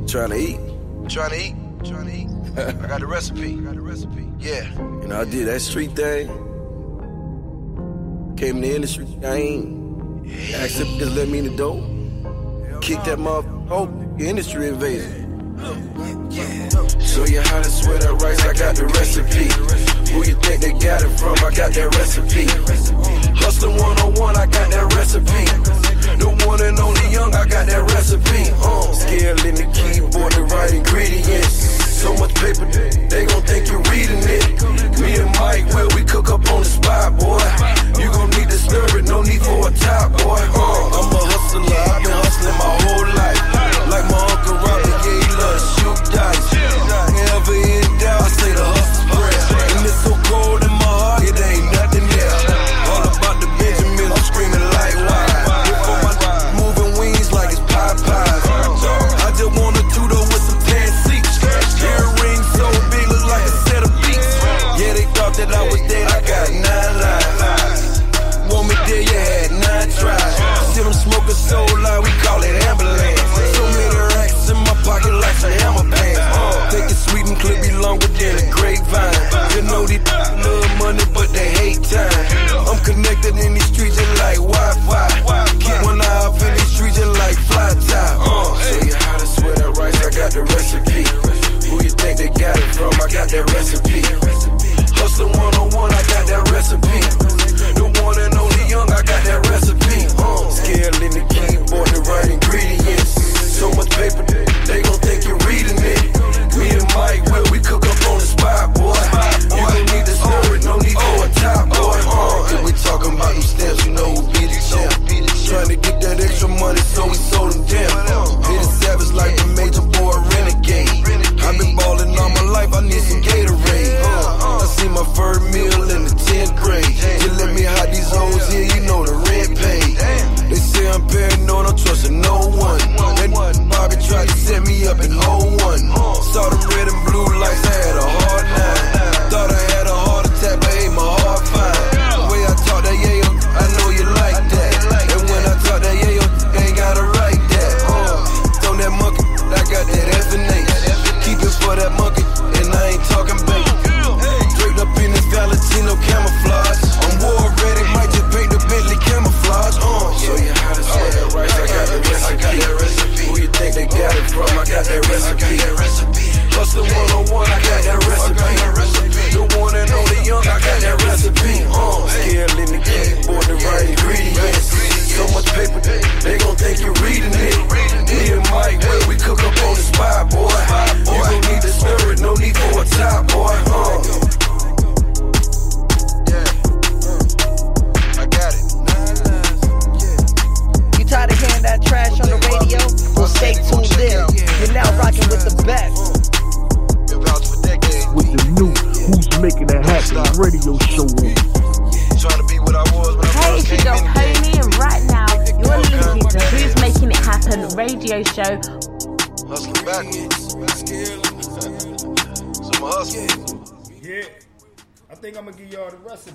Trying 0.07 0.30
to 0.30 0.37
eat. 0.37 0.59
Trying 1.09 1.30
to 1.30 1.40
eat. 1.40 1.54
Trying 1.85 2.07
to 2.07 2.12
eat. 2.12 2.28
I 2.83 2.87
got 2.87 3.00
the 3.00 3.07
recipe. 3.07 3.54
I 3.54 3.61
got 3.61 3.74
the 3.74 3.80
recipe. 3.80 4.28
Yeah. 4.38 4.70
You 4.74 5.09
know, 5.09 5.20
I 5.20 5.24
did 5.24 5.48
that 5.48 5.61
street 5.61 5.92
thing. 5.92 6.28
Came 8.37 8.57
in 8.57 8.62
the 8.62 8.74
industry. 8.74 9.07
I 9.24 9.35
ain't. 9.35 9.85
Asked 10.54 10.80
if 10.80 10.88
just 10.98 11.16
let 11.16 11.28
me 11.28 11.38
in 11.38 11.44
the 11.46 11.57
door. 11.57 11.80
Kick 12.80 13.02
that 13.04 13.18
motherfucker. 13.18 13.68
Oh, 13.70 14.22
industry 14.22 14.68
invasion. 14.68 15.23
Show 15.54 17.24
you 17.30 17.40
how 17.40 17.62
to 17.62 17.70
sweat 17.70 18.00
that 18.02 18.18
rice, 18.18 18.42
I 18.42 18.52
got 18.58 18.74
the 18.74 18.86
recipe. 18.90 19.46
Who 20.10 20.26
you 20.26 20.34
think 20.42 20.62
they 20.66 20.72
got 20.82 20.98
it 20.98 21.14
from? 21.14 21.38
I 21.46 21.54
got 21.54 21.70
that 21.70 21.94
recipe. 21.94 22.50
Hustler 23.38 23.70
101, 23.70 24.36
I 24.36 24.46
got 24.50 24.70
that 24.74 24.86
recipe. 24.98 25.46
The 26.18 26.26
one 26.42 26.60
and 26.60 26.78
only 26.80 27.06
young, 27.14 27.30
I 27.34 27.46
got 27.46 27.70
that 27.70 27.86
recipe. 27.86 28.50
Uh, 28.58 28.92
scale 28.98 29.38
in 29.46 29.54
the 29.54 29.66
keyboard, 29.70 30.32
the 30.34 30.42
right 30.42 30.74
ingredients. 30.74 31.54
So 32.02 32.10
much 32.18 32.34
paper, 32.34 32.66
they 33.06 33.22
gon' 33.26 33.42
think 33.46 33.70
you're 33.70 33.86
reading 33.94 34.22
it. 34.26 34.58
Me 34.98 35.14
and 35.22 35.30
Mike, 35.38 35.70
well, 35.70 35.86
we 35.94 36.02
cook 36.02 36.34
up 36.34 36.42
on 36.50 36.66
the 36.66 36.70
spot, 36.70 37.14
boy. 37.14 37.46
You 38.02 38.10
gon' 38.10 38.30
need 38.34 38.50
to 38.50 38.58
stir 38.58 38.98
it, 38.98 39.06
no 39.06 39.22
need 39.22 39.38
for 39.38 39.70
a 39.70 39.70
top, 39.70 40.18
boy. 40.18 40.42
Uh, 40.50 40.98
I'm 40.98 41.14
a 41.14 41.20
hustler, 41.30 41.62
I've 41.62 42.02
been 42.02 42.10
hustling 42.10 42.58
my 42.58 42.74
whole 42.82 43.06
life. 43.14 43.53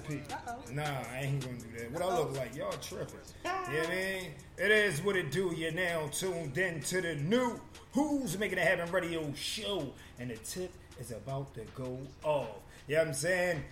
pee. 0.09 0.21
Uh-oh. 0.33 0.73
Nah, 0.73 0.83
I 0.83 1.21
ain't 1.21 1.43
gonna 1.43 1.57
do 1.57 1.65
that. 1.77 1.91
What 1.91 2.01
Uh-oh. 2.01 2.09
I 2.11 2.17
look 2.19 2.37
like? 2.37 2.55
Y'all 2.55 2.71
tripping. 2.73 3.15
yeah, 3.45 3.83
I 3.85 3.87
man. 3.87 4.23
It 4.57 4.71
is 4.71 5.01
what 5.01 5.15
it 5.15 5.31
do. 5.31 5.53
You're 5.55 5.71
now 5.71 6.07
tuned 6.11 6.57
in 6.57 6.81
to 6.81 7.01
the 7.01 7.15
new 7.15 7.59
Who's 7.93 8.37
Making 8.37 8.57
It 8.59 8.67
Happen 8.67 8.91
radio 8.91 9.31
show. 9.35 9.93
And 10.19 10.29
the 10.31 10.37
tip 10.37 10.71
is 10.99 11.11
about 11.11 11.53
to 11.55 11.61
go 11.75 11.99
off. 12.23 12.47
You 12.87 12.95
know 12.95 13.01
what 13.01 13.07
I'm 13.09 13.13
saying? 13.13 13.63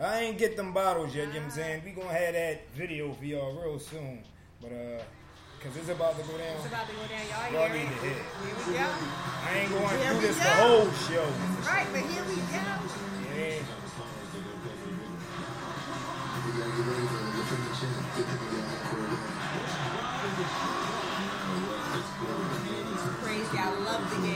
I 0.00 0.20
ain't 0.20 0.38
get 0.38 0.56
them 0.56 0.72
bottles 0.72 1.14
yet, 1.14 1.28
you 1.28 1.34
know 1.34 1.38
what 1.40 1.44
I'm 1.46 1.50
saying? 1.50 1.82
We 1.84 1.90
gonna 1.92 2.12
have 2.12 2.34
that 2.34 2.68
video 2.74 3.12
for 3.12 3.24
y'all 3.24 3.52
real 3.60 3.78
soon. 3.78 4.22
But, 4.60 4.72
uh, 4.72 5.02
Cause 5.60 5.76
it's 5.76 5.88
about 5.88 6.16
to 6.16 6.22
go 6.22 6.38
down. 6.38 6.54
It's 6.56 6.66
about 6.66 6.86
to 6.86 6.94
go 6.94 7.02
down. 7.10 7.50
Y'all, 7.50 7.66
y'all 7.66 7.74
need 7.74 7.82
to 7.82 7.98
hit. 7.98 8.14
Here 8.14 8.54
we 8.68 8.72
go. 8.78 8.86
I 9.42 9.58
ain't 9.58 9.70
going 9.70 9.88
to 9.90 10.14
do 10.14 10.20
this 10.22 10.36
go. 10.38 10.44
the 10.44 10.50
whole 10.54 10.90
show. 11.10 11.26
Right, 11.66 11.86
but 11.90 12.02
here 12.06 12.22
we 12.30 12.36
go. 12.46 12.62
Yeah. 13.34 13.87
Crazy. 16.48 16.62
I 23.58 23.70
love 23.84 24.10
the 24.10 24.27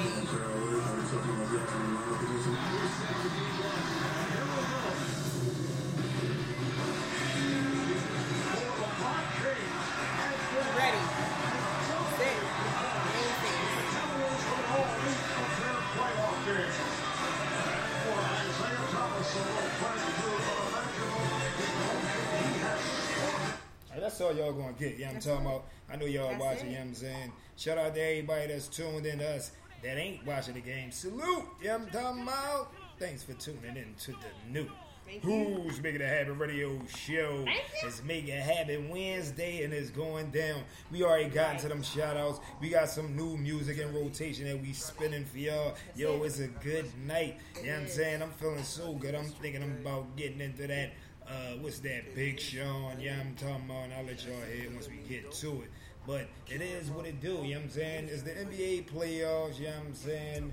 gonna 24.78 24.90
get. 24.90 24.98
Yeah, 24.98 25.08
I'm 25.08 25.14
That's 25.14 25.26
talking 25.26 25.44
it. 25.46 25.48
about. 25.48 25.64
I 25.90 25.96
know 25.96 26.06
y'all 26.06 26.28
That's 26.30 26.40
watching. 26.42 26.66
it. 26.66 26.70
You 26.70 26.72
know 26.74 26.80
what 26.80 26.88
I'm 26.88 26.94
saying? 26.94 27.32
Shout 27.56 27.78
out 27.78 27.94
to 27.94 28.00
everybody 28.00 28.46
that's 28.48 28.68
tuned 28.68 29.06
in 29.06 29.18
to 29.18 29.28
us 29.36 29.52
that 29.82 29.98
ain't 29.98 30.24
watching 30.26 30.54
the 30.54 30.60
game. 30.60 30.90
Salute. 30.90 31.44
Yeah, 31.62 31.74
I'm 31.74 31.86
talking 31.90 32.22
about. 32.22 32.72
Thanks 32.98 33.22
for 33.22 33.32
tuning 33.34 33.76
in 33.76 33.94
to 34.00 34.12
the 34.12 34.50
new. 34.50 34.66
You. 35.10 35.20
Who's 35.20 35.78
Making 35.82 36.00
It 36.00 36.08
Happen 36.08 36.38
radio 36.38 36.80
show? 36.86 37.44
It's 37.84 38.02
Making 38.02 38.30
It 38.34 38.42
Happen 38.42 38.88
Wednesday 38.88 39.62
and 39.62 39.74
it's 39.74 39.90
going 39.90 40.30
down. 40.30 40.62
We 40.90 41.02
already 41.02 41.28
got 41.28 41.56
into 41.56 41.68
them 41.68 41.82
shout 41.82 42.16
outs. 42.16 42.40
We 42.62 42.70
got 42.70 42.88
some 42.88 43.14
new 43.14 43.36
music 43.36 43.76
in 43.76 43.92
rotation 43.92 44.46
that 44.46 44.62
we 44.62 44.72
spinning 44.72 45.26
for 45.26 45.36
y'all. 45.36 45.74
Yo, 45.96 46.22
it's 46.22 46.38
a 46.38 46.46
good 46.46 46.86
night. 47.06 47.36
You 47.60 47.66
know 47.66 47.72
what 47.74 47.80
I'm 47.82 47.88
saying? 47.88 48.22
I'm 48.22 48.30
feeling 48.30 48.62
so 48.62 48.94
good. 48.94 49.14
I'm 49.14 49.26
thinking 49.26 49.62
I'm 49.62 49.76
about 49.82 50.16
getting 50.16 50.40
into 50.40 50.66
that. 50.68 50.92
Uh, 51.28 51.56
what's 51.60 51.78
that? 51.80 52.14
Big 52.14 52.38
Sean. 52.40 53.00
Yeah, 53.00 53.16
I'm 53.20 53.34
talking 53.34 53.64
about. 53.66 53.84
And 53.84 53.94
I'll 53.94 54.04
let 54.04 54.24
y'all 54.24 54.34
hear 54.52 54.70
once 54.72 54.88
we 54.88 54.96
get 55.08 55.30
to 55.32 55.62
it. 55.62 55.70
But 56.06 56.28
it 56.48 56.60
is 56.60 56.90
what 56.90 57.06
it 57.06 57.20
do. 57.20 57.28
You 57.28 57.34
know 57.34 57.42
what 57.42 57.64
I'm 57.64 57.70
saying? 57.70 58.08
It's 58.10 58.22
the 58.22 58.32
NBA 58.32 58.90
playoffs. 58.90 59.58
You 59.58 59.66
know 59.66 59.70
what 59.70 59.86
I'm 59.86 59.94
saying? 59.94 60.52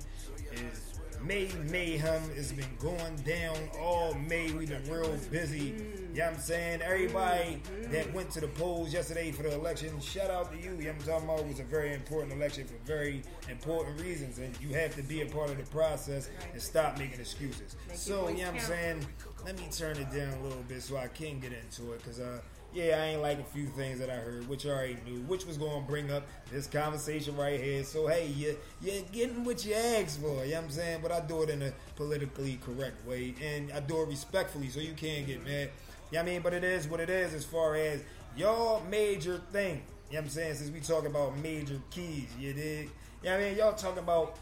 It's 0.52 1.00
May 1.22 1.50
mayhem 1.70 2.22
It's 2.36 2.54
been 2.54 2.66
going 2.80 3.16
down 3.18 3.58
all 3.80 4.14
May. 4.14 4.52
We've 4.52 4.70
been 4.70 4.90
real 4.90 5.18
busy. 5.30 5.58
You 5.60 5.74
know 6.16 6.26
what 6.26 6.34
I'm 6.36 6.40
saying? 6.40 6.82
Everybody 6.82 7.62
that 7.92 8.14
went 8.14 8.32
to 8.32 8.40
the 8.40 8.48
polls 8.48 8.94
yesterday 8.94 9.32
for 9.32 9.44
the 9.44 9.54
election, 9.54 10.00
shout 10.00 10.30
out 10.30 10.52
to 10.52 10.58
you. 10.58 10.72
You 10.72 10.78
know 10.78 10.78
what 10.78 10.96
I'm 10.96 11.08
talking 11.08 11.30
about? 11.30 11.40
It 11.42 11.48
was 11.48 11.60
a 11.60 11.64
very 11.64 11.94
important 11.94 12.34
election 12.34 12.66
for 12.68 12.76
very 12.86 13.22
important 13.50 14.00
reasons. 14.00 14.40
And 14.40 14.56
you 14.62 14.70
have 14.76 14.96
to 14.96 15.04
be 15.04 15.22
a 15.22 15.26
part 15.26 15.50
of 15.50 15.58
the 15.58 15.70
process 15.70 16.30
and 16.54 16.62
stop 16.62 16.98
making 16.98 17.20
excuses. 17.20 17.76
So, 17.94 18.30
you 18.30 18.38
know 18.38 18.52
what 18.52 18.54
I'm 18.56 18.60
saying? 18.62 19.08
Let 19.46 19.58
me 19.58 19.68
turn 19.72 19.98
it 19.98 20.12
down 20.12 20.34
a 20.40 20.44
little 20.44 20.64
bit 20.68 20.82
so 20.82 20.98
I 20.98 21.08
can 21.08 21.40
get 21.40 21.52
into 21.54 21.94
it. 21.94 22.00
Because, 22.00 22.20
uh, 22.20 22.40
yeah, 22.74 23.02
I 23.02 23.06
ain't 23.08 23.22
like 23.22 23.40
a 23.40 23.44
few 23.44 23.66
things 23.68 24.00
that 24.00 24.10
I 24.10 24.16
heard, 24.16 24.48
which 24.48 24.66
I 24.66 24.70
already 24.70 24.98
knew, 25.06 25.22
which 25.22 25.46
was 25.46 25.58
going 25.58 25.82
to 25.82 25.88
bring 25.88 26.12
up 26.12 26.24
this 26.52 26.68
conversation 26.68 27.36
right 27.36 27.60
here. 27.60 27.84
So, 27.84 28.08
hey, 28.08 28.28
you, 28.28 28.58
you're 28.82 29.02
getting 29.12 29.44
what 29.44 29.66
you 29.66 29.74
asked 29.74 30.20
for, 30.20 30.28
you 30.46 30.52
know 30.52 30.58
what 30.58 30.64
I'm 30.66 30.70
saying? 30.70 31.00
But 31.02 31.12
I 31.12 31.22
do 31.22 31.42
it 31.44 31.50
in 31.50 31.62
a 31.64 31.74
politically 31.96 32.60
correct 32.64 33.06
way, 33.08 33.34
and 33.42 33.72
I 33.72 33.80
do 33.80 34.02
it 34.02 34.10
respectfully, 34.10 34.70
so 34.70 34.80
you 34.80 34.94
can't 34.94 35.26
get 35.26 35.44
mad. 35.44 35.70
Yeah, 36.12 36.22
I 36.22 36.24
mean, 36.24 36.42
but 36.42 36.54
it 36.54 36.64
is 36.64 36.88
what 36.88 37.00
it 37.00 37.10
is 37.10 37.34
as 37.34 37.46
far 37.46 37.76
as 37.76 38.04
y'all 38.36 38.84
major 38.90 39.42
thing. 39.52 39.82
You 40.10 40.16
know 40.16 40.22
what 40.22 40.24
I'm 40.26 40.30
saying? 40.30 40.56
Since 40.56 40.72
we 40.72 40.80
talk 40.80 41.06
about 41.06 41.38
major 41.38 41.82
keys, 41.92 42.30
you 42.40 42.54
dig? 42.54 42.90
Yeah, 43.24 43.36
I 43.36 43.40
mean, 43.40 43.58
y'all 43.58 43.74
talking 43.74 44.00
about 44.00 44.38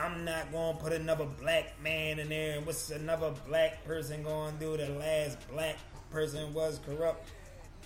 I'm 0.00 0.24
not 0.24 0.52
gonna 0.52 0.78
put 0.78 0.92
another 0.92 1.26
black 1.40 1.74
man 1.82 2.20
in 2.20 2.28
there, 2.28 2.56
and 2.56 2.66
what's 2.66 2.90
another 2.90 3.32
black 3.48 3.84
person 3.84 4.22
gonna 4.22 4.56
do? 4.58 4.76
The 4.76 4.88
last 4.90 5.38
black 5.50 5.76
person 6.10 6.54
was 6.54 6.80
corrupt. 6.86 7.28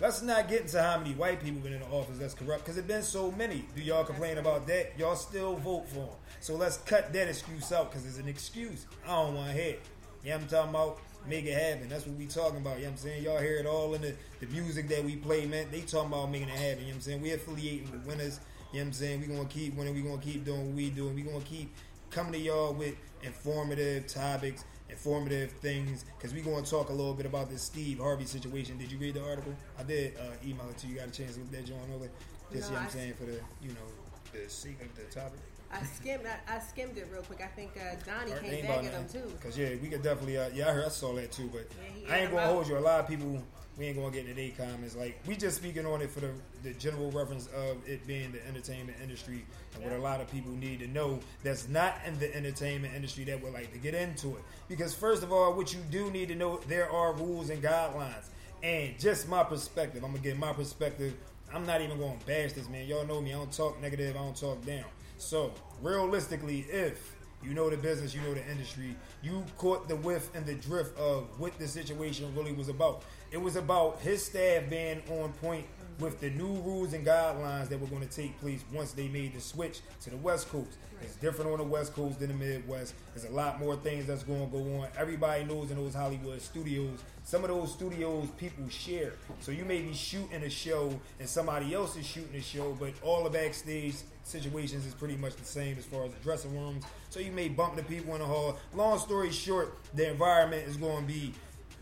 Let's 0.01 0.21
not 0.21 0.49
get 0.49 0.63
into 0.63 0.83
how 0.83 0.99
many 0.99 1.15
white 1.15 1.43
people 1.43 1.61
been 1.61 1.73
in 1.73 1.81
the 1.81 1.87
office 1.87 2.19
that's 2.19 2.35
corrupt, 2.35 2.65
because 2.65 2.77
it 2.77 2.87
been 2.87 3.03
so 3.03 3.31
many. 3.33 3.65
Do 3.75 3.83
y'all 3.83 4.05
complain 4.05 4.39
about 4.39 4.67
that? 4.67 4.99
Y'all 4.99 5.17
still 5.17 5.57
vote 5.57 5.89
for 5.89 6.01
them. 6.01 6.09
So 6.41 6.55
let's 6.55 6.79
cut 6.79 7.13
that 7.13 7.29
excuse 7.29 7.73
out, 7.73 7.91
because 7.91 8.07
it's 8.07 8.19
an 8.19 8.29
excuse. 8.29 8.87
I 9.07 9.09
don't 9.09 9.35
want 9.35 9.49
to 9.49 9.55
hear 9.55 9.73
it. 9.75 9.83
Yeah, 10.25 10.35
I'm 10.35 10.47
talking 10.47 10.71
about 10.71 10.99
make 11.27 11.47
it 11.47 11.55
happen. 11.55 11.89
That's 11.89 12.07
what 12.07 12.17
we 12.17 12.27
talking 12.27 12.59
about. 12.59 12.79
You 12.79 12.85
know 12.85 12.91
what 12.91 12.93
I'm 12.93 12.99
saying? 12.99 13.23
Y'all 13.25 13.39
hear 13.39 13.57
it 13.57 13.67
all 13.67 13.95
in 13.95 14.03
the, 14.03 14.15
the 14.41 14.47
music 14.47 14.89
that 14.89 15.05
we 15.05 15.17
play, 15.17 15.47
man. 15.47 15.67
They 15.71 15.81
talking 15.81 16.13
about 16.13 16.31
making 16.31 16.49
it 16.49 16.59
happen. 16.59 16.81
You 16.81 16.87
know 16.87 16.87
what 16.89 16.95
I'm 16.95 17.01
saying? 17.01 17.23
We 17.23 17.33
affiliating 17.33 17.91
with 17.91 18.05
winners. 18.07 18.41
You 18.73 18.79
know 18.79 18.85
what 18.85 18.87
I'm 18.87 18.93
saying? 18.93 19.21
we 19.21 19.27
to 19.27 19.45
keep 19.47 19.77
winning. 19.77 19.95
we 19.95 20.03
to 20.03 20.19
keep 20.19 20.45
doing 20.45 20.67
what 20.67 20.77
we 20.77 20.91
doing. 20.91 21.15
we 21.15 21.23
going 21.23 21.41
to 21.41 21.47
keep 21.47 21.73
coming 22.13 22.33
to 22.33 22.39
y'all 22.39 22.73
with 22.73 22.95
informative 23.23 24.07
topics, 24.07 24.65
informative 24.91 25.51
things, 25.53 26.05
because 26.17 26.35
we 26.35 26.43
going 26.43 26.63
to 26.63 26.71
talk 26.71 26.91
a 26.91 26.93
little 26.93 27.15
bit 27.15 27.27
about 27.27 27.51
this 27.51 27.63
Steve 27.63 27.99
Harvey 27.99 28.27
situation. 28.27 28.79
Did 28.79 28.93
you 28.93 28.99
read 28.99 29.15
the 29.15 29.25
article? 29.25 29.55
I 29.79 29.83
did 29.83 30.15
uh, 30.19 30.47
email 30.47 30.69
it 30.69 30.79
to 30.79 30.87
you. 30.87 30.95
You 30.95 30.99
got 31.01 31.09
a 31.09 31.11
chance 31.11 31.35
to 31.35 31.41
look 31.41 31.51
that 31.53 31.65
joint 31.65 31.81
over? 31.95 32.09
Just, 32.53 32.53
No, 32.53 32.55
you 32.55 32.61
know 32.61 32.71
what 32.71 32.83
I'm 32.83 32.91
saying, 32.91 33.15
for 33.15 33.25
the, 33.25 33.41
you 33.63 33.71
know, 33.71 33.89
the 34.33 34.49
sake 34.49 34.81
of 34.83 34.95
the 34.95 35.05
topic. 35.05 35.41
I 35.73 35.83
skimmed. 35.85 36.25
I, 36.27 36.57
I 36.57 36.59
skimmed 36.59 36.99
it 36.99 37.09
real 37.11 37.23
quick. 37.23 37.41
I 37.43 37.47
think 37.47 37.71
uh, 37.79 37.95
Donnie 38.05 38.33
Art 38.33 38.45
came 38.45 38.67
back 38.67 38.85
at 38.85 38.93
him 38.93 39.09
too. 39.11 39.33
Cause 39.43 39.57
yeah, 39.57 39.71
we 39.81 39.89
could 39.89 40.03
definitely. 40.03 40.37
Uh, 40.37 40.51
yeah, 40.53 40.69
I 40.69 40.73
heard. 40.73 40.85
I 40.85 40.89
saw 40.89 41.15
that 41.15 41.33
too. 41.33 41.49
But 41.51 41.67
he 41.95 42.07
I 42.13 42.19
ain't 42.19 42.31
gonna 42.31 42.47
hold 42.47 42.69
you. 42.69 42.77
A 42.77 42.79
lot 42.79 43.01
of 43.01 43.09
people. 43.09 43.43
We 43.79 43.87
ain't 43.87 43.97
gonna 43.97 44.11
get 44.11 44.27
into 44.27 44.35
their 44.35 44.51
comments. 44.51 44.97
Like 44.97 45.19
we 45.27 45.35
just 45.35 45.57
speaking 45.57 45.87
on 45.87 46.03
it 46.03 46.11
for 46.11 46.21
the 46.21 46.31
the 46.63 46.73
general 46.75 47.11
reference 47.11 47.47
of 47.49 47.77
it 47.87 48.07
being 48.07 48.31
the 48.33 48.47
entertainment 48.47 48.99
industry 49.03 49.45
and 49.75 49.83
what 49.83 49.93
a 49.93 49.99
lot 49.99 50.21
of 50.21 50.31
people 50.31 50.53
need 50.53 50.81
to 50.81 50.87
know 50.87 51.21
that's 51.43 51.69
not 51.69 51.97
in 52.07 52.19
the 52.19 52.35
entertainment 52.35 52.95
industry 52.95 53.25
that 53.25 53.43
would 53.43 53.53
like 53.53 53.73
to 53.73 53.79
get 53.79 53.95
into 53.95 54.37
it. 54.37 54.43
Because 54.69 54.95
first 54.95 55.23
of 55.23 55.33
all, 55.33 55.55
what 55.55 55.73
you 55.73 55.81
do 55.91 56.11
need 56.11 56.29
to 56.29 56.35
know, 56.35 56.59
there 56.69 56.91
are 56.91 57.15
rules 57.15 57.51
and 57.51 57.63
guidelines. 57.63 58.29
And 58.63 58.99
just 58.99 59.29
my 59.29 59.43
perspective, 59.43 60.05
I'm 60.05 60.11
gonna 60.11 60.23
get 60.23 60.39
my 60.39 60.53
perspective. 60.53 61.15
I'm 61.53 61.67
not 61.67 61.81
even 61.81 61.99
gonna 61.99 62.19
bash 62.27 62.53
this 62.53 62.69
man. 62.69 62.87
Y'all 62.87 63.07
know 63.07 63.21
me. 63.21 63.31
I 63.33 63.37
don't 63.37 63.53
talk 63.53 63.81
negative. 63.81 64.15
I 64.15 64.19
don't 64.19 64.37
talk 64.37 64.65
down. 64.65 64.85
So 65.19 65.53
realistically, 65.81 66.61
if 66.71 67.15
you 67.45 67.55
know 67.55 67.69
the 67.71 67.77
business, 67.77 68.15
you 68.15 68.21
know 68.23 68.35
the 68.35 68.49
industry, 68.51 68.95
you 69.23 69.45
caught 69.59 69.89
the 69.89 69.97
whiff 69.97 70.35
and 70.35 70.47
the 70.47 70.55
drift 70.55 70.97
of 70.99 71.29
what 71.39 71.59
the 71.59 71.67
situation 71.67 72.35
really 72.37 72.53
was 72.53 72.69
about. 72.69 73.03
It 73.31 73.41
was 73.41 73.57
about 73.57 74.01
his 74.01 74.25
staff 74.25 74.69
being 74.69 75.03
on 75.11 75.33
point 75.35 75.67
with 75.99 76.21
the 76.21 76.31
new 76.31 76.55
rules 76.63 76.93
and 76.93 77.07
guidelines 77.07 77.69
that 77.69 77.81
were 77.81 77.87
going 77.87 78.07
to 78.07 78.15
take 78.15 78.39
place 78.41 78.65
once 78.73 78.93
they 78.93 79.09
made 79.09 79.35
the 79.35 79.41
switch 79.41 79.81
to 80.01 80.11
the 80.11 80.17
West 80.17 80.49
Coast. 80.49 80.77
It's 81.01 81.17
different 81.17 81.51
on 81.51 81.59
the 81.59 81.65
West 81.65 81.95
Coast 81.95 82.21
than 82.21 82.29
the 82.29 82.35
Midwest. 82.35 82.95
There's 83.15 83.29
a 83.29 83.35
lot 83.35 83.59
more 83.59 83.77
things 83.77 84.07
that's 84.07 84.23
going 84.23 84.51
to 84.51 84.57
go 84.57 84.81
on. 84.81 84.89
Everybody 84.97 85.45
knows 85.45 85.71
in 85.71 85.77
those 85.77 85.95
Hollywood 85.95 86.41
studios. 86.41 86.99
Some 87.25 87.45
of 87.45 87.51
those 87.51 87.73
studios 87.73 88.29
people 88.37 88.69
share. 88.69 89.15
So 89.41 89.53
you 89.53 89.65
may 89.65 89.81
be 89.81 89.93
shooting 89.93 90.43
a 90.43 90.51
show 90.51 90.99
and 91.19 91.29
somebody 91.29 91.75
else 91.75 91.97
is 91.97 92.07
shooting 92.07 92.37
a 92.37 92.43
show, 92.43 92.77
but 92.79 92.93
all 93.03 93.25
the 93.25 93.31
backstage 93.31 93.95
situations 94.25 94.87
is 94.87 94.95
pretty 94.95 95.17
much 95.17 95.37
the 95.37 95.45
same 95.45 95.77
as 95.79 95.85
far 95.85 96.05
as 96.05 96.13
dressing 96.23 96.59
rooms. 96.59 96.85
So 97.11 97.21
you 97.21 97.33
may 97.33 97.49
bump 97.49 97.77
the 97.77 97.83
people 97.83 98.15
in 98.15 98.21
the 98.21 98.27
hall. 98.27 98.59
Long 98.75 98.99
story 98.99 99.31
short, 99.31 99.79
the 99.95 100.11
environment 100.11 100.67
is 100.69 100.77
going 100.77 101.07
to 101.07 101.13
be 101.13 101.33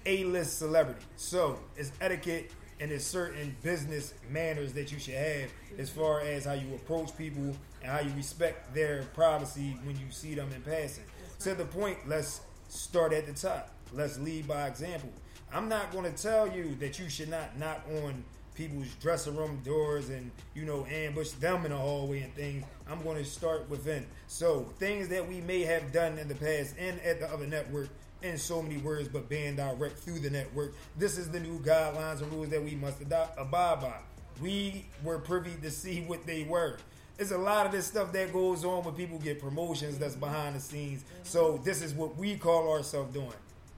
a-list 0.06 0.58
celebrity. 0.58 1.04
So 1.16 1.58
it's 1.76 1.92
etiquette 2.00 2.50
and 2.80 2.90
there's 2.90 3.04
certain 3.04 3.54
business 3.62 4.14
manners 4.30 4.72
that 4.72 4.90
you 4.90 4.98
should 4.98 5.14
have 5.14 5.50
as 5.78 5.90
far 5.90 6.20
as 6.20 6.46
how 6.46 6.54
you 6.54 6.74
approach 6.74 7.16
people 7.16 7.54
and 7.82 7.90
how 7.90 8.00
you 8.00 8.10
respect 8.16 8.74
their 8.74 9.04
privacy 9.14 9.76
when 9.84 9.96
you 9.96 10.06
see 10.10 10.34
them 10.34 10.50
in 10.54 10.62
passing. 10.62 11.04
To 11.40 11.54
the 11.54 11.64
point, 11.64 11.98
let's 12.06 12.40
start 12.68 13.12
at 13.12 13.26
the 13.26 13.32
top. 13.32 13.70
Let's 13.92 14.18
lead 14.18 14.48
by 14.48 14.66
example. 14.66 15.10
I'm 15.52 15.68
not 15.68 15.90
going 15.90 16.10
to 16.10 16.22
tell 16.22 16.50
you 16.50 16.74
that 16.76 16.98
you 16.98 17.08
should 17.10 17.28
not 17.28 17.58
knock 17.58 17.84
on 18.02 18.24
people's 18.60 18.94
dressing 19.00 19.34
room 19.36 19.58
doors 19.64 20.10
and 20.10 20.30
you 20.54 20.66
know 20.66 20.84
ambush 20.92 21.30
them 21.30 21.64
in 21.64 21.70
the 21.70 21.76
hallway 21.76 22.20
and 22.20 22.34
things. 22.34 22.62
I'm 22.86 23.02
going 23.02 23.16
to 23.16 23.24
start 23.24 23.70
within. 23.70 24.04
So 24.26 24.66
things 24.78 25.08
that 25.08 25.26
we 25.26 25.40
may 25.40 25.62
have 25.62 25.92
done 25.92 26.18
in 26.18 26.28
the 26.28 26.34
past 26.34 26.74
and 26.78 27.00
at 27.00 27.20
the 27.20 27.32
other 27.32 27.46
network 27.46 27.88
in 28.22 28.36
so 28.36 28.60
many 28.60 28.76
words, 28.76 29.08
but 29.08 29.30
being 29.30 29.56
direct 29.56 29.98
through 30.00 30.18
the 30.18 30.28
network. 30.28 30.74
This 30.98 31.16
is 31.16 31.30
the 31.30 31.40
new 31.40 31.58
guidelines 31.60 32.20
and 32.20 32.30
rules 32.30 32.50
that 32.50 32.62
we 32.62 32.74
must 32.74 33.00
ado- 33.00 33.32
abide 33.38 33.80
by. 33.80 33.96
We 34.42 34.84
were 35.02 35.18
privy 35.18 35.52
to 35.62 35.70
see 35.70 36.02
what 36.02 36.26
they 36.26 36.42
were. 36.42 36.76
There's 37.16 37.30
a 37.30 37.38
lot 37.38 37.64
of 37.64 37.72
this 37.72 37.86
stuff 37.86 38.12
that 38.12 38.30
goes 38.30 38.62
on 38.62 38.84
when 38.84 38.94
people 38.94 39.18
get 39.18 39.40
promotions 39.40 39.96
that's 39.96 40.16
behind 40.16 40.54
the 40.54 40.60
scenes. 40.60 41.02
So 41.22 41.58
this 41.64 41.80
is 41.80 41.94
what 41.94 42.16
we 42.16 42.36
call 42.36 42.70
ourselves 42.70 43.14
doing. 43.14 43.32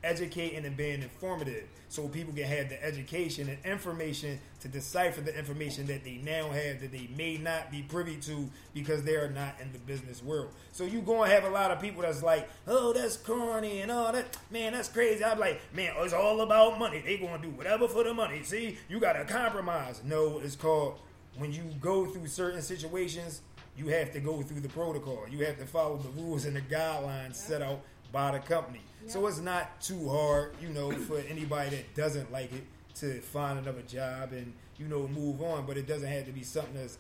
Educating 0.05 0.65
and 0.65 0.77
being 0.77 1.03
informative. 1.03 1.69
So 1.89 2.09
people 2.09 2.33
can 2.33 2.45
have 2.45 2.71
the 2.71 2.83
education 2.83 3.49
and 3.49 3.59
information 3.65 4.41
to 4.61 4.69
decipher 4.69 5.21
the 5.21 5.37
information 5.37 5.87
that 5.87 6.05
they 6.05 6.21
now 6.25 6.49
have 6.49 6.81
that 6.81 6.91
they 6.91 7.09
may 7.17 7.37
not 7.37 7.71
be 7.71 7.83
privy 7.83 8.17
to 8.17 8.49
because 8.75 9.03
they 9.03 9.15
are 9.15 9.31
not 9.31 9.55
in 9.61 9.73
the 9.73 9.79
business 9.79 10.23
world. 10.23 10.51
So 10.73 10.85
you 10.85 11.03
gonna 11.03 11.31
have 11.31 11.45
a 11.45 11.51
lot 11.51 11.71
of 11.71 11.81
people 11.81 12.03
that's 12.03 12.23
like, 12.23 12.49
oh, 12.67 12.93
that's 12.93 13.17
corny 13.17 13.83
and 13.83 13.93
all 13.93 14.11
that. 14.13 14.37
Man, 14.51 14.73
that's 14.73 14.89
crazy. 14.89 15.25
I'm 15.25 15.39
like, 15.39 15.61
man, 15.75 15.93
it's 15.99 16.15
all 16.15 16.41
about 16.41 16.79
money. 16.79 17.01
They 17.05 17.19
gonna 17.19 17.43
do 17.43 17.51
whatever 17.51 17.87
for 17.87 18.05
the 18.05 18.15
money. 18.15 18.43
See, 18.43 18.79
you 18.89 18.99
gotta 18.99 19.25
compromise. 19.25 20.01
No, 20.05 20.39
it's 20.39 20.57
called 20.57 20.99
when 21.37 21.53
you 21.53 21.63
go 21.81 22.07
through 22.07 22.27
certain 22.27 22.63
situations, 22.63 23.43
you 23.77 23.89
have 23.89 24.13
to 24.13 24.21
go 24.21 24.43
through 24.43 24.61
the 24.61 24.69
protocol. 24.69 25.25
You 25.31 25.45
have 25.47 25.59
to 25.59 25.67
follow 25.67 25.97
the 25.97 26.11
rules 26.11 26.45
and 26.45 26.55
the 26.55 26.61
guidelines 26.61 27.37
set 27.37 27.63
out 27.63 27.81
by 28.13 28.33
the 28.33 28.39
company. 28.39 28.81
So 29.07 29.27
it's 29.27 29.41
not 29.41 29.81
too 29.81 30.09
hard, 30.09 30.55
you 30.61 30.69
know, 30.69 30.93
for 30.93 31.19
anybody 31.29 31.71
that 31.71 31.95
doesn't 31.95 32.31
like 32.31 32.53
it 32.53 32.65
to 32.97 33.21
find 33.21 33.59
another 33.59 33.83
job 33.83 34.33
and, 34.33 34.53
you 34.79 34.87
know, 34.87 35.09
move 35.09 35.43
on. 35.43 35.67
But 35.67 35.77
it 35.77 35.89
doesn't 35.89 36.09
have 36.09 36.27
to 36.27 36.33
be 36.33 36.45
something 36.45 36.75
that's 36.75 36.99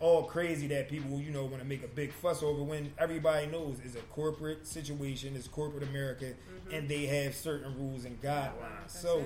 all 0.00 0.24
crazy 0.24 0.66
that 0.68 0.88
people, 0.88 1.20
you 1.20 1.30
know, 1.30 1.44
want 1.44 1.62
to 1.62 1.68
make 1.68 1.84
a 1.84 1.88
big 1.88 2.12
fuss 2.12 2.42
over 2.42 2.62
when 2.62 2.92
everybody 2.98 3.46
knows 3.46 3.76
it's 3.84 3.96
a 3.96 4.00
corporate 4.00 4.66
situation, 4.66 5.36
it's 5.36 5.46
corporate 5.46 5.82
America, 5.82 6.24
mm-hmm. 6.24 6.74
and 6.74 6.88
they 6.88 7.06
have 7.06 7.34
certain 7.34 7.76
rules 7.78 8.04
and 8.04 8.20
guidelines. 8.22 8.88
so 8.88 9.22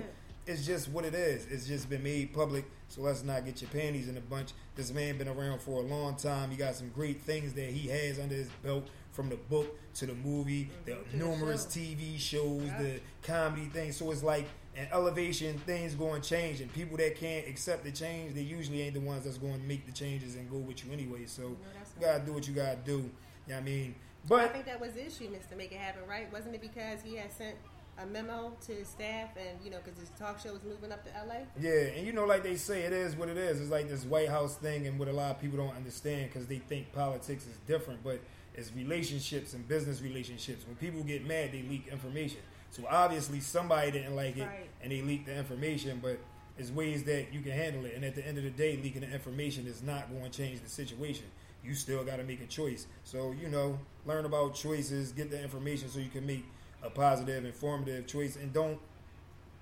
it's 0.47 0.64
just 0.64 0.89
what 0.89 1.05
it 1.05 1.14
is. 1.14 1.47
It's 1.47 1.66
just 1.66 1.89
been 1.91 2.03
made 2.03 2.32
public. 2.32 2.64
So 2.89 3.03
let's 3.03 3.24
not 3.24 3.45
get 3.45 3.61
your 3.61 3.70
panties 3.70 4.09
in 4.09 4.16
a 4.16 4.20
bunch. 4.20 4.53
This 4.76 4.93
man 4.93 5.18
been 5.18 5.28
around 5.28 5.61
for 5.61 5.80
a 5.80 5.82
long 5.82 6.14
time. 6.14 6.51
He 6.51 6.57
got 6.57 6.76
some 6.76 6.91
great 6.91 7.22
things 7.22 7.53
that 7.55 7.70
he 7.70 7.89
has 7.89 8.20
under 8.20 8.34
his 8.34 8.49
belt, 8.62 8.89
from 9.16 9.30
the 9.30 9.36
book 9.36 9.78
to 9.94 10.06
the 10.06 10.14
movie, 10.14 10.70
the 10.84 10.98
numerous 11.14 11.64
TV 11.64 12.18
shows, 12.18 12.68
the 12.78 13.00
comedy 13.22 13.64
thing. 13.66 13.90
So 13.90 14.10
it's 14.10 14.22
like 14.22 14.46
an 14.76 14.86
elevation, 14.92 15.58
things 15.60 15.94
going 15.94 16.20
to 16.20 16.28
change, 16.28 16.60
and 16.60 16.70
people 16.72 16.98
that 16.98 17.16
can't 17.16 17.48
accept 17.48 17.82
the 17.82 17.90
change, 17.90 18.34
they 18.34 18.42
usually 18.42 18.82
ain't 18.82 18.92
the 18.92 19.00
ones 19.00 19.24
that's 19.24 19.38
going 19.38 19.58
to 19.58 19.66
make 19.66 19.86
the 19.86 19.92
changes 19.92 20.34
and 20.36 20.50
go 20.50 20.58
with 20.58 20.84
you 20.84 20.92
anyway. 20.92 21.24
So 21.24 21.42
you 21.42 21.56
gotta 22.06 22.22
do 22.24 22.34
what 22.34 22.46
you 22.46 22.52
gotta 22.52 22.76
do. 22.84 22.92
You 22.92 22.98
know 22.98 23.54
what 23.54 23.56
I 23.56 23.60
mean? 23.62 23.94
But 24.28 24.40
I 24.40 24.48
think 24.48 24.66
that 24.66 24.80
was 24.80 24.92
the 24.92 25.06
issue, 25.06 25.30
Mr. 25.30 25.56
Make 25.56 25.72
It 25.72 25.78
Happen, 25.78 26.02
right? 26.06 26.30
Wasn't 26.32 26.54
it 26.54 26.60
because 26.60 27.00
he 27.00 27.16
had 27.16 27.32
sent 27.32 27.56
a 27.98 28.04
memo 28.04 28.52
to 28.66 28.72
his 28.72 28.88
staff 28.88 29.30
and, 29.36 29.58
you 29.64 29.70
know, 29.70 29.78
because 29.82 29.98
his 29.98 30.10
talk 30.18 30.38
show 30.38 30.52
was 30.52 30.62
moving 30.64 30.92
up 30.92 31.02
to 31.04 31.10
LA? 31.26 31.36
yeah, 31.58 31.96
and 31.96 32.06
you 32.06 32.12
know, 32.12 32.26
like 32.26 32.42
they 32.42 32.56
say, 32.56 32.82
it 32.82 32.92
is 32.92 33.16
what 33.16 33.28
it 33.28 33.38
is. 33.38 33.60
It's 33.60 33.70
like 33.70 33.88
this 33.88 34.04
White 34.04 34.28
House 34.28 34.56
thing, 34.56 34.86
and 34.86 34.98
what 34.98 35.08
a 35.08 35.12
lot 35.12 35.30
of 35.30 35.40
people 35.40 35.56
don't 35.56 35.74
understand 35.74 36.30
because 36.30 36.46
they 36.46 36.58
think 36.58 36.92
politics 36.92 37.46
is 37.46 37.56
different, 37.66 38.04
but 38.04 38.20
it's 38.57 38.72
relationships 38.74 39.54
and 39.54 39.66
business 39.68 40.00
relationships. 40.00 40.64
When 40.66 40.76
people 40.76 41.02
get 41.02 41.26
mad, 41.26 41.52
they 41.52 41.62
leak 41.62 41.88
information. 41.92 42.38
So 42.70 42.84
obviously, 42.88 43.40
somebody 43.40 43.90
didn't 43.92 44.16
like 44.16 44.36
it, 44.36 44.46
Right. 44.46 44.68
and 44.82 44.90
they 44.92 45.02
leaked 45.02 45.26
the 45.26 45.36
information, 45.36 46.00
but. 46.02 46.18
There's 46.59 46.72
ways 46.72 47.04
that 47.04 47.34
you 47.34 47.42
can 47.42 47.52
handle 47.52 47.84
it, 47.84 47.92
and 47.96 48.02
at 48.02 48.14
the 48.14 48.26
end 48.26 48.38
of 48.38 48.44
the 48.44 48.48
day, 48.48 48.78
leaking 48.82 49.02
the 49.02 49.12
information 49.12 49.66
is 49.66 49.82
not 49.82 50.09
going 50.11 50.22
to 50.24 50.30
change 50.30 50.62
the 50.62 50.70
situation. 50.70 51.26
You 51.62 51.74
still 51.74 52.02
got 52.02 52.16
to 52.16 52.24
make 52.24 52.40
a 52.40 52.46
choice. 52.46 52.86
So 53.04 53.32
you 53.38 53.48
know, 53.48 53.78
learn 54.07 54.24
about 54.24 54.54
choices, 54.54 55.12
get 55.12 55.30
the 55.30 55.38
information 55.42 55.90
so 55.90 55.98
you 55.98 56.09
can 56.09 56.24
make 56.24 56.46
a 56.82 56.88
positive, 56.88 57.44
informative 57.44 58.07
choice, 58.07 58.36
and 58.36 58.54
don't 58.54 58.78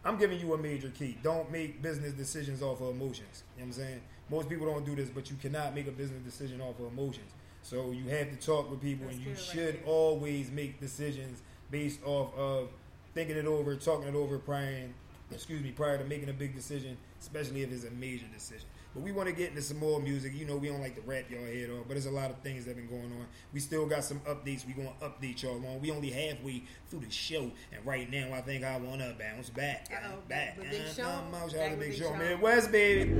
I'm 0.04 0.18
giving 0.18 0.38
you 0.38 0.54
a 0.54 0.56
major 0.58 0.88
key. 0.90 1.18
Don't 1.20 1.50
make 1.50 1.82
business 1.82 2.12
decisions 2.12 2.62
off 2.62 2.80
of 2.80 2.90
emotions. 2.90 3.42
You 3.56 3.62
know 3.64 3.66
what 3.66 3.66
I'm 3.66 3.72
saying? 3.72 4.00
Most 4.30 4.48
people 4.48 4.66
don't 4.66 4.84
do 4.86 4.94
this, 4.94 5.08
but 5.08 5.28
you 5.30 5.36
cannot 5.36 5.74
make 5.74 5.88
a 5.88 5.92
business 5.92 6.22
decision 6.22 6.60
off 6.60 6.78
of 6.78 6.92
emotions. 6.92 7.32
So 7.64 7.90
you 7.92 8.04
have 8.10 8.28
to 8.30 8.36
talk 8.36 8.70
with 8.70 8.80
people, 8.82 9.08
and 9.08 9.18
you 9.18 9.34
should 9.34 9.80
always 9.86 10.50
make 10.50 10.80
decisions 10.80 11.40
based 11.70 11.98
off 12.04 12.32
of 12.36 12.68
thinking 13.14 13.36
it 13.38 13.46
over, 13.46 13.74
talking 13.74 14.06
it 14.06 14.14
over 14.14 14.38
prior, 14.38 14.86
excuse 15.32 15.62
me, 15.62 15.70
prior 15.70 15.96
to 15.96 16.04
making 16.04 16.28
a 16.28 16.32
big 16.34 16.54
decision, 16.54 16.98
especially 17.20 17.62
if 17.62 17.72
it's 17.72 17.84
a 17.84 17.90
major 17.90 18.26
decision. 18.34 18.66
But 18.92 19.02
we 19.02 19.12
want 19.12 19.28
to 19.30 19.34
get 19.34 19.48
into 19.48 19.62
some 19.62 19.78
more 19.78 19.98
music. 19.98 20.34
You 20.34 20.44
know, 20.44 20.56
we 20.56 20.68
don't 20.68 20.82
like 20.82 20.94
to 20.96 21.00
rap 21.00 21.24
y'all 21.30 21.42
head 21.46 21.70
off, 21.70 21.84
but 21.88 21.94
there's 21.94 22.04
a 22.06 22.10
lot 22.10 22.30
of 22.30 22.36
things 22.40 22.66
that 22.66 22.76
have 22.76 22.86
been 22.86 22.86
going 23.00 23.10
on. 23.18 23.26
We 23.54 23.60
still 23.60 23.86
got 23.86 24.04
some 24.04 24.20
updates. 24.20 24.66
We 24.66 24.74
gonna 24.74 24.92
update 25.02 25.42
y'all 25.42 25.56
on. 25.66 25.80
We 25.80 25.90
only 25.90 26.10
halfway 26.10 26.64
through 26.90 27.00
the 27.00 27.10
show, 27.10 27.50
and 27.72 27.84
right 27.86 28.08
now 28.10 28.28
I 28.34 28.42
think 28.42 28.62
I 28.62 28.76
wanna 28.76 29.16
bounce 29.18 29.48
back, 29.48 29.88
uh, 29.90 30.16
back. 30.28 30.58
with 30.58 30.70
Big 30.70 30.82
Uh, 30.82 30.92
Sean? 30.92 31.24
come 31.24 31.34
on, 31.34 31.48
shout 31.48 31.58
out 31.60 31.60
Back 31.60 31.70
to 31.70 31.76
with 31.76 31.80
Big 31.80 31.90
Big 31.90 31.98
Sean, 31.98 32.10
Sean. 32.10 32.18
Midwest, 32.18 32.70
baby. 32.70 33.10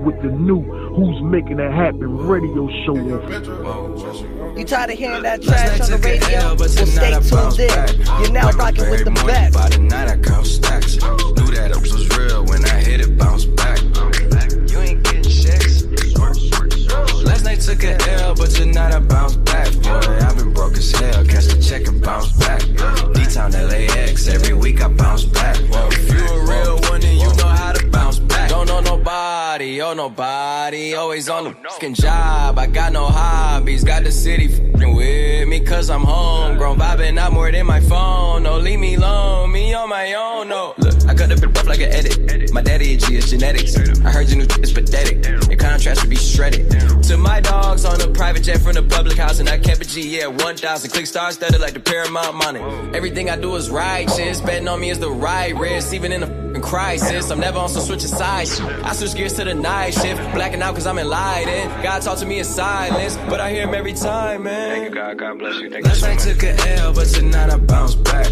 With 0.00 0.22
the 0.22 0.28
new 0.28 0.62
Who's 0.62 1.22
Making 1.22 1.60
It 1.60 1.70
Happen 1.72 2.16
radio 2.16 2.68
show 2.84 2.96
on 2.96 4.58
You 4.58 4.64
tired 4.64 4.90
of 4.90 4.98
hearing 4.98 5.22
that 5.22 5.42
trash 5.42 5.80
on 5.80 5.90
the 5.90 5.98
radio? 5.98 6.54
Well, 6.56 6.68
stay 6.68 7.12
tuned 7.20 7.60
in. 7.60 8.00
You're 8.22 8.32
now 8.32 8.50
rocking 8.52 8.88
with 8.88 9.04
the 9.04 9.10
best. 9.26 9.54
By 9.54 9.68
the 9.68 9.78
night 9.78 10.08
I 10.08 10.16
count 10.16 10.46
stacks. 10.46 10.96
Knew 10.96 11.54
that 11.54 11.72
it 11.72 11.80
was 11.80 12.08
real 12.16 12.46
when 12.46 12.64
I 12.64 12.80
hit 12.80 13.00
it, 13.00 13.18
bounce 13.18 13.44
back. 13.44 13.78
You 14.70 14.78
ain't 14.80 15.04
getting 15.04 15.22
checks. 15.22 15.84
Last 17.22 17.44
night 17.44 17.60
took 17.60 17.84
a 17.84 18.00
L, 18.22 18.34
but 18.34 18.50
tonight 18.50 18.94
I 18.94 19.00
bounce 19.00 19.36
back. 19.36 19.70
Boy, 19.82 20.18
I've 20.24 20.36
been 20.36 20.54
broke 20.54 20.78
as 20.78 20.92
hell. 20.92 21.24
Catch 21.26 21.46
the 21.46 21.60
check 21.62 21.86
and 21.86 22.02
bounce 22.02 22.32
back. 22.32 22.62
D-Town 23.12 23.52
LAX, 23.52 24.28
every 24.28 24.54
week 24.54 24.80
I 24.80 24.88
bounce 24.88 25.24
back. 25.24 25.58
If 25.60 26.08
you 26.10 26.26
a 26.26 26.40
real 26.46 26.89
know 28.70 28.80
nobody, 28.80 29.82
oh 29.82 29.94
nobody. 29.94 30.94
Always 30.94 31.28
on 31.28 31.44
the 31.44 31.52
fucking 31.68 31.94
job. 31.94 32.58
I 32.58 32.66
got 32.66 32.92
no 32.92 33.06
hobbies. 33.06 33.84
Got 33.84 34.04
the 34.04 34.12
city 34.12 34.48
fucking 34.48 34.94
with 34.94 35.48
me, 35.48 35.60
cause 35.60 35.90
I'm 35.90 36.02
homegrown. 36.02 36.78
Vibing 36.78 37.18
out 37.18 37.32
more 37.32 37.50
than 37.50 37.66
my 37.66 37.80
phone. 37.80 38.44
No, 38.44 38.58
leave 38.58 38.78
me 38.78 38.94
alone. 38.94 39.52
Me 39.52 39.74
on 39.74 39.88
my 39.88 40.14
own, 40.14 40.48
no. 40.48 40.74
Cut 41.20 41.28
the 41.28 41.36
bit 41.36 41.54
rough 41.54 41.66
like 41.66 41.80
an 41.80 41.92
edit. 41.92 42.50
My 42.50 42.62
daddy 42.62 42.94
a 42.94 42.96
G, 42.96 43.16
it's 43.18 43.28
genetics. 43.28 43.76
I 43.76 44.10
heard 44.10 44.30
your 44.30 44.38
new 44.38 44.46
is 44.62 44.72
pathetic. 44.72 45.22
Your 45.50 45.58
contrast 45.58 46.00
should 46.00 46.08
be 46.08 46.16
shredded. 46.16 46.70
To 47.08 47.18
my 47.18 47.40
dogs 47.40 47.84
on 47.84 48.00
a 48.00 48.08
private 48.08 48.42
jet 48.42 48.62
from 48.62 48.72
the 48.72 48.82
public 48.82 49.18
house, 49.18 49.38
and 49.38 49.46
I 49.46 49.58
kept 49.58 49.82
a 49.82 49.84
G, 49.84 50.16
yeah, 50.16 50.28
1,000. 50.28 50.90
Click 50.90 51.06
stars 51.06 51.34
studded 51.34 51.60
like 51.60 51.74
the 51.74 51.80
Paramount 51.80 52.36
money. 52.36 52.60
Everything 52.96 53.28
I 53.28 53.36
do 53.36 53.54
is 53.56 53.68
righteous. 53.68 54.40
Betting 54.40 54.66
on 54.66 54.80
me 54.80 54.88
is 54.88 54.98
the 54.98 55.10
right 55.10 55.54
risk, 55.54 55.92
even 55.92 56.10
in 56.10 56.22
a 56.22 56.26
fucking 56.60 56.62
crisis. 56.62 57.30
I'm 57.30 57.40
never 57.40 57.58
on 57.58 57.68
some 57.68 57.82
switching 57.82 58.08
sides. 58.08 58.58
I 58.60 58.92
switch 58.94 59.14
gears 59.14 59.34
to 59.34 59.44
the 59.44 59.54
night 59.54 59.94
shift. 59.94 60.20
Blacking 60.32 60.62
out 60.62 60.74
cause 60.74 60.86
I'm 60.86 60.98
enlightened. 60.98 61.82
God 61.82 62.02
talk 62.02 62.18
to 62.18 62.26
me 62.26 62.38
in 62.38 62.44
silence, 62.44 63.16
but 63.28 63.40
I 63.40 63.50
hear 63.50 63.66
him 63.66 63.74
every 63.74 63.92
time, 63.92 64.44
man. 64.44 64.70
Thank 64.70 64.88
you, 64.88 64.94
God. 64.94 65.18
God 65.18 65.38
bless 65.38 65.60
you. 65.60 65.70
Thank 65.70 65.86
Last 65.86 66.02
night 66.02 66.18
took 66.18 66.42
a 66.42 66.68
L, 66.78 66.92
but 66.94 67.08
tonight 67.08 67.50
I 67.50 67.58
bounce 67.58 67.94
back. 67.94 68.26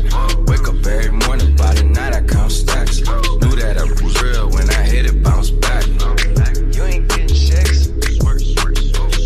Wake 0.47 0.69
up 0.69 0.87
every 0.87 1.13
morning, 1.13 1.57
by 1.57 1.75
the 1.75 1.85
night 1.85 2.15
I 2.15 2.23
count 2.23 2.53
stacks. 2.87 3.01
Knew 3.01 3.57
that 3.57 3.79
I 3.79 3.83
was 3.83 4.23
real 4.23 4.51
when 4.51 4.69
I 4.71 4.83
hit 4.83 5.07
it, 5.07 5.23
bounce 5.23 5.51
back. 5.51 5.87
You 5.87 6.83
ain't 6.85 7.09
getting 7.09 7.29
checks. 7.29 7.89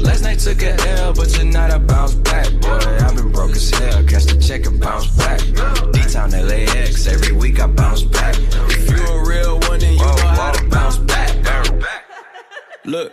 Last 0.01 0.23
night 0.23 0.39
took 0.39 0.63
a 0.63 0.75
L, 1.01 1.13
but 1.13 1.29
tonight 1.29 1.71
I 1.71 1.79
bounce 1.79 2.15
back. 2.15 2.51
Boy, 2.61 2.69
I've 2.69 3.17
been 3.17 3.33
broke 3.33 3.53
as 3.53 3.71
hell. 3.71 4.05
Catch 4.05 4.27
the 4.27 4.41
check 4.41 4.67
and 4.67 4.81
bounce 4.81 5.07
back. 5.17 5.41
D-Town 5.93 6.31
LAX, 6.31 7.07
every 7.07 7.33
week 7.33 7.61
I 7.61 7.67
bounce 7.67 8.03
back. 8.03 8.37
If 8.39 8.91
you 8.91 9.05
a 9.07 9.29
real 9.29 9.59
one, 9.61 9.81
then 9.81 9.95
you 9.95 9.99
know 9.99 10.17
how 10.17 10.53
to 10.53 10.69
bounce 10.69 10.99
back. 10.99 11.31
Look. 12.85 13.13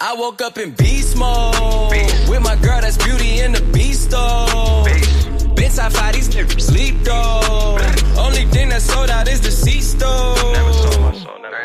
I 0.00 0.14
woke 0.16 0.42
up 0.42 0.58
in 0.58 0.72
beast 0.72 1.16
mode 1.16 1.54
with 2.28 2.42
my 2.42 2.56
girl 2.56 2.78
that's 2.82 3.02
beauty 3.02 3.40
in 3.40 3.52
the 3.52 3.62
beast 3.72 4.10
though. 4.10 4.84
Been 5.74 5.82
top 5.82 5.92
five, 5.92 6.14
these 6.14 6.28
niggas 6.28 6.60
sleep 6.60 6.94
though. 7.02 7.76
Only 8.16 8.44
thing 8.46 8.68
that's 8.68 8.84
sold 8.84 9.10
out 9.10 9.26
is 9.26 9.40
the 9.40 9.50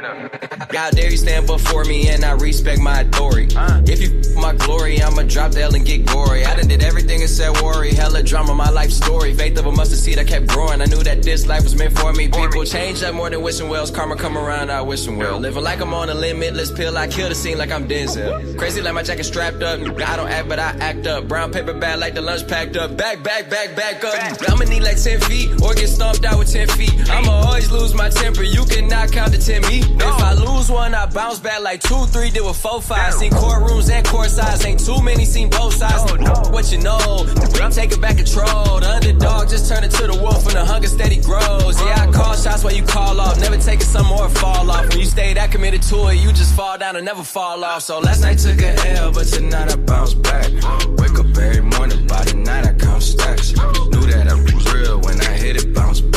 seat 0.02 0.30
stove. 0.30 0.70
God 0.70 0.96
dare 0.96 1.10
you 1.10 1.18
stand 1.18 1.48
before 1.48 1.84
me 1.86 2.10
and 2.10 2.24
I 2.24 2.32
respect 2.32 2.80
my 2.80 3.02
authority. 3.02 3.56
If 3.92 4.02
you 4.02 4.20
f- 4.20 4.36
my 4.36 4.54
glory, 4.54 5.02
I'ma 5.02 5.24
drop 5.24 5.52
the 5.52 5.62
L 5.62 5.76
and 5.76 5.86
get 5.86 6.06
gory. 6.06 6.46
I 6.46 6.56
done 6.56 6.68
did 6.68 6.84
everything 6.84 7.22
and 7.22 7.30
said 7.30 7.60
worry. 7.62 7.94
Hella 7.94 8.24
drama, 8.24 8.54
my 8.54 8.70
life 8.70 8.92
story. 8.92 9.34
Faith 9.34 9.58
of 9.58 9.66
a 9.66 9.72
mustard 9.72 10.00
seed, 10.00 10.20
I 10.20 10.24
kept 10.24 10.48
growing. 10.48 10.82
I 10.82 10.86
knew 10.86 11.04
that 11.04 11.24
this 11.24 11.48
life 11.48 11.64
was 11.64 11.76
meant 11.76 11.98
for 11.98 12.14
me. 12.14 12.28
People 12.28 12.64
change 12.66 13.04
up 13.04 13.16
more 13.16 13.30
than 13.30 13.42
wishing 13.42 13.70
wells. 13.70 13.92
Karma 13.92 14.16
come 14.16 14.38
around, 14.38 14.70
I 14.72 14.82
wish 14.82 15.06
them 15.06 15.18
well. 15.18 15.40
Living 15.40 15.64
like 15.64 15.82
I'm 15.82 15.94
on 15.94 16.10
a 16.10 16.14
limitless 16.14 16.72
pill. 16.72 16.98
I 16.98 17.08
kill 17.08 17.30
the 17.30 17.36
scene 17.36 17.58
like 17.58 17.72
I'm 17.72 17.88
Denzel. 17.88 18.58
Crazy 18.58 18.82
like 18.82 18.94
my 18.94 19.04
jacket 19.04 19.24
strapped 19.24 19.64
up. 19.64 19.80
I 19.80 20.16
don't 20.16 20.30
act, 20.30 20.48
but 20.48 20.60
I 20.60 20.70
act 20.80 21.08
up. 21.08 21.28
Brown 21.28 21.52
paper 21.52 21.74
bag 21.74 22.00
like 22.00 22.14
the 22.14 22.22
lunch 22.22 22.48
packed 22.48 22.78
up. 22.78 22.96
Back, 22.96 23.24
back, 23.24 23.50
back, 23.50 23.76
back 23.76 24.04
up. 24.04 24.16
I'ma 24.48 24.66
need 24.66 24.84
like 24.84 25.02
10 25.02 25.22
feet 25.22 25.62
or 25.62 25.74
get 25.74 25.88
stomped 25.88 26.26
out 26.26 26.38
with 26.38 26.52
10 26.52 26.68
feet. 26.70 27.10
I'ma 27.10 27.32
always 27.32 27.72
lose 27.72 27.94
my 27.94 28.10
temper. 28.10 28.44
You 28.44 28.66
cannot 28.66 29.12
count 29.12 29.34
to 29.34 29.40
10 29.40 29.62
me. 29.64 29.89
If 29.96 30.04
I 30.04 30.34
lose 30.34 30.70
one, 30.70 30.94
I 30.94 31.06
bounce 31.08 31.40
back 31.40 31.62
like 31.62 31.82
2, 31.82 32.06
3, 32.06 32.32
did 32.32 32.44
with 32.46 32.58
4, 32.58 32.82
5. 32.82 33.14
Seen 33.14 33.32
courtrooms 33.32 33.92
and 33.92 34.06
court 34.06 34.30
sides. 34.30 34.66
Ain't 34.66 34.86
too 34.86 35.02
many, 35.02 35.26
seen 35.26 35.50
both 35.50 35.74
sides. 35.74 36.04
Oh, 36.08 36.52
what 36.52 36.72
you 36.72 36.80
know, 36.80 37.26
I'm 37.62 37.72
taking 37.72 38.00
back 38.02 38.18
control. 38.18 38.80
The 38.80 38.90
underdog 38.90 39.50
just 39.50 39.70
turned 39.70 39.86
into 39.86 40.08
the 40.08 40.16
wolf 40.16 40.46
and 40.46 40.56
the 40.56 40.66
hunger 40.66 40.88
steady 40.88 41.22
grows. 41.22 41.80
Yeah, 41.82 42.08
I 42.08 42.12
call 42.12 42.36
shots 42.36 42.64
while 42.64 42.74
you 42.74 42.84
call 42.84 43.20
off. 43.20 43.40
Never 43.40 43.58
taking 43.58 43.86
some 43.86 44.08
more 44.08 44.30
fall 44.30 44.70
off. 44.70 44.90
When 44.90 45.00
you 45.00 45.06
stay 45.06 45.34
that 45.34 45.52
committed 45.52 45.82
to 45.84 46.08
it, 46.08 46.16
you 46.16 46.32
just 46.34 46.56
fall 46.56 46.78
down 46.78 46.96
and 46.96 47.06
never 47.06 47.24
fall 47.24 47.64
off. 47.64 47.82
So 47.84 48.00
last 48.00 48.22
night 48.22 48.38
took 48.40 48.62
a 48.62 48.98
L, 48.98 49.12
but 49.12 49.28
tonight 49.28 49.72
I 49.72 49.76
bounce 49.76 50.14
back. 50.14 50.52
Wake 50.98 51.20
up 51.20 51.38
every 51.38 51.62
morning, 51.62 52.08
by 52.08 52.24
the 52.26 52.36
night 52.36 52.66
I 52.66 52.74
count 52.74 53.04
stacks. 53.04 53.54
Knew 53.54 54.06
that 54.12 54.28
I 54.30 54.34
was 54.36 54.74
real 54.74 55.00
when 55.02 55.20
I 55.22 55.34
hit 55.38 55.56
it, 55.58 55.74
bounce 55.74 56.02
back. 56.02 56.09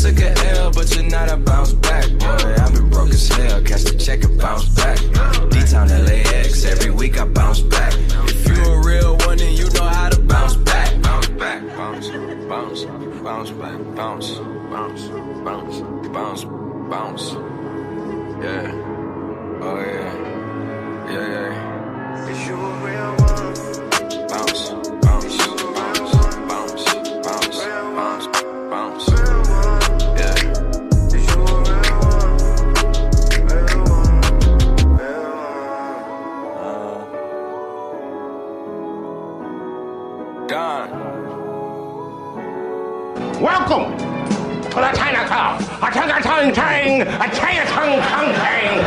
Took 0.00 0.18
a 0.20 0.48
L, 0.56 0.70
but 0.70 0.94
you're 0.94 1.04
not 1.04 1.30
a 1.30 1.36
bounce 1.36 1.74
back. 1.74 2.08
Boy, 2.18 2.54
I've 2.58 2.72
been 2.72 2.88
broke 2.88 3.10
as 3.10 3.28
hell. 3.28 3.62
Catch 3.62 3.84
the 3.84 3.98
check 3.98 4.24
and 4.24 4.38
bounce 4.38 4.68
back. 4.70 4.98
D-Town 5.50 5.88
LAX, 5.88 6.64
every 6.64 6.90
week 6.90 7.20
I 7.20 7.26
bounce 7.26 7.60
back. 7.60 7.92
If 8.24 8.48
you 8.48 8.64
a 8.64 8.80
real 8.80 9.16
one, 9.26 9.38
then 9.38 9.54
you 9.54 9.68
know 9.70 9.84
how 9.84 10.08
to 10.08 10.20
bounce 10.20 10.56
back. 10.56 11.00
Bounce 11.02 11.28
back, 11.28 11.60
bounce, 11.76 12.08
bounce, 12.48 12.84
bounce 13.22 13.50
back, 13.50 13.78
bounce, 13.94 14.30
bounce, 14.70 15.08
bounce, 15.44 15.80
bounce, 16.08 16.44
bounce. 16.90 17.32
Yeah. 18.42 18.72
Oh 19.62 19.80
yeah. 19.80 20.14
Yeah, 21.12 21.26
yeah. 21.34 22.30
If 22.30 22.48
you 22.48 22.54
a 22.54 22.70
real 22.84 23.16
one. 23.16 23.69
Welcome 43.40 43.96
to 43.96 44.76
the 44.76 44.92
Chinatown. 44.92 45.62
A 45.82 45.90
China 45.90 46.20
Tong 46.22 46.52
Tang, 46.52 47.00
a 47.00 47.34
Chinatown 47.34 47.98
Tong 48.02 48.34
Tang. 48.34 48.84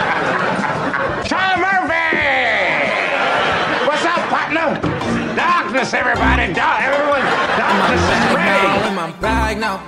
Sean 1.25 1.59
Murphy! 1.59 2.13
What's 3.87 4.05
up, 4.05 4.19
partner? 4.29 4.79
Darkness 5.35 5.91
everybody. 5.95 6.53
Doug, 6.53 6.83
everyone. 6.83 7.21
Douglas 7.57 7.99
is 7.99 8.09
now, 8.09 8.35
ready. 8.35 8.89
in 8.89 8.95
my 8.95 9.11
bag 9.19 9.57
now. 9.57 9.81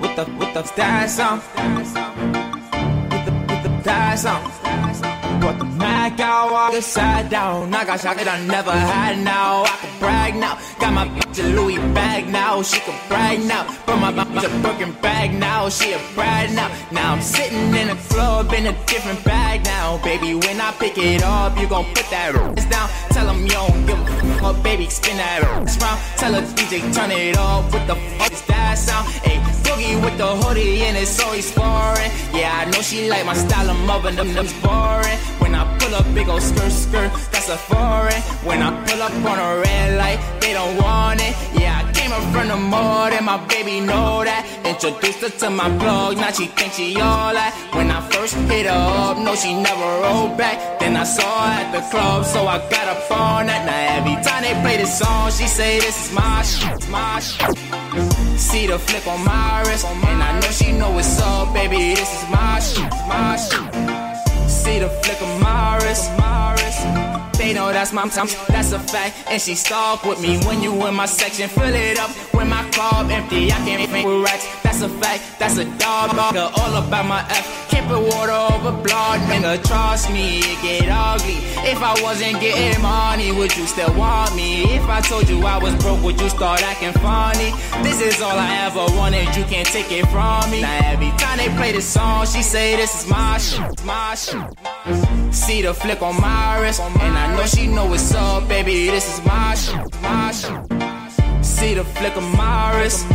With 0.00 0.14
the 0.14 0.24
with 0.38 0.54
the 0.54 0.62
stash 0.62 1.18
on. 1.18 1.38
With 1.76 1.92
the 1.92 3.32
with 3.48 3.62
the 3.64 3.82
dash 3.82 4.24
on. 4.26 5.21
Brought 5.42 5.58
the 5.58 5.64
Mac 5.64 6.20
out, 6.20 6.52
walk 6.52 6.72
it 6.72 6.84
side 6.84 7.28
down. 7.28 7.74
I 7.74 7.84
got 7.84 7.98
shot 7.98 8.16
that 8.16 8.28
I 8.28 8.38
never 8.46 8.70
had 8.70 9.18
now. 9.24 9.64
I 9.64 9.74
can 9.82 9.98
brag 9.98 10.36
now. 10.36 10.54
Got 10.78 10.92
my 10.94 11.08
bitch 11.18 11.42
a 11.42 11.48
Louis 11.56 11.78
bag 11.92 12.28
now. 12.28 12.62
She 12.62 12.78
can 12.78 12.94
brag 13.08 13.40
now. 13.42 13.66
Brought 13.84 13.98
my 13.98 14.12
bitch 14.12 14.46
a 14.46 14.62
Birkin 14.62 14.92
bag 15.02 15.34
now. 15.34 15.68
She 15.68 15.94
a 15.94 16.00
brag 16.14 16.54
now. 16.54 16.70
Now 16.92 17.14
I'm 17.14 17.20
sitting 17.20 17.74
in 17.74 17.90
a 17.90 17.96
club 18.06 18.52
in 18.52 18.68
a 18.68 18.72
different 18.86 19.24
bag 19.24 19.64
now. 19.64 19.98
Baby, 20.04 20.36
when 20.36 20.60
I 20.60 20.70
pick 20.78 20.96
it 20.96 21.24
up, 21.24 21.58
you 21.58 21.66
gon' 21.66 21.86
put 21.86 22.06
that 22.14 22.36
ass 22.36 22.64
down. 22.70 22.88
Tell 23.10 23.26
them 23.26 23.42
you 23.42 23.50
don't 23.50 23.84
give 23.84 23.98
a 23.98 24.38
fuck, 24.38 24.62
baby. 24.62 24.88
Spin 24.90 25.16
that 25.16 25.42
ass 25.42 25.74
round. 25.82 25.98
Tell 26.18 26.34
her 26.34 26.42
DJ 26.54 26.94
turn 26.94 27.10
it 27.10 27.36
up. 27.36 27.64
What 27.72 27.88
the 27.88 27.96
fuck 28.14 28.30
is 28.30 28.42
that 28.42 28.78
sound? 28.78 29.08
Hey, 29.26 29.42
boogie 29.72 30.02
with 30.04 30.16
the 30.18 30.26
hoodie 30.26 30.82
and 30.82 30.96
it's 30.96 31.18
always 31.20 31.50
foreign. 31.50 32.10
Yeah, 32.32 32.62
I 32.62 32.70
know 32.70 32.82
she 32.82 33.08
like 33.08 33.26
my 33.26 33.34
style. 33.34 33.70
I'm 33.70 34.02
them 34.16 34.34
them's 34.34 34.52
boring. 34.62 35.18
When 35.42 35.56
I 35.56 35.64
pull 35.78 35.94
up, 35.94 36.06
big 36.14 36.28
old 36.28 36.40
skirt, 36.40 36.70
skirt, 36.70 37.10
that's 37.32 37.48
a 37.48 37.56
foreign. 37.56 38.22
When 38.46 38.62
I 38.62 38.70
pull 38.86 39.02
up 39.02 39.12
on 39.30 39.38
a 39.38 39.60
red 39.60 39.98
light, 39.98 40.20
they 40.40 40.52
don't 40.52 40.76
want 40.80 41.20
it. 41.20 41.34
Yeah, 41.60 41.82
I 41.82 41.92
came 41.92 42.12
up 42.12 42.22
from 42.32 42.46
the 42.46 42.56
mud 42.56 43.12
and 43.12 43.26
my 43.26 43.38
baby 43.48 43.80
know 43.80 44.22
that. 44.22 44.42
Introduced 44.64 45.20
her 45.20 45.30
to 45.40 45.50
my 45.50 45.68
plug, 45.78 46.16
now 46.16 46.30
she 46.30 46.46
thinks 46.46 46.76
she 46.76 46.94
all 47.00 47.34
that. 47.34 47.52
When 47.74 47.90
I 47.90 48.00
first 48.10 48.34
hit 48.50 48.66
her 48.66 48.72
up, 48.72 49.18
no, 49.18 49.34
she 49.34 49.52
never 49.54 49.88
rolled 50.02 50.38
back. 50.38 50.78
Then 50.78 50.96
I 50.96 51.04
saw 51.04 51.46
her 51.46 51.60
at 51.62 51.72
the 51.74 51.82
club, 51.90 52.24
so 52.24 52.46
I 52.46 52.58
got 52.70 52.86
up 52.94 53.10
on 53.10 53.46
that. 53.46 53.66
Now 53.66 53.98
every 53.98 54.16
time 54.22 54.42
they 54.46 54.54
play 54.62 54.76
this 54.76 54.96
song, 54.98 55.30
she 55.32 55.46
say 55.48 55.80
this 55.80 56.06
is 56.06 56.14
my 56.14 56.42
shit, 56.42 56.72
it's 56.72 56.88
my 56.88 57.18
shit. 57.18 57.58
See 58.38 58.66
the 58.66 58.78
flip 58.78 59.06
on 59.08 59.24
my 59.24 59.62
wrist, 59.66 59.86
and 59.86 60.22
I 60.22 60.38
know 60.40 60.50
she 60.50 60.70
know 60.72 60.90
what's 60.92 61.20
up, 61.20 61.52
baby. 61.52 61.94
This 61.98 62.10
is 62.22 62.30
my 62.30 62.60
shit, 62.60 62.86
it's 62.86 63.02
my 63.08 63.36
shit. 63.36 64.01
See 64.62 64.78
the 64.78 64.88
flick 64.88 65.20
of 65.20 65.40
my 65.40 65.76
wrist. 65.78 67.11
They 67.42 67.52
know 67.54 67.72
that's 67.72 67.92
my 67.92 68.06
time, 68.06 68.28
that's 68.46 68.70
a 68.70 68.78
fact. 68.78 69.16
And 69.28 69.42
she 69.42 69.56
stalk 69.56 70.04
with 70.04 70.22
me 70.22 70.38
when 70.46 70.62
you 70.62 70.72
in 70.86 70.94
my 70.94 71.06
section. 71.06 71.48
Fill 71.48 71.74
it 71.74 71.98
up 71.98 72.10
when 72.32 72.48
my 72.48 72.62
club 72.70 73.10
empty. 73.10 73.50
I 73.50 73.56
can't 73.66 73.90
make 73.90 74.06
with 74.06 74.22
racks. 74.22 74.46
That's 74.62 74.80
a 74.82 74.88
fact, 74.88 75.40
that's 75.40 75.58
a 75.58 75.64
dog. 75.76 76.10
Nigga, 76.10 76.56
all 76.56 76.74
about 76.76 77.04
my 77.04 77.20
F. 77.30 77.68
Can't 77.68 77.88
put 77.88 78.00
water 78.14 78.30
over 78.30 78.70
blood, 78.70 79.20
nigga. 79.28 79.62
Trust 79.66 80.12
me, 80.12 80.38
it 80.38 80.62
get 80.62 80.88
ugly. 80.88 81.38
If 81.68 81.82
I 81.82 82.00
wasn't 82.00 82.40
getting 82.40 82.80
money, 82.80 83.32
would 83.32 83.56
you 83.56 83.66
still 83.66 83.92
want 83.94 84.36
me? 84.36 84.62
If 84.76 84.84
I 84.88 85.00
told 85.00 85.28
you 85.28 85.44
I 85.44 85.58
was 85.58 85.74
broke, 85.82 86.00
would 86.04 86.20
you 86.20 86.28
start 86.28 86.62
acting 86.62 86.92
funny? 87.02 87.50
This 87.82 88.00
is 88.00 88.22
all 88.22 88.38
I 88.38 88.66
ever 88.66 88.86
wanted, 88.96 89.34
you 89.36 89.42
can't 89.44 89.66
take 89.66 89.90
it 89.90 90.06
from 90.06 90.48
me. 90.50 90.60
Now 90.60 90.80
every 90.84 91.10
time 91.18 91.38
they 91.38 91.48
play 91.56 91.72
this 91.72 91.86
song, 91.88 92.24
she 92.26 92.42
say 92.42 92.76
this 92.76 93.02
is 93.02 93.10
my 93.10 93.38
shit, 93.38 93.84
my 93.84 94.14
shit. 94.14 94.42
See 95.34 95.62
the 95.62 95.72
flick 95.72 96.02
on 96.02 96.20
my 96.20 96.60
wrist, 96.60 96.80
and 96.80 97.16
I 97.16 97.31
know 97.36 97.46
she 97.46 97.66
know 97.66 97.86
what's 97.86 98.14
up, 98.14 98.48
baby. 98.48 98.86
This 98.86 99.18
is 99.18 99.24
my 99.24 99.54
shit, 99.54 100.02
my 100.02 100.32
shit. 100.32 101.44
See 101.44 101.74
the 101.74 101.84
flick 101.84 102.16
of 102.16 102.22
my 102.36 102.78
wrist. 102.78 103.08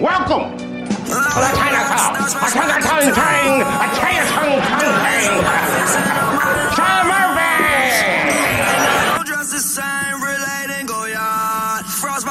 Welcome 0.00 0.56
to 0.58 1.14
the 1.14 1.52
Chinatown. 2.84 3.37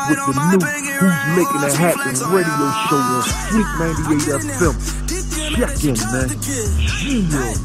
With 0.09 0.17
the 0.17 0.33
new 0.51 0.59
Who's 0.97 1.19
Making 1.35 1.63
It 1.63 1.73
Happen 1.75 2.15
radio 2.31 2.65
show 2.87 2.97
on 2.97 3.23
Sweet 3.47 3.69
98 3.77 4.39
FM. 4.41 4.75
Check 5.57 5.83
in, 5.83 5.95
man. 6.11 6.27
Yeah. 7.31 7.55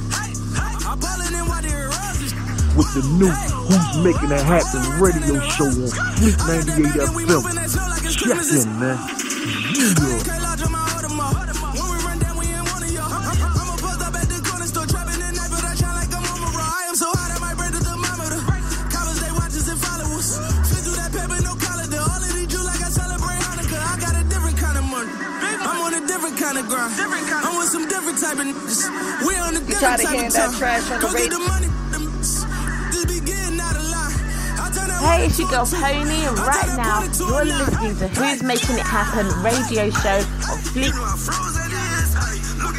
With 2.77 2.91
the 2.95 3.03
new 3.19 3.31
Who's 3.31 3.89
Making 4.05 4.33
It 4.33 4.43
Happen 4.43 4.83
radio 5.01 5.37
show 5.49 5.67
on 5.67 5.89
Sweet 6.17 6.39
98 6.39 7.07
FM. 7.07 7.43
Check 8.11 8.43
in, 8.53 8.69
man. 8.81 8.97
Yeah. 9.75 10.22
Type 28.23 28.39
of 28.39 28.47
niggas. 28.47 29.27
We 29.27 29.35
on 29.37 29.55
You 29.55 29.61
different 29.67 29.79
try 29.83 29.97
to 29.97 30.03
type 30.03 30.15
of 30.15 30.33
time. 30.33 30.55
trash 30.59 30.91
on 30.91 31.01
the 31.01 31.07
Go 31.07 31.13
get 31.13 31.23
radio? 31.27 31.39
the 31.39 31.45
money. 31.51 31.69
This 32.93 33.05
be 33.05 33.19
getting 33.27 33.59
out 33.59 33.75
of 33.77 33.83
line. 33.91 34.15
I 34.63 34.71
turn 34.71 34.87
that 34.89 35.03
Hey, 35.03 35.27
it's 35.27 35.39
your 35.39 35.49
girl 35.51 35.67
Pony, 35.67 36.23
and 36.31 36.39
right 36.39 36.73
now 36.79 37.03
you're 37.03 37.45
listening 37.45 37.97
to 37.99 38.07
Who's 38.15 38.43
Making 38.43 38.79
It 38.79 38.87
Happen 38.87 39.27
radio 39.43 39.91
show 39.91 40.19
on 40.47 40.59
Fleek. 40.71 40.95
Look 40.95 42.79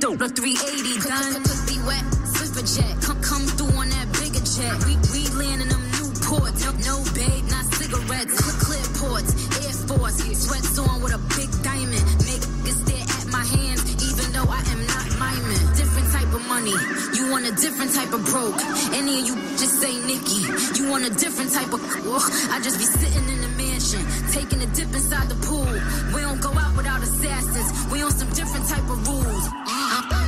through 0.00 0.16
the 0.16 0.28
380 0.28 1.08
done. 1.08 1.34
Could 1.44 1.84
wet, 1.84 2.04
Swiffer 2.32 2.64
jet. 2.64 2.94
Come, 3.04 3.20
come 3.20 3.44
through 3.56 3.76
on 3.76 3.88
that 3.92 4.08
bigger 4.16 4.40
jet. 4.40 4.74
We, 4.88 4.96
we 5.12 5.28
land 5.36 5.60
in 5.60 5.68
them 5.68 5.84
new 5.92 6.08
ports. 6.24 6.64
No, 6.64 6.72
no 6.88 6.96
babe, 7.12 7.44
not 7.52 7.64
cigarettes. 7.76 8.32
Clip, 8.40 8.56
clip 8.64 8.88
ports, 8.96 9.30
Air 9.60 9.76
Force. 9.84 10.24
Sweats 10.24 10.78
on 10.80 11.02
with 11.04 11.12
a 11.12 11.20
big 11.36 11.52
diamond. 11.60 12.00
Make 12.24 12.40
niggas 12.40 12.80
stare 12.80 13.04
at 13.04 13.26
my 13.28 13.44
hands, 13.44 13.84
even 14.00 14.32
though 14.32 14.48
I 14.48 14.60
am 14.72 14.80
not 14.88 15.06
miming. 15.20 15.64
Different 15.76 16.08
type 16.12 16.32
of 16.32 16.42
money. 16.48 16.76
You 17.16 17.30
want 17.30 17.44
a 17.44 17.52
different 17.60 17.92
type 17.92 18.12
of 18.16 18.24
broke. 18.24 18.56
Any 18.96 19.20
of 19.20 19.26
you 19.28 19.36
just 19.60 19.80
say 19.84 19.92
Nikki. 20.08 20.48
You 20.80 20.88
want 20.88 21.04
a 21.04 21.12
different 21.12 21.52
type 21.52 21.72
of. 21.76 21.80
Ugh, 21.84 22.26
I 22.48 22.60
just 22.64 22.78
be 22.80 22.88
sitting 22.88 23.28
in 23.28 23.40
the 23.44 23.52
mansion, 23.60 24.00
taking 24.32 24.62
a 24.62 24.68
dip 24.72 24.88
inside 24.96 25.28
the 25.28 25.36
pool. 25.44 25.68
We 26.14 26.24
don't 26.24 26.40
go 26.40 26.56
out 26.56 26.76
without 26.76 27.02
assassins. 27.02 27.68
We 27.92 28.02
on 28.02 28.12
some 28.12 28.30
different 28.30 28.66
type 28.68 28.88
of 28.88 28.98
rules. 29.06 29.44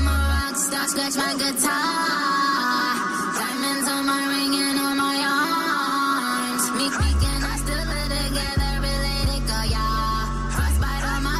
I'm 0.02 0.08
a 0.08 0.18
rock 0.18 0.56
star, 0.56 0.88
scratch 0.88 1.14
my 1.14 1.32
guitar. 1.38 1.78
Diamonds 3.38 3.86
on 3.86 4.02
my 4.02 4.26
ring 4.34 4.50
and 4.50 4.78
on 4.82 4.96
my 4.98 5.14
arms. 5.14 6.66
Me 6.74 6.90
speaking, 6.90 7.38
I 7.38 7.54
still 7.62 7.86
together, 8.10 8.82
related, 8.82 9.46
y'all. 9.70 10.26
Frostbite 10.50 11.06
on 11.06 11.22
my 11.22 11.38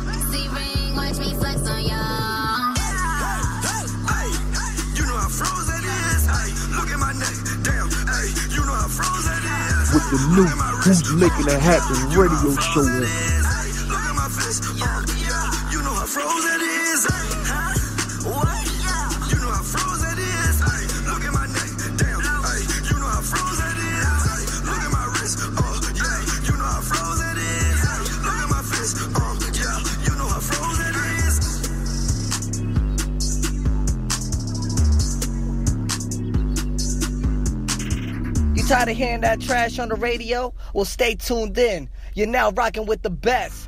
ring, 0.55 0.95
watch 0.95 1.19
me 1.19 1.35
flex 1.35 1.59
on 1.67 1.83
y'all. 1.83 2.71
Hey, 2.79 3.83
hey, 4.07 4.31
hey, 4.31 4.71
you 4.95 5.11
know 5.11 5.19
how 5.19 5.27
frozen. 5.27 5.83
Hey, 5.83 6.55
look 6.79 6.87
at 6.95 7.03
my 7.03 7.11
neck, 7.19 7.35
damn. 7.67 7.91
Hey, 8.15 8.31
you 8.47 8.63
know 8.63 8.79
how 8.79 8.87
frozen. 8.87 9.43
With 9.91 10.07
the 10.07 10.23
new 10.39 10.47
Who's 10.87 11.03
Making 11.19 11.51
It 11.51 11.59
Happen 11.59 11.99
radio 12.15 12.55
show. 12.63 13.52
Hearing 38.95 39.21
that 39.23 39.41
trash 39.41 39.79
on 39.79 39.89
the 39.89 39.95
radio? 39.95 40.53
Well, 40.75 40.85
stay 40.85 41.15
tuned 41.15 41.57
in. 41.59 41.89
You're 42.15 42.27
now 42.27 42.51
rocking 42.51 42.87
with 42.87 43.03
the 43.03 43.11
best. 43.11 43.62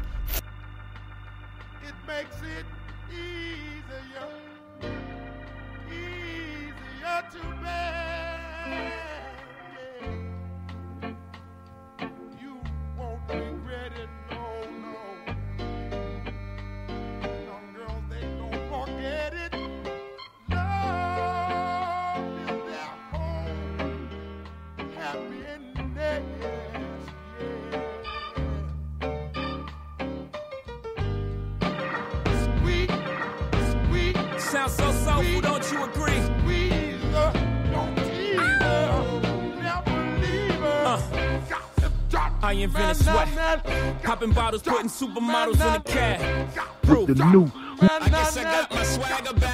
Putting 44.62 44.88
supermodels 44.88 45.54
in 45.54 45.58
the 45.58 45.80
cab. 45.84 46.48
with 46.86 47.16
the 47.16 47.24
new 47.26 47.50
I 47.80 48.08
guess 48.08 48.36
I 48.36 48.42
got 48.44 48.70
my 48.70 48.84
swagger 48.84 49.32
back. 49.34 49.53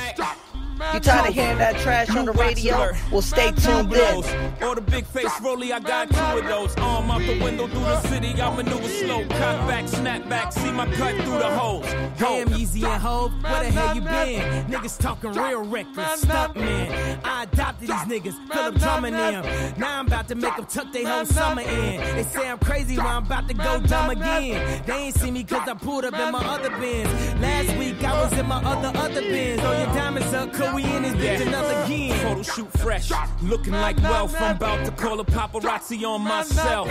You 0.93 0.99
tired 0.99 1.29
of 1.29 1.35
hearing 1.35 1.59
that 1.59 1.79
trash 1.79 2.11
on 2.11 2.25
the 2.25 2.33
radio? 2.33 2.93
Well, 3.13 3.23
stay 3.23 3.53
tuned 3.53 3.93
in. 3.93 4.25
Or 4.63 4.75
the 4.75 4.81
big 4.81 5.07
face 5.07 5.31
rolly, 5.41 5.73
I 5.73 5.79
got 5.79 6.11
two 6.11 6.39
of 6.39 6.45
those. 6.45 6.77
Arm 6.79 7.11
out 7.11 7.21
the 7.21 7.41
window 7.43 7.69
through 7.69 7.81
the 7.81 8.01
city, 8.03 8.41
I 8.41 8.55
maneuver 8.57 8.89
slow. 8.89 9.25
Cut 9.29 9.69
back, 9.69 9.87
snap 9.89 10.29
back, 10.29 10.53
see 10.53 10.73
my 10.73 10.87
cut 10.95 11.15
through 11.23 11.39
the 11.39 11.51
holes. 11.51 11.87
Damn, 12.19 12.49
Yeezy 12.49 12.85
and 12.85 13.01
Hov, 13.01 13.33
where 13.43 13.65
the 13.65 13.71
hell 13.71 13.95
you 13.95 14.01
been? 14.01 14.67
Niggas 14.67 14.99
talking 14.99 15.33
real 15.33 15.63
reckless, 15.65 16.23
stunt 16.23 16.57
man. 16.57 17.21
I 17.25 17.45
adopted 17.45 17.89
these 17.89 17.97
niggas, 17.97 18.53
Phillip 18.53 18.75
Drummond 18.77 19.15
them. 19.15 19.79
Now 19.79 20.01
I'm 20.01 20.07
about 20.07 20.27
to 20.29 20.35
make 20.35 20.57
them 20.57 20.67
tuck 20.67 20.93
their 20.93 21.07
whole 21.07 21.25
summer 21.25 21.63
in. 21.63 22.01
They 22.17 22.25
say 22.25 22.49
I'm 22.49 22.59
crazy, 22.59 22.97
but 22.97 23.07
I'm 23.07 23.25
about 23.25 23.47
to 23.49 23.55
go 23.55 23.81
dumb 23.81 24.11
again. 24.11 24.83
They 24.87 24.95
ain't 24.95 25.15
see 25.15 25.31
me 25.31 25.45
cause 25.45 25.69
I 25.69 25.75
pulled 25.75 26.05
up 26.05 26.15
in 26.15 26.33
my 26.33 26.45
other 26.45 26.71
Benz. 26.71 27.41
Last 27.41 27.77
week 27.79 28.03
I 28.03 28.25
was 28.25 28.39
in 28.39 28.47
my 28.47 28.63
other, 28.63 28.99
other 28.99 29.21
Benz. 29.21 29.61
Oh, 29.63 29.79
your 29.79 29.95
diamonds 29.95 30.35
up, 30.35 30.53
could 30.53 30.80
we 30.83 30.97
in 30.97 31.03
this 31.03 31.15
bitch 31.15 31.47
another 31.47 31.83
again? 31.85 32.19
Photo 32.21 32.43
shoot 32.43 32.71
fresh, 32.79 33.11
looking 33.43 33.73
like 33.73 33.97
wealth. 34.03 34.35
I'm 34.39 34.57
about 34.57 34.85
to 34.85 34.93
call 34.93 35.21
a 35.21 35.25
paparazzi 35.25 36.05
on 36.05 36.23
myself. 36.23 36.89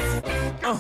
Uh, 0.64 0.80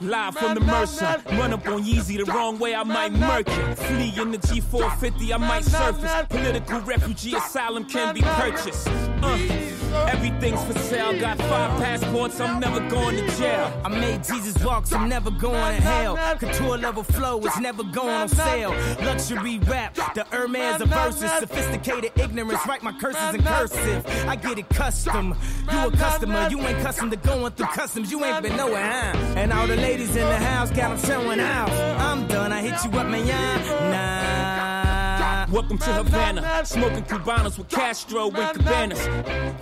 live 0.00 0.36
from 0.36 0.54
the 0.54 0.60
Mercer, 0.60 1.22
run 1.32 1.52
up 1.52 1.66
on 1.68 1.84
Yeezy 1.84 2.24
the 2.24 2.30
wrong 2.32 2.58
way, 2.58 2.74
I 2.74 2.82
might 2.82 3.12
murk 3.12 3.48
it. 3.48 3.74
Flee 3.76 4.12
in 4.20 4.32
the 4.32 4.38
G450, 4.38 5.32
I 5.32 5.36
might 5.36 5.64
surface. 5.64 6.12
Political 6.28 6.80
refugee 6.80 7.34
asylum 7.34 7.84
can 7.84 8.14
be 8.14 8.22
purchased. 8.22 8.88
Uh, 9.22 9.36
everything's 10.08 10.62
for 10.64 10.78
sale, 10.78 11.18
got 11.18 11.38
five 11.38 11.80
passports, 11.80 12.40
I'm 12.40 12.60
never 12.60 12.80
going 12.88 13.16
to 13.16 13.36
jail. 13.36 13.72
I 13.84 13.88
made 13.88 14.24
Jesus 14.24 14.62
walks, 14.64 14.92
I'm 14.92 15.08
never 15.08 15.30
going 15.30 15.76
to 15.76 15.82
hell. 15.82 16.16
Couture 16.38 16.78
level 16.78 17.02
flow 17.02 17.38
is 17.40 17.58
never 17.58 17.82
going 17.84 18.14
on 18.14 18.28
sale. 18.28 18.70
Luxury 19.00 19.58
rap, 19.60 19.94
the 20.14 20.24
Hermes 20.30 20.80
of 20.80 20.88
verses. 20.88 21.30
Sophisticated 21.38 22.12
ignorance, 22.16 22.60
write 22.66 22.82
my 22.82 22.92
curses 22.92 23.34
in 23.34 23.42
cursive. 23.42 24.06
I 24.26 24.36
get 24.36 24.58
it 24.58 24.68
custom. 24.70 25.34
You 25.72 25.88
a 25.88 25.90
customer, 25.90 26.48
you 26.50 26.60
ain't 26.60 26.78
custom 26.80 27.10
to 27.10 27.16
going 27.16 27.52
through 27.52 27.66
customs. 27.66 28.10
You 28.10 28.24
ain't 28.24 28.42
been 28.42 28.56
nowhere, 28.56 28.84
huh? 28.84 29.18
And 29.36 29.52
all 29.52 29.66
the 29.66 29.76
ladies 29.76 30.16
in 30.16 30.26
the 30.26 30.36
house 30.36 30.70
got 30.70 30.96
them 30.96 31.10
showing 31.10 31.40
out. 31.40 31.70
I'm 31.70 32.26
done, 32.26 32.52
I 32.52 32.62
hit 32.62 32.84
you 32.84 32.98
up, 32.98 33.06
man. 33.06 33.18
Nah. 33.90 34.57
Welcome 35.50 35.78
to 35.78 35.92
Havana, 35.94 36.66
smoking 36.66 37.04
Cubanos 37.04 37.56
with 37.56 37.70
Castro 37.70 38.30
and 38.30 38.58
Cabanas. 38.58 39.00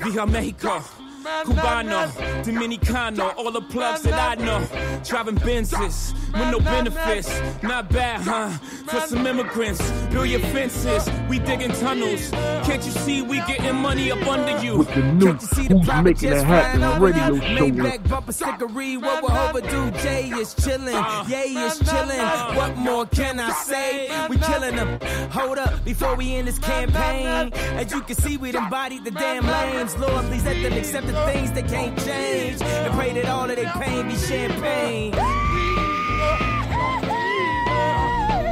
Via 0.03 0.27
Mexico. 0.27 1.06
Cubano, 1.45 2.09
Dominicano, 2.45 3.37
all 3.37 3.51
the 3.51 3.61
plugs 3.61 4.03
that 4.03 4.39
I 4.39 4.43
know. 4.43 4.65
Driving 5.05 5.37
Benzes 5.37 6.13
with 6.33 6.51
no 6.51 6.61
benefits. 6.61 7.29
Not 7.63 7.91
bad, 7.91 8.21
huh? 8.21 8.49
For 8.87 9.01
some 9.09 9.27
immigrants, 9.27 9.81
build 10.11 10.29
your 10.29 10.41
fences. 10.41 11.09
We 11.29 11.39
digging 11.39 11.73
tunnels. 11.73 12.31
Can't 12.31 12.85
you 12.85 12.93
see 12.93 13.23
we 13.23 13.39
getting 13.39 13.77
money 13.77 14.11
up 14.11 14.27
under 14.27 14.63
you? 14.65 14.79
with 14.79 14.95
the 14.95 15.03
new 15.03 15.33
Who's 15.33 16.05
Making 16.05 16.33
It 16.33 16.45
Happen 16.45 17.03
radio 17.03 17.21
show 17.21 17.35
on 17.35 17.41
Maybach 17.41 18.09
bumper 18.09 18.33
stickery, 18.33 19.01
what 19.01 19.23
we're 19.23 19.49
overdue. 19.49 19.91
Jay 20.03 20.29
is 20.29 20.55
chillin', 20.55 21.29
Yay 21.29 21.53
is 21.55 21.79
chillin'. 21.81 22.57
What 22.57 22.77
more 22.77 23.07
can 23.07 23.41
I 23.41 23.51
say? 23.53 24.09
We 24.29 24.39
killing 24.39 24.77
them. 24.77 24.99
Hold 25.31 25.59
up, 25.59 25.85
before 25.85 26.15
we 26.15 26.37
end 26.37 26.49
this 26.49 26.59
campaign. 26.59 27.53
As 27.55 27.91
you 27.93 28.01
can 28.03 28.17
see, 28.17 28.37
we 28.37 28.55
embodied 28.55 29.05
the 29.05 29.11
damn 29.11 29.47
lames. 29.47 29.97
Lord, 29.99 30.25
please 30.27 30.45
let 30.45 30.63
them 30.63 30.73
accept 30.75 31.07
the 31.17 31.33
things 31.33 31.53
they 31.53 31.63
can't 31.63 31.97
change. 32.05 32.61
And 32.63 32.93
pray 32.95 33.13
that 33.13 33.27
all 33.27 33.49
of 33.49 33.57
their 33.57 33.73
pain 33.81 34.09
be 34.09 34.17
champagne. 34.17 35.13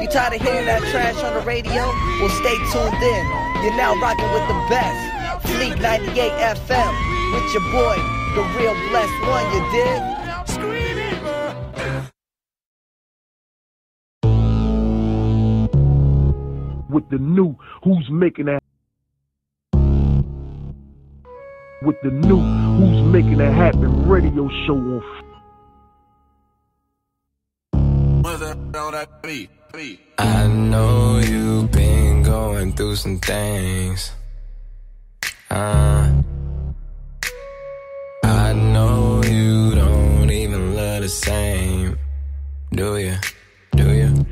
You 0.01 0.09
tired 0.09 0.35
of 0.35 0.41
hearing 0.41 0.67
that 0.67 0.83
trash 0.91 1.23
on 1.23 1.35
the 1.35 1.45
radio? 1.47 1.83
Well, 2.21 2.33
stay 2.41 2.57
tuned 2.73 3.03
in. 3.03 3.25
You're 3.63 3.77
now 3.77 3.95
rocking 4.01 4.31
with 4.33 4.47
the 4.49 4.59
best. 4.69 5.47
Fleet 5.49 5.79
98 5.79 6.17
FM 6.65 6.93
with 7.33 7.47
your 7.53 7.65
boy, 7.73 7.97
the 8.35 8.43
real 8.57 8.75
blessed 8.89 9.21
one, 9.29 9.47
you 9.53 9.61
dig? 9.73 10.15
with 16.95 17.09
the 17.11 17.19
new 17.19 17.57
Who's 17.83 18.09
Making 18.09 18.47
It 18.49 18.64
with 21.85 22.01
the 22.03 22.11
new 22.11 22.41
Who's 22.41 23.13
Making 23.13 23.41
It 23.41 23.53
Happen 23.53 24.09
radio 24.09 24.49
show 24.67 24.75
on 24.75 25.03
I 30.19 30.47
know 30.47 31.19
you've 31.19 31.71
been 31.71 32.23
going 32.23 32.73
through 32.73 32.97
some 32.97 33.19
things. 33.19 34.13
Uh, 35.51 36.23
I 38.25 38.53
know 38.55 39.23
you 39.25 39.75
don't 39.75 40.31
even 40.31 40.75
love 40.75 41.03
the 41.03 41.09
same. 41.09 41.99
Do 42.73 42.97
you? 42.97 43.17
Do 43.77 43.93
you? 43.93 44.27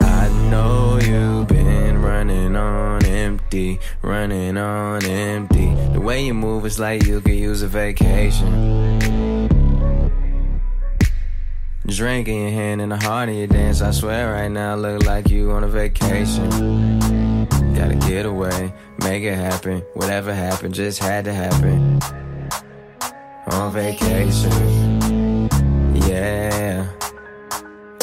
I 0.00 0.28
know 0.50 0.98
you've 0.98 1.46
been 1.46 2.02
running 2.02 2.56
on 2.56 3.01
empty, 3.42 3.80
running 4.02 4.56
on 4.56 5.04
empty. 5.04 5.74
The 5.92 6.00
way 6.00 6.24
you 6.24 6.34
move 6.34 6.64
is 6.64 6.78
like 6.78 7.04
you 7.06 7.20
could 7.20 7.34
use 7.34 7.62
a 7.62 7.68
vacation. 7.68 9.48
Drink 11.86 12.28
in 12.28 12.40
your 12.40 12.50
hand 12.50 12.80
and 12.80 12.92
the 12.92 12.96
heart 12.96 13.28
of 13.28 13.34
your 13.34 13.48
dance. 13.48 13.82
I 13.82 13.90
swear 13.90 14.32
right 14.32 14.50
now, 14.50 14.76
look 14.76 15.04
like 15.04 15.28
you 15.28 15.50
on 15.50 15.64
a 15.64 15.68
vacation. 15.68 16.48
Gotta 17.74 17.96
get 18.08 18.26
away, 18.26 18.72
make 18.98 19.24
it 19.24 19.34
happen. 19.34 19.82
Whatever 19.94 20.32
happened, 20.32 20.74
just 20.74 21.00
had 21.00 21.24
to 21.24 21.32
happen. 21.32 22.00
On 23.50 23.72
vacation, 23.72 25.48
yeah. 26.08 26.88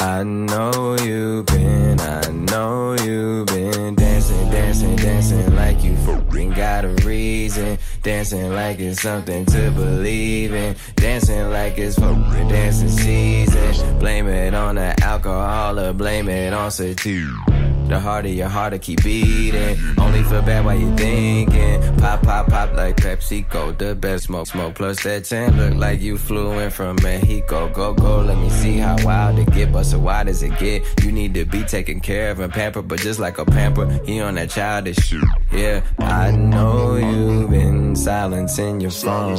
I 0.01 0.23
know 0.23 0.95
you've 1.03 1.45
been, 1.47 1.99
I 1.99 2.21
know 2.29 2.93
you've 3.03 3.47
been 3.47 3.95
dancing, 3.95 4.49
dancing, 4.49 4.95
dancing 4.95 5.53
like 5.57 5.83
you 5.83 5.97
fucking 5.97 6.51
got 6.51 6.85
a 6.85 6.89
reason. 7.05 7.77
Dancing 8.01 8.53
like 8.53 8.79
it's 8.79 9.01
something 9.01 9.45
to 9.47 9.71
believe 9.71 10.53
in. 10.53 10.77
Dancing 10.95 11.49
like 11.49 11.77
it's 11.77 11.99
fucking 11.99 12.47
dancing 12.47 12.87
season. 12.87 13.99
Blame 13.99 14.27
it 14.27 14.53
on 14.53 14.75
the 14.75 14.95
alcohol 15.03 15.77
or 15.77 15.91
blame 15.91 16.29
it 16.29 16.53
on 16.53 16.71
sativa. 16.71 17.78
The 17.89 17.99
harder 17.99 18.29
your 18.29 18.49
heart 18.49 18.73
to 18.73 18.79
keep 18.79 19.03
beating. 19.03 19.77
Only 19.97 20.21
feel 20.23 20.43
bad 20.43 20.63
while 20.63 20.77
you 20.77 20.95
thinking. 20.95 21.81
Pop, 21.97 22.21
pop, 22.21 22.47
pop 22.47 22.73
like 22.73 22.97
PepsiCo. 22.97 23.75
The 23.77 23.95
best 23.95 24.25
smoke, 24.25 24.45
smoke. 24.45 24.75
Plus 24.75 25.01
that 25.03 25.25
tan 25.25 25.57
look 25.57 25.73
like 25.73 25.99
you 25.99 26.17
flew 26.19 26.51
in 26.59 26.69
from 26.69 26.97
Mexico. 27.01 27.67
Go, 27.69 27.95
go, 27.95 28.21
let 28.21 28.37
me 28.37 28.49
see 28.49 28.77
how 28.77 28.95
wild 29.03 29.39
it 29.39 29.51
get. 29.53 29.71
But 29.71 29.85
so 29.85 29.97
wide 29.97 30.27
does 30.27 30.43
it 30.43 30.57
get? 30.59 30.83
You 31.03 31.11
need 31.11 31.33
to 31.33 31.45
be 31.45 31.63
taken 31.63 31.99
care 31.99 32.29
of 32.29 32.39
and 32.39 32.53
pampered. 32.53 32.87
But 32.87 32.99
just 32.99 33.19
like 33.19 33.39
a 33.39 33.45
pamper, 33.45 33.87
he 34.05 34.21
on 34.21 34.35
that 34.35 34.51
childish 34.51 34.97
shit. 34.97 35.23
Yeah, 35.51 35.81
I 35.97 36.29
know 36.31 36.95
you've 36.95 37.49
been 37.49 37.95
silencing 37.95 38.81
your 38.81 38.91
phone. 38.91 39.33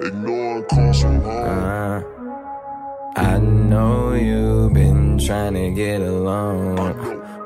Ignoring 0.00 0.64
calls 0.64 1.02
from 1.02 1.20
home. 1.20 1.48
Uh, 1.48 2.21
I 3.14 3.38
know 3.38 4.14
you've 4.14 4.72
been 4.72 5.18
trying 5.18 5.54
to 5.54 5.70
get 5.70 6.00
along. 6.00 6.78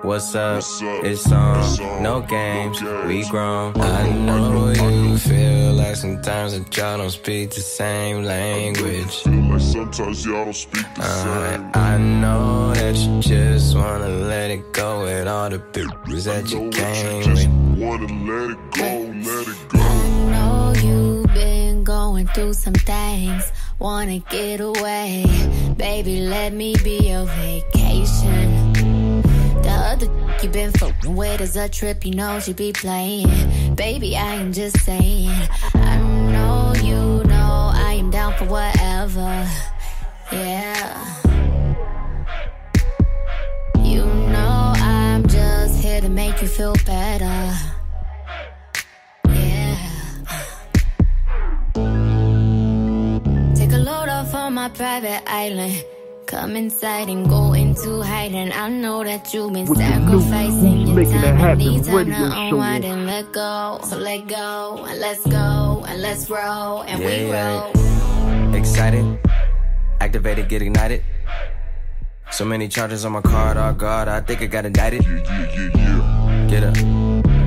What's 0.02 0.34
up? 0.36 0.62
It's 0.80 1.32
on. 1.32 2.02
No 2.02 2.20
games. 2.20 2.80
We 3.06 3.28
grown. 3.28 3.78
I 3.80 4.08
know 4.10 4.70
you 4.70 5.18
feel 5.18 5.72
like 5.74 5.96
sometimes 5.96 6.56
that 6.56 6.76
y'all 6.76 6.98
don't 6.98 7.10
speak 7.10 7.50
the 7.50 7.60
same 7.60 8.22
language. 8.22 9.26
Like 9.26 9.60
sometimes 9.60 10.24
y'all 10.24 10.44
don't 10.44 10.54
speak 10.54 10.86
the 10.94 11.02
uh, 11.02 11.56
same. 11.56 11.70
I 11.74 11.98
know 11.98 12.72
that 12.74 12.94
you 12.96 13.20
just 13.20 13.76
wanna 13.76 14.08
let 14.08 14.52
it 14.52 14.72
go 14.72 15.02
with 15.02 15.26
all 15.26 15.50
the 15.50 15.58
bitches 15.58 16.26
that 16.26 16.48
you 16.52 16.70
came 16.70 17.34
with. 17.34 17.80
Wanna 17.80 18.06
let 18.30 18.50
it 18.50 18.70
go, 18.70 19.30
let 19.30 19.48
it 19.48 19.68
go. 19.68 19.80
I 19.80 20.30
know 20.30 20.74
you've 20.80 21.34
been 21.34 21.82
going 21.82 22.28
through 22.28 22.52
some 22.52 22.74
things. 22.74 23.50
Wanna 23.78 24.20
get 24.20 24.60
away. 24.60 25.26
Baby, 25.76 26.20
let 26.20 26.54
me 26.54 26.74
be 26.82 27.10
your 27.10 27.26
vacation. 27.26 28.72
The 29.62 29.70
other 29.70 30.06
you 30.42 30.48
been 30.48 30.72
fucking 30.72 31.14
with 31.14 31.42
is 31.42 31.56
a 31.56 31.68
trip, 31.68 32.06
you 32.06 32.14
know 32.14 32.40
she 32.40 32.54
be 32.54 32.72
playing. 32.72 33.74
Baby, 33.74 34.16
I 34.16 34.34
am 34.36 34.52
just 34.52 34.80
saying. 34.80 35.28
I 35.74 35.98
know 35.98 36.72
you 36.82 37.22
know 37.24 37.70
I 37.74 37.96
am 37.98 38.10
down 38.10 38.32
for 38.38 38.46
whatever. 38.46 39.46
Yeah. 40.32 41.22
You 43.78 44.06
know 44.06 44.72
I'm 44.76 45.26
just 45.28 45.82
here 45.82 46.00
to 46.00 46.08
make 46.08 46.40
you 46.40 46.48
feel 46.48 46.74
better. 46.86 47.75
My 54.56 54.70
private 54.70 55.22
island. 55.30 55.84
Come 56.24 56.56
inside 56.56 57.08
and 57.10 57.28
go 57.28 57.52
into 57.52 58.00
hiding. 58.02 58.50
I 58.52 58.68
know 58.70 59.04
that 59.04 59.32
you've 59.34 59.52
been 59.52 59.66
With 59.66 59.78
the 59.78 59.84
new 59.84 59.90
sacrificing 60.08 60.86
Who's 60.86 60.88
your 60.88 60.96
Making 60.96 61.12
It 61.14 61.20
time. 61.22 61.36
I 61.36 61.40
Happen 61.40 61.58
need 61.58 61.84
time 61.84 61.94
radio 61.96 62.14
to 62.14 62.30
show 62.30 62.40
unwind 62.48 62.84
on 62.86 62.90
and 62.92 63.06
let 63.06 63.32
go. 63.32 63.80
So 63.84 63.98
let 63.98 64.26
go 64.26 64.84
and 64.88 64.98
let's 64.98 65.24
go 65.26 65.84
and 65.86 66.00
let's 66.00 66.30
roll 66.30 66.82
and 66.88 66.98
we 66.98 67.04
Yeah, 67.28 67.60
roll. 67.60 67.70
yeah. 67.74 68.54
Excited, 68.56 69.18
activated, 70.00 70.48
get 70.48 70.62
ignited. 70.62 71.04
So 72.32 72.44
many 72.46 72.66
charges 72.66 73.04
on 73.04 73.12
my 73.12 73.20
card, 73.20 73.56
oh 73.58 73.74
god, 73.74 74.08
I 74.08 74.20
think 74.20 74.40
I 74.42 74.46
got 74.46 74.64
indicted. 74.64 75.02
Get 76.50 76.62
a, 76.64 76.72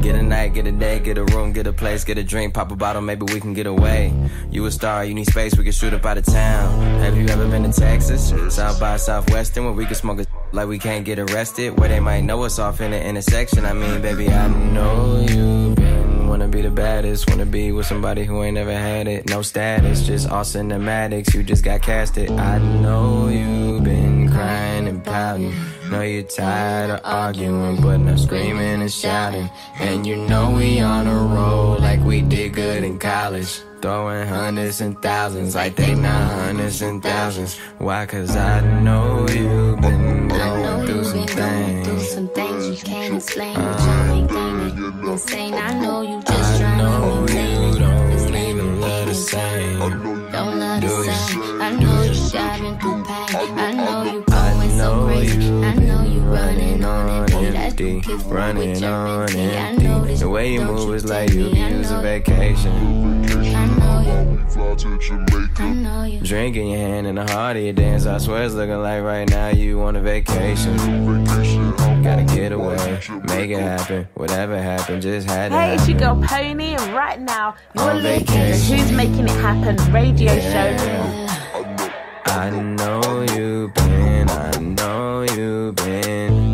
get 0.02 0.16
a 0.16 0.22
night, 0.22 0.54
get 0.54 0.68
a 0.68 0.72
day, 0.72 1.00
get 1.00 1.18
a 1.18 1.26
room, 1.26 1.52
get 1.52 1.68
a 1.68 1.74
place, 1.74 2.04
get 2.04 2.18
a 2.18 2.24
drink, 2.24 2.54
pop 2.54 2.72
a 2.72 2.76
bottle, 2.76 3.02
maybe 3.02 3.26
we 3.34 3.40
can 3.40 3.54
get 3.54 3.68
away. 3.68 4.14
You 4.52 4.66
a 4.66 4.72
star, 4.72 5.06
you 5.06 5.14
need 5.14 5.28
space, 5.28 5.58
we 5.58 5.64
can 5.64 5.74
shoot 5.74 5.94
up 5.94 6.06
out 6.06 6.18
of 6.18 6.26
town. 6.26 7.00
Have 7.00 7.18
you 7.18 7.28
ever 7.28 7.48
been 7.48 7.64
to 7.64 7.72
Texas? 7.72 8.34
South 8.54 8.80
by 8.80 8.98
Southwestern, 8.98 9.66
where 9.66 9.74
we 9.74 9.86
can 9.86 9.96
smoke 9.96 10.20
a 10.20 10.26
like 10.52 10.68
we 10.68 10.80
can't 10.80 11.06
get 11.06 11.20
arrested, 11.20 11.80
where 11.80 11.90
they 11.90 12.00
might 12.00 12.22
know 12.22 12.44
us 12.44 12.58
off 12.60 12.82
in 12.82 12.92
the 12.92 13.04
intersection. 13.04 13.66
I 13.66 13.74
mean, 13.74 14.02
baby, 14.02 14.30
I 14.30 14.48
know 14.48 15.20
you 15.20 15.76
been 15.76 16.28
wanna 16.28 16.48
be 16.48 16.62
the 16.62 16.72
baddest, 16.72 17.30
wanna 17.30 17.46
be 17.46 17.72
with 17.72 17.86
somebody 17.86 18.24
who 18.24 18.44
ain't 18.44 18.56
never 18.56 18.74
had 18.74 19.08
it. 19.08 19.30
No 19.30 19.42
status, 19.42 20.06
just 20.06 20.30
all 20.30 20.44
cinematics. 20.44 21.34
You 21.34 21.44
just 21.44 21.64
got 21.64 21.82
casted. 21.82 22.32
I 22.32 22.58
know 22.58 23.28
you've 23.28 23.84
been 23.84 24.30
crying 24.30 24.88
and 24.88 25.04
pouting. 25.04 25.54
Know 25.90 26.02
you're 26.02 26.22
tired 26.22 26.92
of 26.92 27.00
arguing, 27.04 27.82
but 27.82 27.98
no 27.98 28.16
screaming 28.16 28.82
and 28.82 28.92
shouting. 28.92 29.50
And 29.80 30.06
you 30.06 30.18
know 30.18 30.52
we 30.52 30.80
on 30.82 31.08
a 31.08 31.16
roll 31.16 31.80
like 31.80 32.00
we 32.02 32.22
did 32.22 32.54
good 32.54 32.84
in 32.84 33.00
college. 33.00 33.62
Throwing 33.82 34.28
hundreds 34.28 34.82
and 34.82 35.02
thousands 35.02 35.56
like 35.56 35.76
they 35.76 35.96
not 35.96 36.32
hundreds 36.32 36.84
and 36.84 37.02
thousands. 37.02 37.58
Why? 37.80 38.06
Cause 38.06 38.36
I 38.36 38.62
know 38.82 39.26
you've 39.30 39.82
been 39.82 40.28
going 40.28 40.86
through 40.86 41.04
some 41.06 41.26
things. 41.26 42.10
some 42.10 42.30
things 42.30 42.68
you 42.70 42.78
can't 42.78 43.16
explain. 43.16 43.56
You 43.56 43.56
trying 43.56 44.28
to 44.28 45.12
insane. 45.12 45.54
I 45.56 45.74
know 45.80 46.02
you 46.02 46.22
just 46.22 46.60
trying 46.62 46.78
know 46.78 47.26
you 47.30 47.80
don't 47.80 48.36
even 48.36 48.80
love 48.80 49.08
the 49.08 49.16
same. 49.16 49.80
Don't 49.80 50.60
love 50.60 50.82
the 50.82 51.04
same. 51.04 51.62
I 51.62 51.72
know 51.72 52.04
you 52.04 52.30
driving 52.30 52.78
through 52.80 52.99
50, 57.80 58.14
running 58.26 58.84
on 58.84 59.34
empty. 59.34 60.16
The 60.16 60.30
way 60.30 60.52
you 60.52 60.66
move 60.66 60.94
is 60.94 61.06
like 61.06 61.32
you 61.32 61.48
use 61.48 61.92
a 61.92 62.02
vacation. 62.02 63.22
Drink 66.22 66.58
in 66.58 66.68
your 66.68 66.78
hand 66.78 67.08
in 67.08 67.16
the 67.16 67.26
heart 67.32 67.56
of 67.56 67.64
your 67.64 67.72
dance. 67.72 68.06
I 68.06 68.18
swear 68.18 68.44
it's 68.44 68.54
looking 68.54 68.82
like 68.82 69.02
right 69.02 69.30
now 69.30 69.48
you 69.48 69.82
on 69.82 69.96
a 69.96 70.02
vacation. 70.02 70.76
Gotta 72.04 72.26
get 72.36 72.52
away, 72.52 73.00
make 73.30 73.50
it 73.50 73.62
happen. 73.62 74.10
Whatever 74.16 74.62
happened, 74.62 75.02
just 75.02 75.30
had 75.30 75.54
it. 75.54 75.56
Hey, 75.56 75.76
it's 75.76 75.88
your 75.88 76.00
girl 76.00 76.22
Pony, 76.22 76.76
and 76.76 76.94
right 76.94 77.22
now 77.22 77.56
you're 77.76 77.94
listening 77.94 78.26
to 78.26 78.58
Who's 78.58 78.92
Making 78.92 79.30
It 79.30 79.40
Happen 79.40 79.78
radio 79.94 80.38
show. 80.38 81.28
I 82.26 82.50
know 82.50 83.26
you've 83.34 83.74
been, 83.74 84.30
I 84.30 84.58
know 84.60 85.22
you've 85.22 85.76
been. 85.76 86.49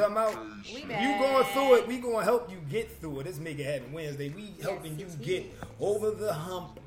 Yeah. 0.00 0.08
You 0.08 0.14
know 0.14 0.24
what 0.24 0.46
I'm 0.46 0.62
talking 0.64 0.84
about? 0.84 1.02
You 1.02 1.18
going 1.18 1.44
through 1.52 1.74
it, 1.76 1.88
we 1.88 1.98
gonna 1.98 2.24
help 2.24 2.50
you 2.50 2.58
get 2.70 2.90
through 3.00 3.20
it. 3.20 3.26
Let's 3.26 3.38
make 3.38 3.58
it 3.58 3.64
happen 3.64 3.92
Wednesday. 3.92 4.30
We 4.30 4.54
helping 4.62 4.98
you 4.98 5.06
get 5.22 5.52
over 5.78 6.10
the 6.10 6.32
hump. 6.32 6.80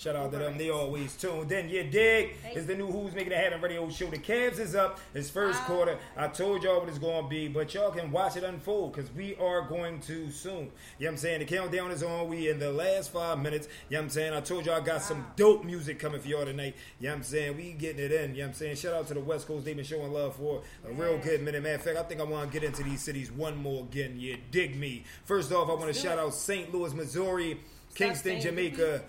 Shout 0.00 0.16
out 0.16 0.32
to 0.32 0.38
them, 0.38 0.56
they 0.56 0.70
always 0.70 1.14
tuned 1.14 1.52
in. 1.52 1.68
You 1.68 1.84
dig? 1.84 2.30
It's 2.46 2.64
the 2.64 2.74
new 2.74 2.86
Who's 2.86 3.12
Making 3.14 3.32
It 3.32 3.38
Happen 3.38 3.60
radio 3.60 3.86
show. 3.90 4.06
The 4.06 4.16
Cavs 4.16 4.58
is 4.58 4.74
up. 4.74 4.98
It's 5.12 5.28
first 5.28 5.60
quarter. 5.64 5.98
I 6.16 6.28
told 6.28 6.62
y'all 6.62 6.80
what 6.80 6.88
it's 6.88 6.96
gonna 6.96 7.28
be, 7.28 7.48
but 7.48 7.74
y'all 7.74 7.90
can 7.90 8.10
watch 8.10 8.34
it 8.38 8.42
unfold 8.42 8.94
because 8.94 9.12
we 9.12 9.36
are 9.36 9.60
going 9.60 10.00
to 10.00 10.30
soon. 10.30 10.52
You 10.52 10.60
know 10.62 10.68
what 11.00 11.08
I'm 11.08 11.16
saying? 11.18 11.40
The 11.40 11.44
countdown 11.44 11.90
is 11.90 12.02
on. 12.02 12.28
We 12.28 12.48
in 12.48 12.58
the 12.58 12.72
last 12.72 13.12
five 13.12 13.40
minutes. 13.40 13.68
You 13.90 13.98
know 13.98 14.00
what 14.00 14.04
I'm 14.04 14.10
saying? 14.10 14.32
I 14.32 14.40
told 14.40 14.64
y'all 14.64 14.80
I 14.80 14.80
got 14.80 15.02
some 15.02 15.22
dope 15.36 15.64
music 15.64 15.98
coming 15.98 16.22
for 16.22 16.28
y'all 16.28 16.46
tonight. 16.46 16.76
You 16.98 17.08
know 17.08 17.12
what 17.12 17.18
I'm 17.18 17.22
saying? 17.24 17.58
We 17.58 17.72
getting 17.72 18.02
it 18.02 18.10
in. 18.10 18.30
You 18.30 18.38
know 18.38 18.44
what 18.44 18.48
I'm 18.48 18.54
saying? 18.54 18.76
Shout 18.76 18.94
out 18.94 19.06
to 19.08 19.12
the 19.12 19.20
West 19.20 19.46
Coast. 19.46 19.66
They've 19.66 19.76
been 19.76 19.84
showing 19.84 20.14
love 20.14 20.34
for 20.36 20.62
a 20.88 20.92
real 20.94 21.18
good 21.18 21.42
minute. 21.42 21.62
Matter 21.62 21.74
of 21.74 21.82
fact, 21.82 21.98
I 21.98 22.04
think 22.04 22.22
I 22.22 22.24
want 22.24 22.50
to 22.50 22.58
get 22.58 22.66
into 22.66 22.82
these 22.82 23.02
cities 23.02 23.30
one 23.30 23.58
more 23.58 23.84
again. 23.84 24.18
You 24.18 24.38
dig 24.50 24.78
me? 24.78 25.04
First 25.26 25.52
off, 25.52 25.68
I 25.68 25.74
want 25.74 25.92
to 25.92 26.00
shout 26.00 26.18
out 26.18 26.32
St. 26.32 26.72
Louis, 26.72 26.94
Missouri, 26.94 27.60
Kingston, 27.94 28.40
Jamaica. 28.40 29.02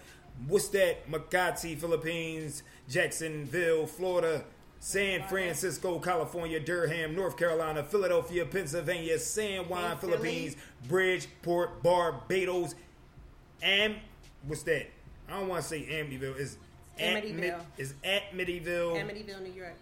What's 0.48 0.70
that? 0.70 1.10
Makati, 1.10 1.78
Philippines, 1.78 2.64
Jacksonville, 2.89 3.86
Florida, 3.86 4.44
San 4.80 5.24
Francisco, 5.28 6.00
California, 6.00 6.60
Durham, 6.60 7.16
North 7.16 7.38
Carolina, 7.38 7.84
Philadelphia, 7.84 8.46
Pennsylvania, 8.46 9.20
San 9.20 9.68
Juan, 9.70 9.98
Philippines, 9.98 10.56
Bridgeport, 10.88 11.84
Barbados, 11.84 12.74
and 13.62 13.96
what's 14.48 14.64
that? 14.64 14.88
I 15.30 15.39
don't 15.39 15.48
want 15.48 15.62
to 15.62 15.68
say 15.68 15.82
Amityville. 15.84 16.38
It's 16.39 16.58
Amityville. 17.00 17.36
Mid- 17.36 17.56
It's 17.78 17.94
at 18.04 18.32
Amityville. 18.32 18.96
Amityville, 18.96 19.44
New 19.44 19.54
York. 19.54 19.76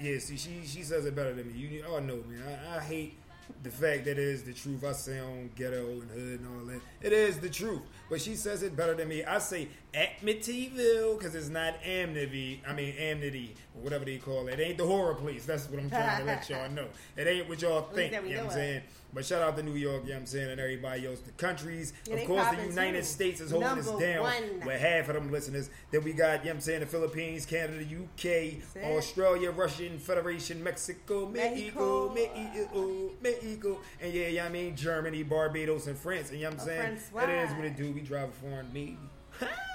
Yeah, 0.00 0.18
see, 0.18 0.36
she 0.36 0.62
she 0.66 0.82
says 0.82 1.04
it 1.06 1.14
better 1.14 1.32
than 1.34 1.46
me. 1.52 1.58
You 1.58 1.84
all 1.88 2.00
know, 2.00 2.18
man. 2.28 2.42
I, 2.72 2.78
I 2.78 2.80
hate 2.80 3.16
the 3.62 3.70
fact 3.70 4.04
that 4.06 4.12
it 4.12 4.18
is 4.18 4.42
the 4.42 4.52
truth. 4.52 4.82
I 4.82 4.92
sound 4.92 5.54
ghetto 5.54 5.90
and 6.00 6.10
hood 6.10 6.40
and 6.40 6.48
all 6.58 6.64
that. 6.66 6.80
It 7.02 7.12
is 7.12 7.38
the 7.38 7.50
truth, 7.50 7.82
but 8.08 8.20
she 8.20 8.34
says 8.34 8.62
it 8.62 8.74
better 8.76 8.94
than 8.94 9.08
me. 9.08 9.24
I 9.24 9.38
say 9.38 9.68
Amityville 9.94 11.18
because 11.18 11.34
it's 11.34 11.48
not 11.48 11.74
Amity. 11.84 12.62
I 12.66 12.72
mean 12.72 12.94
Amity 12.96 13.54
or 13.74 13.82
whatever 13.82 14.04
they 14.04 14.18
call 14.18 14.48
it. 14.48 14.58
It 14.58 14.62
ain't 14.62 14.78
the 14.78 14.86
horror 14.86 15.14
police. 15.14 15.44
That's 15.44 15.68
what 15.68 15.80
I'm 15.80 15.90
trying 15.90 16.20
to 16.20 16.24
let 16.24 16.48
y'all 16.48 16.70
know. 16.70 16.86
It 17.16 17.26
ain't 17.26 17.48
what 17.48 17.60
y'all 17.60 17.82
think. 17.82 18.12
You 18.12 18.36
know 18.36 18.44
what 18.44 18.46
I'm 18.46 18.50
saying? 18.52 18.82
But 19.12 19.24
shout 19.24 19.42
out 19.42 19.56
to 19.56 19.62
New 19.64 19.74
York, 19.74 20.02
you 20.04 20.10
know 20.10 20.14
what 20.14 20.20
I'm 20.20 20.26
saying, 20.26 20.50
and 20.50 20.60
everybody 20.60 21.04
else. 21.04 21.18
The 21.18 21.32
countries, 21.32 21.92
Yeah, 22.08 22.14
of 22.14 22.28
course, 22.28 22.48
the 22.56 22.66
United. 22.66 23.04
States 23.04 23.40
is 23.40 23.50
holding 23.50 23.68
us 23.70 23.90
down 23.98 24.20
one. 24.22 24.62
with 24.64 24.80
half 24.80 25.08
of 25.08 25.16
them 25.16 25.32
listeners. 25.32 25.68
Then 25.90 26.04
we 26.04 26.12
got, 26.12 26.44
you 26.44 26.44
know 26.44 26.50
what 26.50 26.54
I'm 26.54 26.60
saying, 26.60 26.80
the 26.80 26.86
Philippines, 26.86 27.44
Canada, 27.44 27.84
UK. 27.84 28.84
Australia, 28.84 29.50
Russian 29.50 29.98
Federation, 29.98 30.62
Mexico, 30.62 31.26
Mexico, 31.26 32.12
Mexico, 32.14 33.10
Mexico, 33.20 33.80
and 34.00 34.12
yeah, 34.12 34.28
yeah, 34.28 34.46
I 34.46 34.48
mean 34.48 34.76
Germany, 34.76 35.24
Barbados, 35.24 35.88
and 35.88 35.98
France. 35.98 36.30
And 36.30 36.38
you 36.38 36.44
know 36.44 36.50
what 36.52 36.60
I'm 36.60 36.66
saying? 36.66 36.98
It 37.16 37.50
is 37.50 37.52
what 37.56 37.64
it 37.64 37.76
do. 37.76 37.90
We 37.90 38.00
drive 38.02 38.28
a 38.28 38.32
foreign 38.32 38.68
baby. 38.68 38.96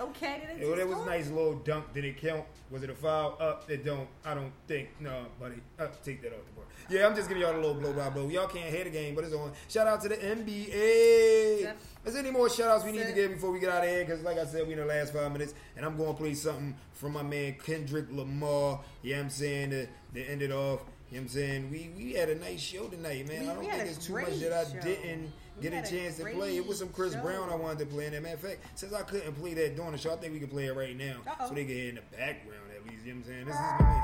Okay, 0.00 0.42
then 0.48 0.60
Yo, 0.60 0.74
that 0.74 0.88
was 0.88 0.98
a 0.98 1.04
nice 1.06 1.28
little 1.30 1.54
dunk. 1.54 1.92
Did 1.94 2.04
it 2.04 2.16
count? 2.20 2.44
Was 2.70 2.82
it 2.82 2.90
a 2.90 2.94
foul? 2.94 3.36
Up? 3.40 3.70
It 3.70 3.84
don't. 3.84 4.08
I 4.24 4.34
don't 4.34 4.52
think. 4.66 4.88
No, 5.00 5.26
buddy. 5.38 5.56
Up. 5.78 6.02
Take 6.04 6.22
that 6.22 6.32
off 6.32 6.44
the 6.46 6.52
board. 6.52 6.66
Yeah, 6.90 7.06
I'm 7.06 7.14
just 7.14 7.28
giving 7.28 7.42
y'all 7.42 7.54
a 7.54 7.56
little 7.56 7.74
blow 7.74 7.92
by 7.92 8.10
blow. 8.10 8.28
Y'all 8.28 8.48
can't 8.48 8.72
hear 8.74 8.84
the 8.84 8.90
game, 8.90 9.14
but 9.14 9.24
it's 9.24 9.32
on. 9.34 9.52
Shout 9.68 9.86
out 9.86 10.00
to 10.02 10.08
the 10.08 10.16
NBA. 10.16 11.72
Is 12.04 12.12
there 12.12 12.18
any 12.22 12.30
more 12.30 12.50
shout 12.50 12.68
outs 12.70 12.84
we 12.84 12.92
need 12.92 13.06
to 13.06 13.12
give 13.12 13.32
before 13.32 13.50
we 13.52 13.60
get 13.60 13.70
out 13.70 13.84
of 13.84 13.88
here? 13.88 14.00
Because, 14.04 14.22
like 14.22 14.38
I 14.38 14.44
said, 14.44 14.66
we 14.66 14.74
in 14.74 14.80
the 14.80 14.84
last 14.84 15.14
five 15.14 15.32
minutes, 15.32 15.54
and 15.76 15.86
I'm 15.86 15.96
going 15.96 16.12
to 16.12 16.18
play 16.20 16.34
something 16.34 16.76
from 16.92 17.12
my 17.12 17.22
man 17.22 17.56
Kendrick 17.64 18.06
Lamar. 18.10 18.80
Yeah, 19.02 19.20
I'm 19.20 19.30
saying 19.30 19.70
to, 19.70 19.86
to 20.14 20.22
end 20.30 20.42
it 20.42 20.52
off. 20.52 20.80
You 21.10 21.20
know 21.20 21.20
what 21.20 21.20
I'm 21.22 21.28
saying? 21.28 21.70
We 21.70 21.90
we 21.96 22.12
had 22.14 22.28
a 22.28 22.34
nice 22.34 22.60
show 22.60 22.88
tonight, 22.88 23.28
man. 23.28 23.40
We- 23.42 23.48
I 23.48 23.54
don't 23.54 23.64
think 23.70 23.82
it's 23.84 24.06
too 24.06 24.14
much 24.14 24.38
that 24.40 24.52
I 24.52 24.64
show. 24.64 24.80
didn't 24.80 25.32
get 25.60 25.72
a 25.72 25.82
chance 25.88 26.16
to 26.18 26.24
play. 26.24 26.56
It 26.56 26.66
was 26.66 26.78
some 26.78 26.88
Chris 26.88 27.12
show. 27.12 27.22
Brown 27.22 27.50
I 27.50 27.54
wanted 27.54 27.78
to 27.80 27.86
play. 27.86 28.06
And 28.06 28.22
matter 28.22 28.34
of 28.34 28.40
fact, 28.40 28.60
since 28.74 28.92
I 28.92 29.02
couldn't 29.02 29.34
play 29.34 29.54
that 29.54 29.76
during 29.76 29.92
the 29.92 29.98
show, 29.98 30.12
I 30.12 30.16
think 30.16 30.32
we 30.32 30.40
can 30.40 30.48
play 30.48 30.66
it 30.66 30.76
right 30.76 30.96
now. 30.96 31.16
Uh-oh. 31.26 31.48
So 31.48 31.54
they 31.54 31.64
can 31.64 31.74
hear 31.74 31.88
in 31.90 31.94
the 31.96 32.02
background 32.16 32.70
at 32.74 32.90
least. 32.90 33.04
You 33.04 33.14
know 33.14 33.20
what 33.20 33.28
I'm 33.28 33.32
saying? 33.32 33.44
This 33.46 33.54
is 33.54 33.60
my 33.60 33.78
man. 33.82 34.02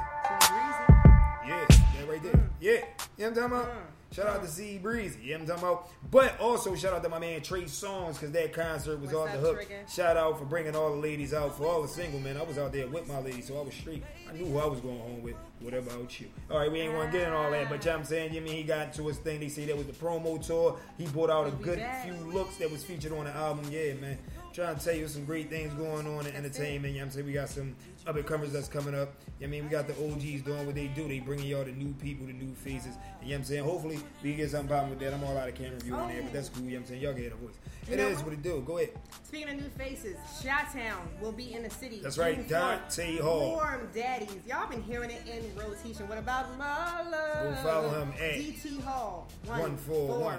Yeah, 1.47 1.67
that 1.69 2.09
right 2.09 2.23
there. 2.23 2.51
Yeah. 2.61 2.71
You 2.71 2.79
know 2.79 2.85
what 3.17 3.27
I'm 3.27 3.35
talking 3.35 3.57
about? 3.57 3.69
Shout 4.13 4.27
out 4.27 4.43
to 4.43 4.49
C 4.49 4.77
Breezy. 4.79 5.21
You 5.23 5.39
know 5.39 5.45
what 5.45 5.53
I'm 5.53 5.61
talking 5.61 5.65
about? 5.65 6.11
But 6.11 6.41
also 6.41 6.75
shout 6.75 6.93
out 6.93 7.03
to 7.05 7.09
my 7.09 7.21
man 7.21 7.43
Trey 7.43 7.63
Songz 7.63 8.15
because 8.15 8.33
that 8.33 8.53
concert 8.53 9.01
was 9.01 9.13
What's 9.13 9.29
off 9.29 9.33
the 9.33 9.39
hook. 9.39 9.57
Trigger? 9.57 9.85
Shout 9.89 10.17
out 10.17 10.37
for 10.37 10.45
bringing 10.45 10.75
all 10.75 10.91
the 10.91 11.01
ladies 11.01 11.33
out. 11.33 11.57
For 11.57 11.65
all 11.65 11.83
the 11.83 11.89
single 11.89 12.19
men, 12.19 12.37
I 12.37 12.43
was 12.43 12.59
out 12.59 12.73
there 12.73 12.89
with 12.89 13.07
my 13.07 13.21
ladies, 13.21 13.47
so 13.47 13.59
I 13.61 13.63
was 13.63 13.73
straight. 13.73 14.03
I 14.29 14.33
knew 14.33 14.47
who 14.47 14.59
I 14.59 14.67
was 14.67 14.81
going 14.81 14.99
home 14.99 15.23
with. 15.23 15.37
What 15.61 15.75
about 15.75 16.19
you? 16.21 16.27
All 16.51 16.59
right, 16.59 16.73
we 16.73 16.81
ain't 16.81 16.95
want 16.95 17.13
to 17.13 17.19
get 17.19 17.29
in 17.29 17.35
all 17.35 17.51
that, 17.53 17.69
but 17.69 17.85
you 17.85 17.91
know 17.91 17.99
what 17.99 18.01
I'm 18.01 18.07
saying, 18.07 18.35
you 18.35 18.41
mean 18.41 18.57
he 18.57 18.63
got 18.65 18.93
to 18.95 19.07
his 19.07 19.19
thing. 19.19 19.39
They 19.41 19.49
say 19.49 19.67
that 19.67 19.77
was 19.77 19.87
the 19.87 19.93
promo 19.93 20.45
tour. 20.45 20.79
He 20.99 21.07
brought 21.07 21.31
out 21.31 21.47
a 21.47 21.53
good 21.53 21.81
few 22.03 22.15
looks 22.33 22.57
that 22.57 22.71
was 22.71 22.83
featured 22.83 23.13
on 23.13 23.27
the 23.27 23.37
album. 23.37 23.71
Yeah, 23.71 23.95
man. 23.95 24.19
Trying 24.53 24.77
to 24.77 24.85
tell 24.85 24.95
you 24.95 25.07
some 25.07 25.25
great 25.25 25.49
things 25.49 25.73
going 25.75 26.09
on 26.09 26.27
in 26.27 26.35
entertainment. 26.35 26.95
You 26.95 27.01
know 27.01 27.07
what 27.07 27.11
I'm 27.11 27.11
saying? 27.13 27.27
We 27.27 27.33
got 27.33 27.49
some 27.49 27.77
up 28.07 28.17
and 28.17 28.27
comers 28.27 28.53
that's 28.53 28.69
coming 28.69 28.95
up. 28.95 29.15
You 29.39 29.47
know 29.47 29.47
what 29.47 29.47
I 29.47 29.51
mean, 29.51 29.65
we 29.65 29.71
got 29.71 29.87
the 29.87 29.95
OGs 29.95 30.43
doing 30.43 30.67
what 30.67 30.75
they 30.75 30.89
do. 30.89 31.07
They 31.09 31.21
bringing 31.21 31.47
y'all 31.47 31.65
the 31.65 31.73
new 31.73 31.93
people, 31.95 32.27
the 32.27 32.33
new 32.33 32.55
faces. 32.55 32.97
You 33.23 33.29
know 33.29 33.33
what 33.33 33.35
I'm 33.37 33.45
saying? 33.45 33.65
Hopefully, 33.65 33.99
we 34.23 34.35
get 34.35 34.51
something 34.51 34.69
popping 34.69 34.91
with 34.91 35.01
that. 35.01 35.15
I'm 35.15 35.25
all 35.25 35.37
out 35.37 35.49
of 35.49 35.55
camera 35.55 35.79
view 35.81 35.95
on 35.95 36.09
there, 36.09 36.23
but 36.23 36.33
that's 36.33 36.49
cool. 36.49 36.65
You 36.65 36.71
know 36.71 36.77
what 36.77 36.81
I'm 36.83 36.87
saying? 36.89 37.03
Y'all 37.03 37.13
can 37.13 37.23
hear 37.23 37.31
the 37.31 37.37
voice. 37.37 37.55
You 37.89 37.95
It 37.95 37.97
know 37.99 38.09
is 38.09 38.17
what? 38.19 38.25
what 38.27 38.33
it 38.35 38.43
do. 38.43 38.63
Go 38.67 38.79
ahead. 38.79 38.91
Speaking 39.25 39.49
of 39.49 39.57
new 39.57 39.69
faces, 39.71 40.17
Chi-Town 40.43 41.09
will 41.21 41.33
be 41.33 41.55
in 41.55 41.63
the 41.63 41.71
city. 41.71 42.01
That's 42.03 42.19
right, 42.19 42.47
Dante 42.49 43.19
Hall. 43.19 43.53
Warm 43.57 43.89
Daddies. 43.95 44.29
Y'all 44.47 44.69
been 44.69 44.83
hearing 44.83 45.11
it 45.11 45.23
in 45.27 45.45
rotation. 45.57 46.09
What 46.09 46.19
about 46.19 46.59
love? 46.59 47.11
Go 47.11 47.63
follow 47.63 47.89
him 48.03 48.13
at 48.21 48.35
DT 48.35 48.83
Hall. 48.83 49.29
One 49.47 49.77
four 49.77 50.19
one 50.19 50.39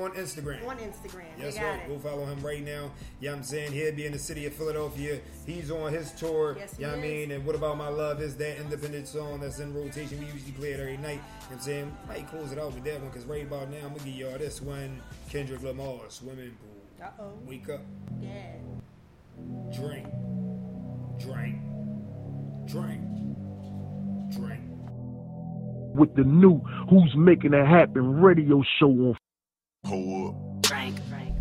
on 0.00 0.10
Instagram. 0.12 0.66
On 0.66 0.76
Instagram. 0.76 1.24
Yes, 1.38 1.56
right. 1.58 1.80
it. 1.80 1.88
Go 1.88 1.98
follow 1.98 2.26
him 2.26 2.40
right 2.40 2.62
now. 2.64 2.90
You 3.20 3.28
know 3.28 3.32
what 3.32 3.38
I'm 3.38 3.44
saying? 3.44 3.72
He'll 3.72 3.94
be 3.94 4.06
in 4.06 4.12
the 4.12 4.18
city 4.18 4.46
of 4.46 4.54
Philadelphia. 4.54 5.20
He's 5.46 5.70
on 5.70 5.92
his 5.92 6.12
tour. 6.12 6.56
Yes, 6.58 6.74
you 6.78 6.86
know 6.86 6.95
what 6.96 7.04
I 7.04 7.08
mean? 7.08 7.30
And 7.32 7.44
What 7.46 7.54
About 7.54 7.76
My 7.76 7.88
Love 7.88 8.20
is 8.20 8.36
that 8.36 8.58
independent 8.58 9.08
song 9.08 9.40
that's 9.40 9.58
in 9.58 9.74
rotation. 9.74 10.18
We 10.18 10.26
usually 10.26 10.52
play 10.52 10.72
it 10.72 10.80
every 10.80 10.96
night. 10.96 11.12
You 11.12 11.16
know 11.18 11.22
what 11.48 11.52
I'm 11.56 11.60
saying? 11.60 11.96
Might 12.08 12.28
close 12.28 12.52
it 12.52 12.58
out 12.58 12.74
with 12.74 12.84
that 12.84 13.00
one 13.00 13.10
because 13.10 13.24
right 13.24 13.42
about 13.46 13.70
now, 13.70 13.78
I'm 13.78 13.88
going 13.88 14.00
to 14.00 14.04
give 14.06 14.14
y'all 14.14 14.38
this 14.38 14.60
one 14.60 15.00
Kendrick 15.28 15.62
Lamar, 15.62 16.00
Swimming 16.08 16.56
Pool. 16.60 17.06
Uh-oh. 17.06 17.32
Wake 17.46 17.68
up, 17.68 17.82
Yeah. 18.20 18.52
drink, 19.74 20.06
drink, 21.20 21.56
drink, 22.66 23.02
drink. 24.30 24.62
With 25.94 26.14
the 26.14 26.24
new 26.24 26.58
Who's 26.90 27.14
Making 27.16 27.54
It 27.54 27.66
Happen 27.66 28.20
radio 28.20 28.62
show 28.78 28.88
on 28.88 29.16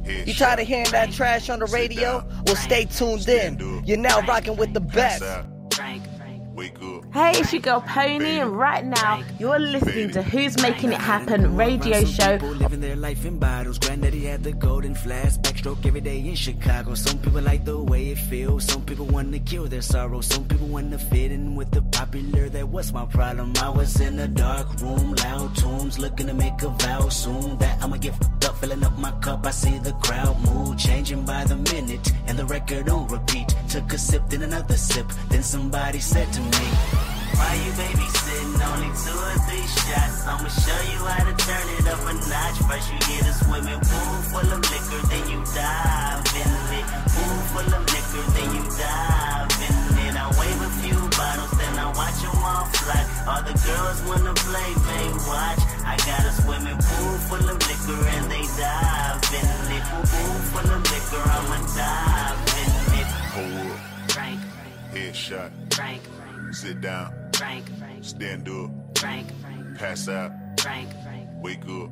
You 0.05 0.33
tired 0.33 0.59
of 0.59 0.67
hearing 0.67 0.91
that 0.91 1.11
trash 1.11 1.49
on 1.49 1.59
the 1.59 1.65
radio? 1.65 2.23
Well, 2.45 2.55
stay 2.55 2.85
tuned 2.85 3.27
in. 3.27 3.83
You're 3.85 3.97
now 3.97 4.21
rocking 4.21 4.55
with 4.57 4.73
the 4.73 4.79
best. 4.79 5.23
Wake 6.55 6.81
up. 6.81 7.03
Hey, 7.13 7.31
it's 7.35 7.51
your 7.51 7.61
girl 7.61 7.81
Pony, 7.81 8.39
and 8.39 8.57
right 8.57 8.85
now 8.85 9.21
you're 9.37 9.59
listening 9.59 10.11
to 10.11 10.23
Who's 10.23 10.55
Making 10.61 10.93
It 10.93 11.01
Happen 11.01 11.57
radio 11.57 12.05
show. 12.05 12.37
Living 12.41 12.79
their 12.79 12.95
life 12.95 13.25
in 13.25 13.39
bottles. 13.39 13.77
Granddaddy 13.77 14.23
had 14.23 14.41
the 14.41 14.53
golden 14.53 14.95
flask. 14.95 15.41
Backstroke 15.41 15.85
every 15.85 15.99
day 15.99 16.19
in 16.19 16.35
Chicago. 16.35 16.95
Some 16.95 17.19
people 17.19 17.41
like 17.41 17.65
the 17.65 17.77
way 17.77 18.11
it 18.11 18.19
feels. 18.19 18.63
Some 18.63 18.85
people 18.85 19.05
want 19.05 19.33
to 19.33 19.39
kill 19.39 19.65
their 19.65 19.81
sorrow. 19.81 20.21
Some 20.21 20.45
people 20.45 20.67
want 20.67 20.91
to 20.91 20.97
fit 20.97 21.33
in 21.33 21.55
with 21.55 21.71
the 21.71 21.81
popular. 21.81 22.47
That 22.47 22.69
was 22.69 22.93
my 22.93 23.05
problem. 23.05 23.51
I 23.61 23.67
was 23.67 23.99
in 23.99 24.17
a 24.19 24.27
dark 24.29 24.79
room, 24.79 25.13
loud 25.15 25.57
tunes, 25.57 25.99
looking 25.99 26.27
to 26.27 26.33
make 26.33 26.61
a 26.63 26.69
vow 26.69 27.09
soon. 27.09 27.57
That 27.57 27.83
I'ma 27.83 27.97
get 27.97 28.15
fucked 28.15 28.45
up, 28.45 28.55
filling 28.59 28.81
up 28.81 28.97
my 28.97 29.11
cup. 29.19 29.45
I 29.45 29.51
see 29.51 29.77
the 29.79 29.91
crowd 30.03 30.39
mood 30.45 30.77
changing 30.77 31.25
by 31.25 31.43
the 31.43 31.57
minute, 31.57 32.13
and 32.27 32.39
the 32.39 32.45
record 32.45 32.87
on 32.87 33.09
repeat. 33.09 33.53
Took 33.67 33.91
a 33.91 33.97
sip, 33.97 34.29
then 34.29 34.43
another 34.43 34.77
sip. 34.77 35.05
Then 35.27 35.43
somebody 35.43 35.99
said 35.99 36.31
to 36.31 36.39
me, 36.39 36.44
Why 37.35 37.51
you 37.65 37.71
babysitting? 37.79 38.53
Only 38.61 38.91
two 39.03 39.17
or 39.17 39.35
three 39.47 39.67
shots. 39.67 40.25
I'ma 40.27 40.49
show 40.49 40.79
you 40.91 40.99
how 41.05 41.23
to 41.25 41.33
turn 41.45 41.65
it 41.77 41.87
up 41.87 42.01
a 42.05 42.13
notch. 42.13 42.57
First 42.67 42.87
you 42.93 42.99
get 43.09 43.27
a 43.27 43.33
swimming 43.33 43.81
pool 43.81 44.15
full 44.31 44.49
of 44.55 44.61
liquor, 44.71 45.01
then 45.11 45.23
you 45.29 45.39
dive 45.53 46.25
in 46.41 46.51
it. 46.79 46.85
Pool 47.13 47.37
full 47.51 47.71
of 47.73 47.83
liquor, 47.93 48.25
then 48.35 48.49
you 48.55 48.63
dive 48.77 49.51
in 49.67 49.75
it. 50.07 50.13
I 50.15 50.25
wave 50.39 50.61
a 50.61 50.69
few 50.81 50.99
bottles, 51.17 51.51
then 51.59 51.73
I 51.79 51.87
watch 51.95 52.19
them 52.23 52.39
all 52.43 52.65
fly. 52.79 53.01
All 53.27 53.41
the 53.43 53.55
girls 53.67 53.99
wanna 54.07 54.33
play, 54.33 54.69
they 54.89 55.07
watch. 55.27 55.61
I 55.85 55.95
got 56.07 56.23
a 56.25 56.31
swimming 56.41 56.79
pool 56.79 57.15
full 57.27 57.45
of 57.49 57.57
liquor 57.67 57.99
and 58.15 58.25
they 58.31 58.45
dive 58.57 59.21
in 59.39 59.47
it. 59.75 59.83
Pool 59.91 60.35
full 60.51 60.69
of 60.71 60.81
liquor, 60.91 61.23
I'ma 61.35 61.57
dive 61.75 62.39
in 62.61 62.71
it. 63.01 63.09
Hold 63.35 63.71
up. 63.71 63.79
Drink, 64.07 64.39
Headshot. 64.93 65.51
drink, 65.69 66.01
Sit 66.55 66.79
down. 66.79 67.13
drink, 67.31 67.65
Stand 67.99 68.47
up. 68.47 68.93
drink, 68.95 69.27
Pass 69.77 70.07
out. 70.07 70.31
drink, 70.55 70.89
Wake 71.41 71.59
up. 71.67 71.89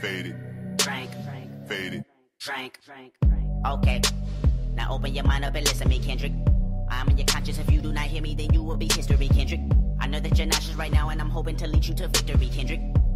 Fade 0.00 0.26
it. 0.26 0.78
drink, 0.78 1.10
Fade 1.68 1.92
it. 1.94 2.04
drink, 2.40 2.78
drink. 2.84 3.12
Okay, 3.66 4.00
now 4.74 4.90
open 4.94 5.14
your 5.14 5.24
mind 5.24 5.44
up 5.44 5.54
and 5.54 5.64
listen 5.66 5.82
to 5.82 5.88
me, 5.88 5.98
Kendrick. 5.98 6.32
I'm 6.90 7.08
in 7.10 7.18
your 7.18 7.26
conscience. 7.26 7.58
If 7.58 7.70
you 7.70 7.80
do 7.82 7.92
not 7.92 8.04
hear 8.06 8.22
me, 8.22 8.34
then 8.34 8.52
you 8.54 8.62
will 8.62 8.76
be 8.78 8.86
history, 8.92 9.28
Kendrick. 9.28 9.60
I 10.00 10.06
know 10.06 10.18
that 10.18 10.36
you're 10.38 10.46
nauseous 10.46 10.74
right 10.76 10.90
now, 10.90 11.10
and 11.10 11.20
I'm 11.20 11.30
hoping 11.30 11.56
to 11.58 11.66
lead 11.66 11.84
you 11.84 11.94
to 11.96 12.08
victory, 12.08 12.48
Kendrick. 12.48 12.80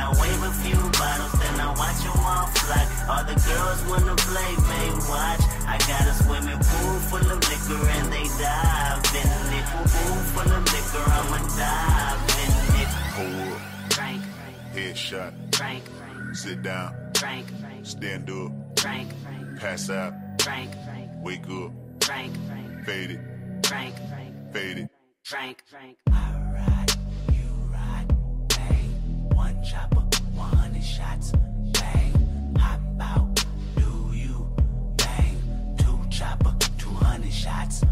I 0.00 0.08
wave 0.20 0.42
a 0.42 0.52
few 0.64 0.80
bottles, 0.98 1.32
then 1.40 1.56
I 1.60 1.68
watch 1.80 2.00
them 2.04 2.18
all 2.32 2.46
fly. 2.58 2.82
All 3.10 3.24
the 3.24 3.36
girls 3.48 3.80
wanna 3.90 4.16
play, 4.16 4.50
may 4.70 4.88
watch. 5.10 5.42
I 5.72 5.76
got 5.90 6.02
a 6.12 6.14
swimming 6.22 6.58
pool 6.68 6.94
full 7.10 7.26
of 7.34 7.40
liquor 7.50 7.82
and 7.96 8.06
they 8.12 8.26
dive 8.40 9.04
in 9.20 9.28
it. 9.58 9.64
Pool 9.92 10.16
full 10.32 10.50
of 10.56 10.64
liquor, 10.74 11.04
I'ma 11.18 11.38
dive 11.60 12.22
in 12.44 12.52
it. 12.80 12.90
Hold 13.16 13.52
up. 13.52 13.60
Drink, 13.90 14.22
Headshot. 14.74 15.32
drink, 15.50 15.84
Sit 16.32 16.62
down. 16.62 16.94
drink, 17.12 17.46
Stand 17.82 18.30
up. 18.30 18.52
drink, 18.76 19.08
Pass 19.58 19.90
out. 19.90 20.12
drink, 20.38 20.70
Wake 21.22 21.48
up. 21.50 21.72
drink, 21.98 22.32
Fade 22.86 23.10
it. 23.10 23.62
drink, 23.62 23.94
Fade 24.52 24.78
it. 24.78 24.88
drink, 25.24 25.62
chopper, 29.62 30.00
100 30.34 30.82
shots, 30.82 31.32
bang. 31.72 32.12
Do 33.76 34.10
you, 34.14 34.46
bang. 34.96 35.76
Two 35.78 36.00
chopper, 36.10 36.54
200 36.78 37.32
shots, 37.32 37.84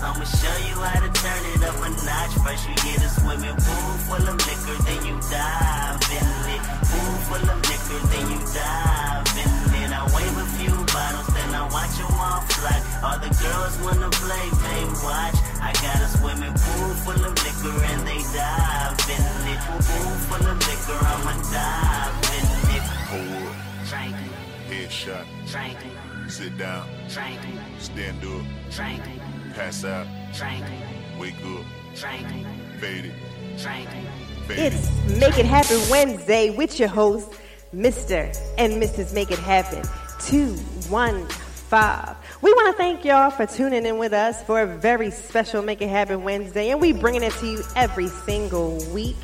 I'ma 0.00 0.24
show 0.24 0.56
you 0.62 0.78
how 0.78 1.00
to 1.02 1.10
turn 1.10 1.42
it 1.54 1.62
up 1.66 1.74
a 1.82 1.90
notch. 1.90 2.34
First 2.46 2.68
you 2.68 2.74
get 2.86 3.02
a 3.02 3.10
swimming 3.18 3.56
pool 3.58 3.92
full 4.06 4.22
of 4.22 4.38
liquor, 4.46 4.78
then 4.86 5.00
you 5.02 5.18
dive 5.26 5.98
in 6.14 6.28
it. 6.54 6.62
Pool 6.86 7.14
full 7.26 7.46
of 7.50 7.58
liquor, 7.66 8.00
then 8.06 8.26
you 8.30 8.40
dive 8.54 9.26
in 9.42 9.50
it. 9.82 9.90
I 9.90 10.02
wave 10.14 10.36
a 10.38 10.46
few 10.54 10.74
bottles, 10.94 11.26
then 11.34 11.50
I 11.50 11.66
watch 11.74 11.94
them 11.98 12.14
all 12.14 12.42
fly. 12.46 12.78
All 13.02 13.18
the 13.18 13.32
girls 13.42 13.74
wanna 13.82 14.10
play, 14.22 14.46
they 14.62 14.82
watch. 15.02 15.38
I 15.58 15.74
got 15.82 15.98
a 15.98 16.08
swimming 16.14 16.54
pool 16.54 16.90
full 17.02 17.18
of 17.18 17.34
liquor 17.42 17.74
and 17.90 18.00
they 18.06 18.22
dive 18.30 18.98
in 19.10 19.24
it. 19.50 19.60
Pool 19.82 20.14
full 20.30 20.46
of 20.46 20.58
liquor, 20.62 20.98
I'ma 21.10 21.34
dive 21.50 22.14
in 22.38 22.46
it. 22.76 22.86
Hold 23.10 23.48
Drink. 23.90 24.16
Headshot. 24.70 25.26
Drink. 25.50 25.78
Sit 26.30 26.56
down. 26.56 26.86
Drink. 27.08 27.40
Stand 27.80 28.22
up. 28.22 28.44
Drink. 28.70 29.02
Pass 29.58 29.84
out. 29.84 30.06
drinking, 30.32 30.80
Wake 31.18 31.34
up. 31.44 31.64
drinking, 31.96 32.46
Faded. 32.78 33.12
drinking. 33.60 34.06
Faded. 34.46 34.72
It's 34.72 35.18
Make 35.18 35.36
It 35.36 35.46
Happen 35.46 35.80
Wednesday 35.90 36.50
with 36.50 36.78
your 36.78 36.88
host, 36.88 37.28
Mr. 37.74 38.32
and 38.56 38.74
Mrs. 38.74 39.12
Make 39.12 39.32
It 39.32 39.40
Happen 39.40 39.82
215. 40.20 42.16
We 42.40 42.52
want 42.52 42.68
to 42.68 42.78
thank 42.80 43.04
y'all 43.04 43.30
for 43.30 43.46
tuning 43.46 43.84
in 43.84 43.98
with 43.98 44.12
us 44.12 44.40
for 44.44 44.60
a 44.60 44.66
very 44.66 45.10
special 45.10 45.60
Make 45.60 45.82
It 45.82 45.88
Happen 45.88 46.22
Wednesday, 46.22 46.70
and 46.70 46.80
we 46.80 46.92
bringing 46.92 47.24
it 47.24 47.32
to 47.40 47.46
you 47.46 47.64
every 47.74 48.06
single 48.06 48.78
week. 48.94 49.16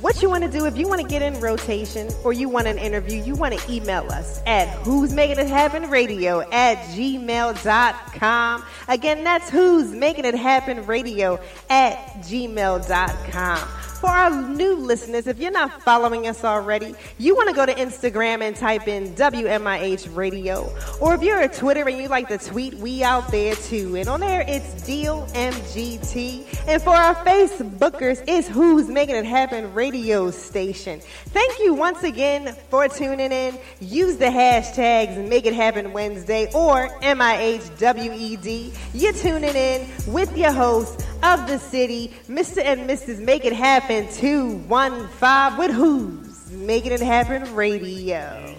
What 0.00 0.22
you 0.22 0.28
want 0.28 0.44
to 0.44 0.50
do 0.50 0.66
if 0.66 0.76
you 0.76 0.86
want 0.86 1.00
to 1.00 1.06
get 1.06 1.22
in 1.22 1.40
rotation 1.40 2.08
or 2.22 2.32
you 2.32 2.48
want 2.48 2.68
an 2.68 2.78
interview, 2.78 3.22
you 3.22 3.34
want 3.34 3.58
to 3.58 3.72
email 3.72 4.10
us 4.12 4.40
at 4.46 4.68
who's 4.68 5.12
making 5.12 5.38
it 5.38 5.48
happen 5.48 5.90
radio 5.90 6.40
at 6.50 6.78
gmail.com. 6.94 8.64
Again, 8.86 9.24
that's 9.24 9.50
who's 9.50 9.92
making 9.92 10.24
it 10.24 10.34
happen 10.34 10.86
radio 10.86 11.40
at 11.68 11.96
gmail.com. 12.20 13.68
For 14.00 14.08
our 14.08 14.30
new 14.30 14.76
listeners, 14.76 15.26
if 15.26 15.40
you're 15.40 15.50
not 15.50 15.82
following 15.82 16.28
us 16.28 16.44
already, 16.44 16.94
you 17.18 17.34
want 17.34 17.48
to 17.48 17.54
go 17.54 17.66
to 17.66 17.74
Instagram 17.74 18.42
and 18.42 18.54
type 18.54 18.86
in 18.86 19.12
WMIH 19.16 20.14
Radio. 20.14 20.72
Or 21.00 21.16
if 21.16 21.22
you're 21.22 21.40
a 21.40 21.48
Twitter 21.48 21.88
and 21.88 21.98
you 21.98 22.06
like 22.06 22.28
to 22.28 22.38
tweet, 22.38 22.74
we 22.74 23.02
out 23.02 23.28
there 23.32 23.56
too. 23.56 23.96
And 23.96 24.08
on 24.08 24.20
there, 24.20 24.44
it's 24.46 24.82
Deal 24.86 25.26
MGT. 25.32 26.68
And 26.68 26.80
for 26.80 26.90
our 26.90 27.16
Facebookers, 27.24 28.22
it's 28.28 28.46
Who's 28.46 28.88
Making 28.88 29.16
It 29.16 29.24
Happen 29.24 29.74
Radio 29.74 30.30
Station. 30.30 31.00
Thank 31.00 31.58
you 31.58 31.74
once 31.74 32.04
again 32.04 32.54
for 32.70 32.86
tuning 32.86 33.32
in. 33.32 33.58
Use 33.80 34.16
the 34.16 34.26
hashtags 34.26 35.28
Make 35.28 35.44
It 35.44 35.54
Happen 35.54 35.92
Wednesday 35.92 36.48
or 36.54 36.88
MIHWED. 37.00 38.78
You're 38.94 39.12
tuning 39.14 39.56
in 39.56 39.88
with 40.06 40.36
your 40.38 40.52
host 40.52 41.04
of 41.22 41.46
the 41.46 41.58
city, 41.58 42.12
Mr. 42.28 42.62
and 42.62 42.88
Mrs. 42.88 43.18
Make 43.18 43.44
It 43.44 43.52
Happen 43.52 44.08
215 44.12 45.58
with 45.58 45.70
Who's 45.74 46.50
Making 46.52 46.92
It 46.92 47.00
Happen 47.00 47.54
Radio. 47.54 48.54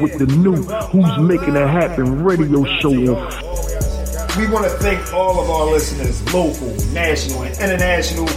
With 0.00 0.18
the 0.18 0.26
new 0.26 0.56
Who's 0.56 1.18
Making 1.18 1.56
It 1.56 1.68
Happen 1.68 2.24
radio 2.24 2.64
show 2.80 2.90
We 2.90 4.48
want 4.48 4.64
to 4.64 4.70
thank 4.80 5.12
all 5.12 5.40
of 5.40 5.50
our 5.50 5.66
listeners, 5.66 6.22
local, 6.32 6.68
national, 6.92 7.42
and 7.42 7.58
international. 7.58 8.28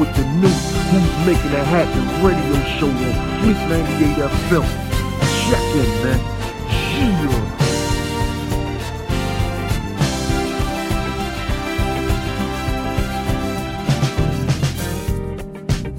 with 0.00 0.16
the 0.16 0.24
new 0.42 0.48
Who's 0.48 1.26
Making 1.26 1.52
It 1.52 1.66
Happen 1.66 2.24
radio 2.26 2.58
show 2.78 2.88
on 2.88 3.40
Fleet 3.40 3.60
98 3.68 4.16
FM. 4.18 4.66
Check 5.46 5.62
in, 5.76 5.88
man. 6.02 6.18
Yeah. 7.30 7.71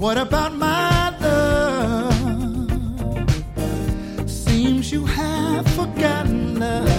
What 0.04 0.18
about 0.18 0.52
my 0.54 1.16
love? 1.18 2.12
Seems 4.28 4.92
you 4.92 5.06
have 5.06 5.66
forgotten 5.68 6.58
love. 6.58 6.90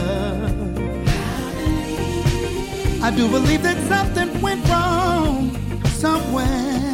I 3.03 3.11
do 3.15 3.29
believe 3.29 3.61
that 3.61 3.77
something 3.87 4.41
went 4.41 4.67
wrong 4.67 5.55
somewhere. 6.01 6.84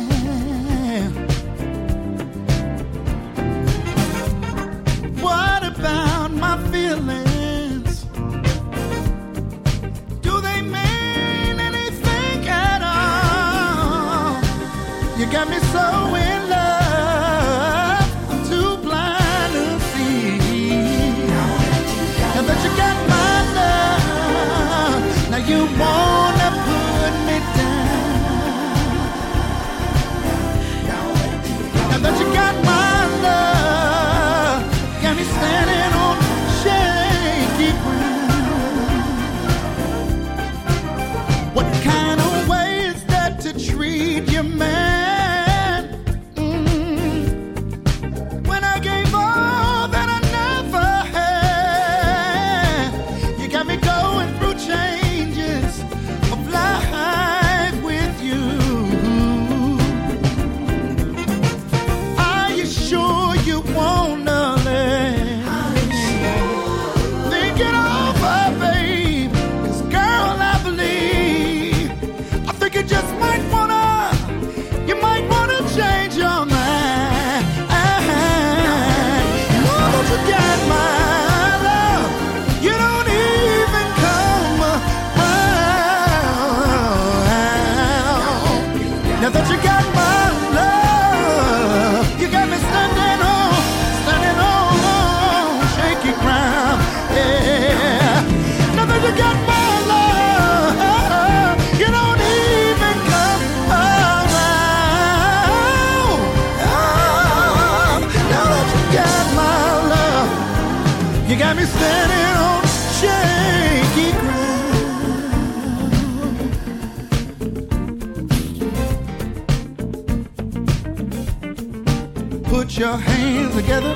Your 122.92 123.00
hands 123.00 123.56
together. 123.56 123.96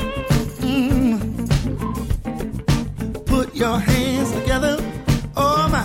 Mm. 0.61 1.19
Put 3.25 3.53
your 3.53 3.77
hands 3.77 4.31
together. 4.31 4.77
Oh 5.35 5.67
my. 5.69 5.83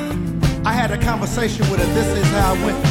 I 0.65 0.73
had 0.73 0.93
a 0.93 0.99
conversation 0.99 1.69
with 1.71 1.81
her. 1.81 1.93
This 1.93 2.07
is 2.19 2.27
how 2.31 2.55
it 2.55 2.65
went. 2.65 2.90